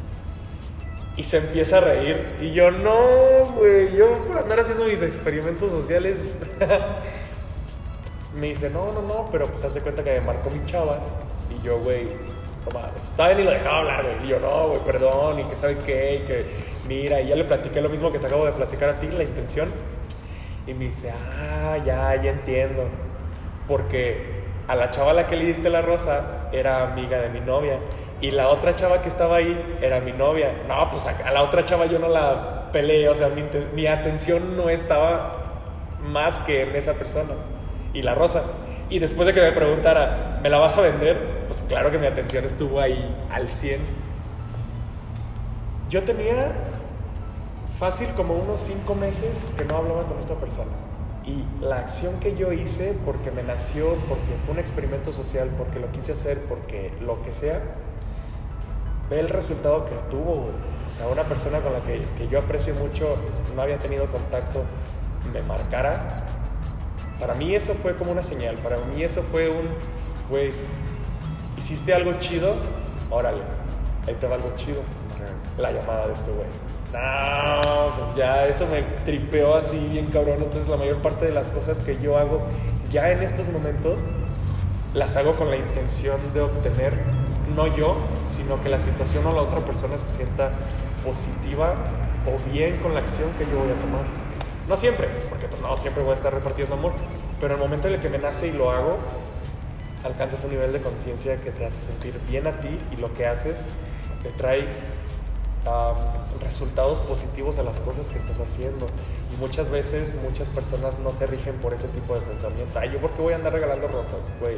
[1.16, 2.36] Y se empieza a reír.
[2.40, 6.24] Y yo, no, güey, yo por andar haciendo mis experimentos sociales.
[8.35, 10.99] me dice, no, no, no, pero pues hace cuenta que me marcó mi chava.
[11.51, 12.09] Y yo, güey,
[13.17, 14.25] Todavía ni lo dejaba hablar, güey.
[14.25, 16.47] Y yo, no, güey, perdón, y que sabe qué, y que
[16.87, 19.25] mira, y ya le platiqué lo mismo que te acabo de platicar a ti, la
[19.25, 19.69] intención.
[20.67, 22.85] Y me dice, ah, ya, ya entiendo.
[23.67, 27.41] Porque a la chava a la que le diste la rosa era amiga de mi
[27.41, 27.79] novia.
[28.21, 30.53] Y la otra chava que estaba ahí era mi novia.
[30.69, 33.09] No, pues a, la otra chava yo no la peleé.
[33.09, 33.43] O sea, mi,
[33.75, 35.67] mi atención no estaba
[36.01, 37.35] más que en esa persona.
[37.94, 38.43] Y la rosa.
[38.90, 41.44] Y después de que me preguntara, ¿me la vas a vender?
[41.47, 43.81] Pues claro que mi atención estuvo ahí al 100.
[45.89, 46.52] Yo tenía
[47.78, 50.70] fácil como unos 5 meses que no hablaba con esta persona.
[51.24, 55.78] Y la acción que yo hice, porque me nació, porque fue un experimento social, porque
[55.78, 57.60] lo quise hacer, porque lo que sea,
[59.09, 60.48] ve el resultado que tuvo.
[60.89, 63.16] O sea, una persona con la que, que yo aprecio mucho,
[63.55, 64.64] no había tenido contacto,
[65.32, 66.24] me marcara.
[67.23, 69.69] Para mí eso fue como una señal, para mí eso fue un,
[70.28, 70.51] güey,
[71.57, 72.57] hiciste algo chido,
[73.11, 73.39] órale,
[74.09, 74.81] ahí te va algo chido.
[75.57, 76.49] La llamada de este güey
[76.93, 77.61] no,
[77.97, 80.36] pues ya eso me tripeó así bien cabrón.
[80.39, 82.43] Entonces la mayor parte de las cosas que yo hago
[82.90, 84.09] ya en estos momentos
[84.94, 86.99] las hago con la intención de obtener,
[87.57, 90.51] no yo, sino que la situación o la otra persona se sienta
[91.05, 91.74] positiva
[92.27, 94.22] o bien con la acción que yo voy a tomar.
[94.68, 96.93] No siempre, porque pues no siempre voy a estar repartiendo amor,
[97.40, 98.98] pero el momento en el que me nace y lo hago,
[100.05, 103.26] alcanzas un nivel de conciencia que te hace sentir bien a ti y lo que
[103.26, 103.66] haces
[104.22, 104.66] te trae
[106.43, 108.86] resultados positivos a las cosas que estás haciendo.
[109.32, 112.78] Y muchas veces muchas personas no se rigen por ese tipo de pensamiento.
[112.78, 114.28] Ay, ¿yo por qué voy a andar regalando rosas?
[114.40, 114.56] Güey.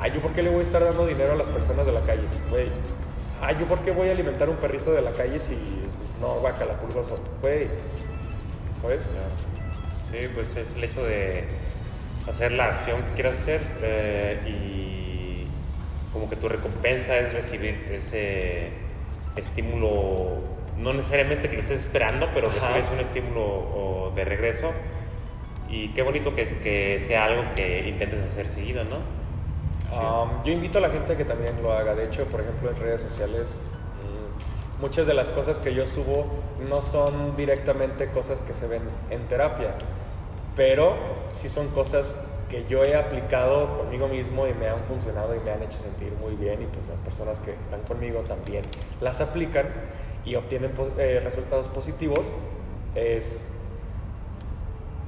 [0.00, 2.00] Ay, ¿yo por qué le voy a estar dando dinero a las personas de la
[2.02, 2.22] calle?
[2.50, 2.68] Güey.
[3.40, 5.58] Ay, ¿yo por qué voy a alimentar un perrito de la calle si
[6.20, 7.16] no la pulgoso?
[7.42, 7.68] Güey.
[8.84, 9.16] ¿Sabes?
[10.12, 11.44] Sí, pues es el hecho de
[12.28, 15.46] hacer la acción que quieras hacer eh, y
[16.12, 18.68] como que tu recompensa es recibir ese
[19.36, 20.36] estímulo,
[20.76, 24.72] no necesariamente que lo estés esperando, pero recibes un estímulo de regreso.
[25.70, 28.96] Y qué bonito que, que sea algo que intentes hacer seguido, ¿no?
[29.96, 31.94] Um, yo invito a la gente a que también lo haga.
[31.94, 33.64] De hecho, por ejemplo, en redes sociales,
[34.84, 36.26] muchas de las cosas que yo subo
[36.68, 39.76] no son directamente cosas que se ven en terapia,
[40.56, 40.94] pero
[41.30, 45.52] sí son cosas que yo he aplicado conmigo mismo y me han funcionado y me
[45.52, 48.66] han hecho sentir muy bien y pues las personas que están conmigo también
[49.00, 49.68] las aplican
[50.26, 52.26] y obtienen eh, resultados positivos.
[52.94, 53.54] Es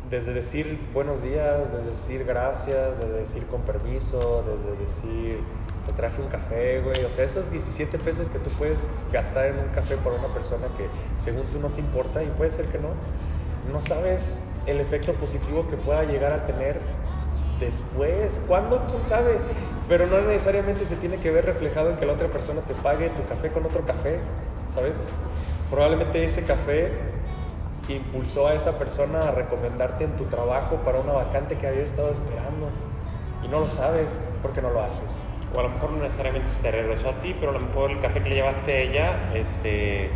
[0.09, 5.40] desde decir buenos días, desde decir gracias, desde decir con permiso, desde decir
[5.86, 7.04] te traje un café, güey.
[7.04, 8.82] O sea, esos 17 pesos que tú puedes
[9.12, 10.86] gastar en un café por una persona que
[11.18, 12.88] según tú no te importa y puede ser que no,
[13.72, 16.80] no sabes el efecto positivo que pueda llegar a tener
[17.60, 18.42] después.
[18.46, 18.84] ¿Cuándo?
[18.86, 19.38] ¿Quién sabe?
[19.88, 23.08] Pero no necesariamente se tiene que ver reflejado en que la otra persona te pague
[23.10, 24.18] tu café con otro café,
[24.72, 25.08] ¿sabes?
[25.70, 26.92] Probablemente ese café
[27.88, 32.10] impulsó a esa persona a recomendarte en tu trabajo para una vacante que había estado
[32.10, 32.68] esperando.
[33.44, 35.28] Y no lo sabes porque no lo haces.
[35.55, 37.90] O a lo mejor no necesariamente se te regresó a ti, pero a lo mejor
[37.90, 40.10] el café que le llevaste a ella, este,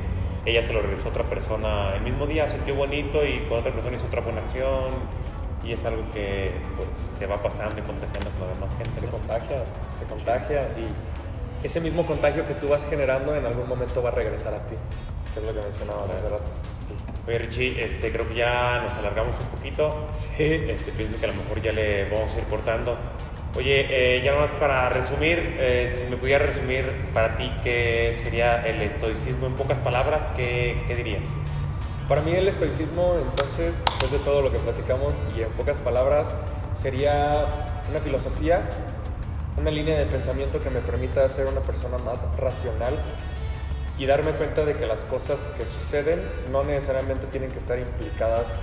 [0.45, 3.73] ella se lo regresó a otra persona el mismo día, sintió bonito y con otra
[3.73, 4.95] persona hizo otra buena acción
[5.63, 8.99] y es algo que pues se va pasando y contagiando con la demás gente.
[8.99, 9.65] Se contagia,
[9.97, 14.13] se contagia y ese mismo contagio que tú vas generando en algún momento va a
[14.13, 14.75] regresar a ti,
[15.35, 16.51] que es lo que mencionaba hace rato.
[17.27, 20.09] Oye Richie, este, creo que ya nos alargamos un poquito.
[20.13, 20.65] Sí.
[20.69, 22.97] Este, pienso que a lo mejor ya le vamos a ir cortando.
[23.57, 28.65] Oye, eh, ya nomás para resumir, eh, si me pudiera resumir para ti qué sería
[28.65, 31.29] el estoicismo en pocas palabras, ¿qué, qué dirías?
[32.09, 36.33] Para mí el estoicismo, entonces, después de todo lo que platicamos y en pocas palabras,
[36.75, 37.45] sería
[37.91, 38.63] una filosofía,
[39.57, 42.95] una línea de pensamiento que me permita ser una persona más racional
[43.99, 46.23] y darme cuenta de que las cosas que suceden
[46.53, 48.63] no necesariamente tienen que estar implicadas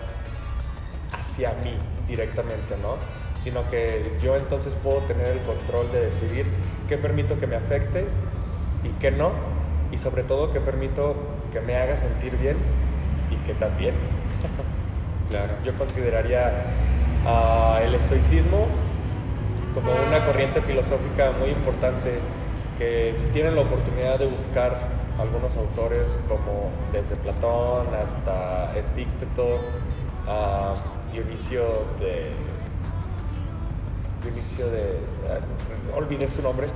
[1.12, 1.78] hacia mí
[2.08, 2.96] directamente, ¿no?
[3.36, 6.46] Sino que yo entonces puedo tener el control de decidir
[6.88, 8.06] qué permito que me afecte
[8.84, 9.32] y qué no,
[9.92, 11.16] y sobre todo qué permito
[11.52, 12.58] que me haga sentir bien
[13.32, 13.96] y que también.
[15.30, 15.54] claro.
[15.66, 16.64] Yo consideraría
[17.26, 18.68] uh, el estoicismo
[19.74, 22.20] como una corriente filosófica muy importante
[22.78, 24.78] que si tienen la oportunidad de buscar
[25.20, 29.56] algunos autores como desde Platón hasta Epicteto,
[30.28, 31.64] uh, Dionisio
[32.00, 32.32] de
[34.24, 35.00] Dionisio de
[35.96, 36.68] olvidé su nombre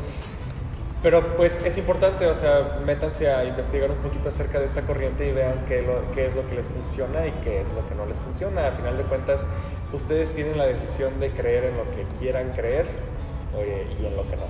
[1.03, 5.27] pero pues es importante, o sea, métanse a investigar un poquito acerca de esta corriente
[5.27, 8.05] y vean qué, qué es lo que les funciona y qué es lo que no
[8.05, 8.67] les funciona.
[8.67, 9.47] A final de cuentas,
[9.93, 12.85] ustedes tienen la decisión de creer en lo que quieran creer
[13.57, 14.43] y en lo que no.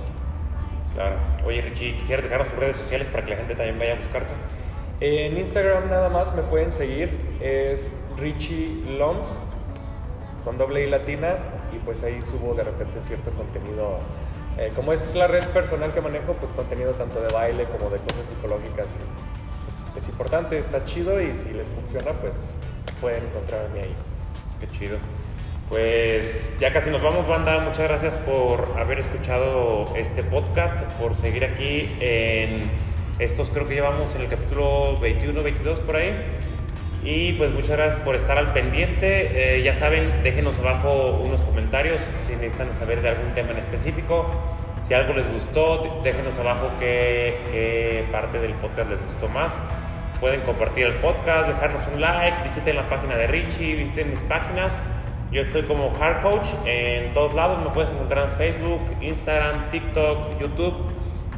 [0.94, 1.16] Claro.
[1.46, 4.34] Oye, Richie, quisiera dejar tus redes sociales para que la gente también vaya a buscarte.
[5.00, 7.08] En Instagram nada más me pueden seguir,
[7.40, 9.51] es Richie Loms
[10.44, 11.36] con doble I latina
[11.72, 13.98] y pues ahí subo de repente cierto contenido.
[14.58, 17.98] Eh, como es la red personal que manejo, pues contenido tanto de baile como de
[17.98, 18.98] cosas psicológicas.
[19.64, 22.44] Pues, es importante, está chido y si les funciona, pues
[23.00, 23.94] pueden encontrarme ahí.
[24.60, 24.98] Qué chido.
[25.68, 27.60] Pues ya casi nos vamos, banda.
[27.60, 32.70] Muchas gracias por haber escuchado este podcast, por seguir aquí en
[33.18, 36.12] estos, creo que llevamos en el capítulo 21, 22 por ahí.
[37.04, 39.56] Y pues muchas gracias por estar al pendiente.
[39.56, 44.30] Eh, ya saben, déjenos abajo unos comentarios si necesitan saber de algún tema en específico.
[44.80, 49.60] Si algo les gustó, déjenos abajo qué, qué parte del podcast les gustó más.
[50.20, 54.80] Pueden compartir el podcast, dejarnos un like, visiten la página de Richie, visiten mis páginas.
[55.32, 57.58] Yo estoy como Hard Coach en todos lados.
[57.58, 60.74] Me puedes encontrar en Facebook, Instagram, TikTok, YouTube.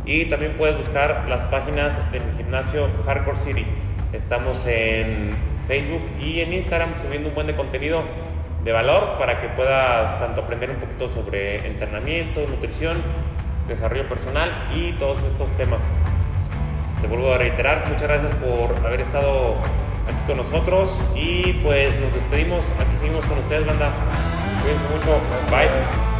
[0.04, 3.64] Y también puedes buscar las páginas de mi gimnasio Hardcore City.
[4.12, 8.02] Estamos en Facebook y en Instagram subiendo un buen de contenido
[8.64, 13.02] de valor para que puedas tanto aprender un poquito sobre entrenamiento, nutrición,
[13.68, 15.86] desarrollo personal y todos estos temas.
[17.00, 19.56] Te vuelvo a reiterar, muchas gracias por haber estado
[20.04, 23.92] aquí con nosotros y pues nos despedimos, aquí seguimos con ustedes banda.
[24.62, 25.20] Cuídense mucho,
[25.50, 26.13] bye.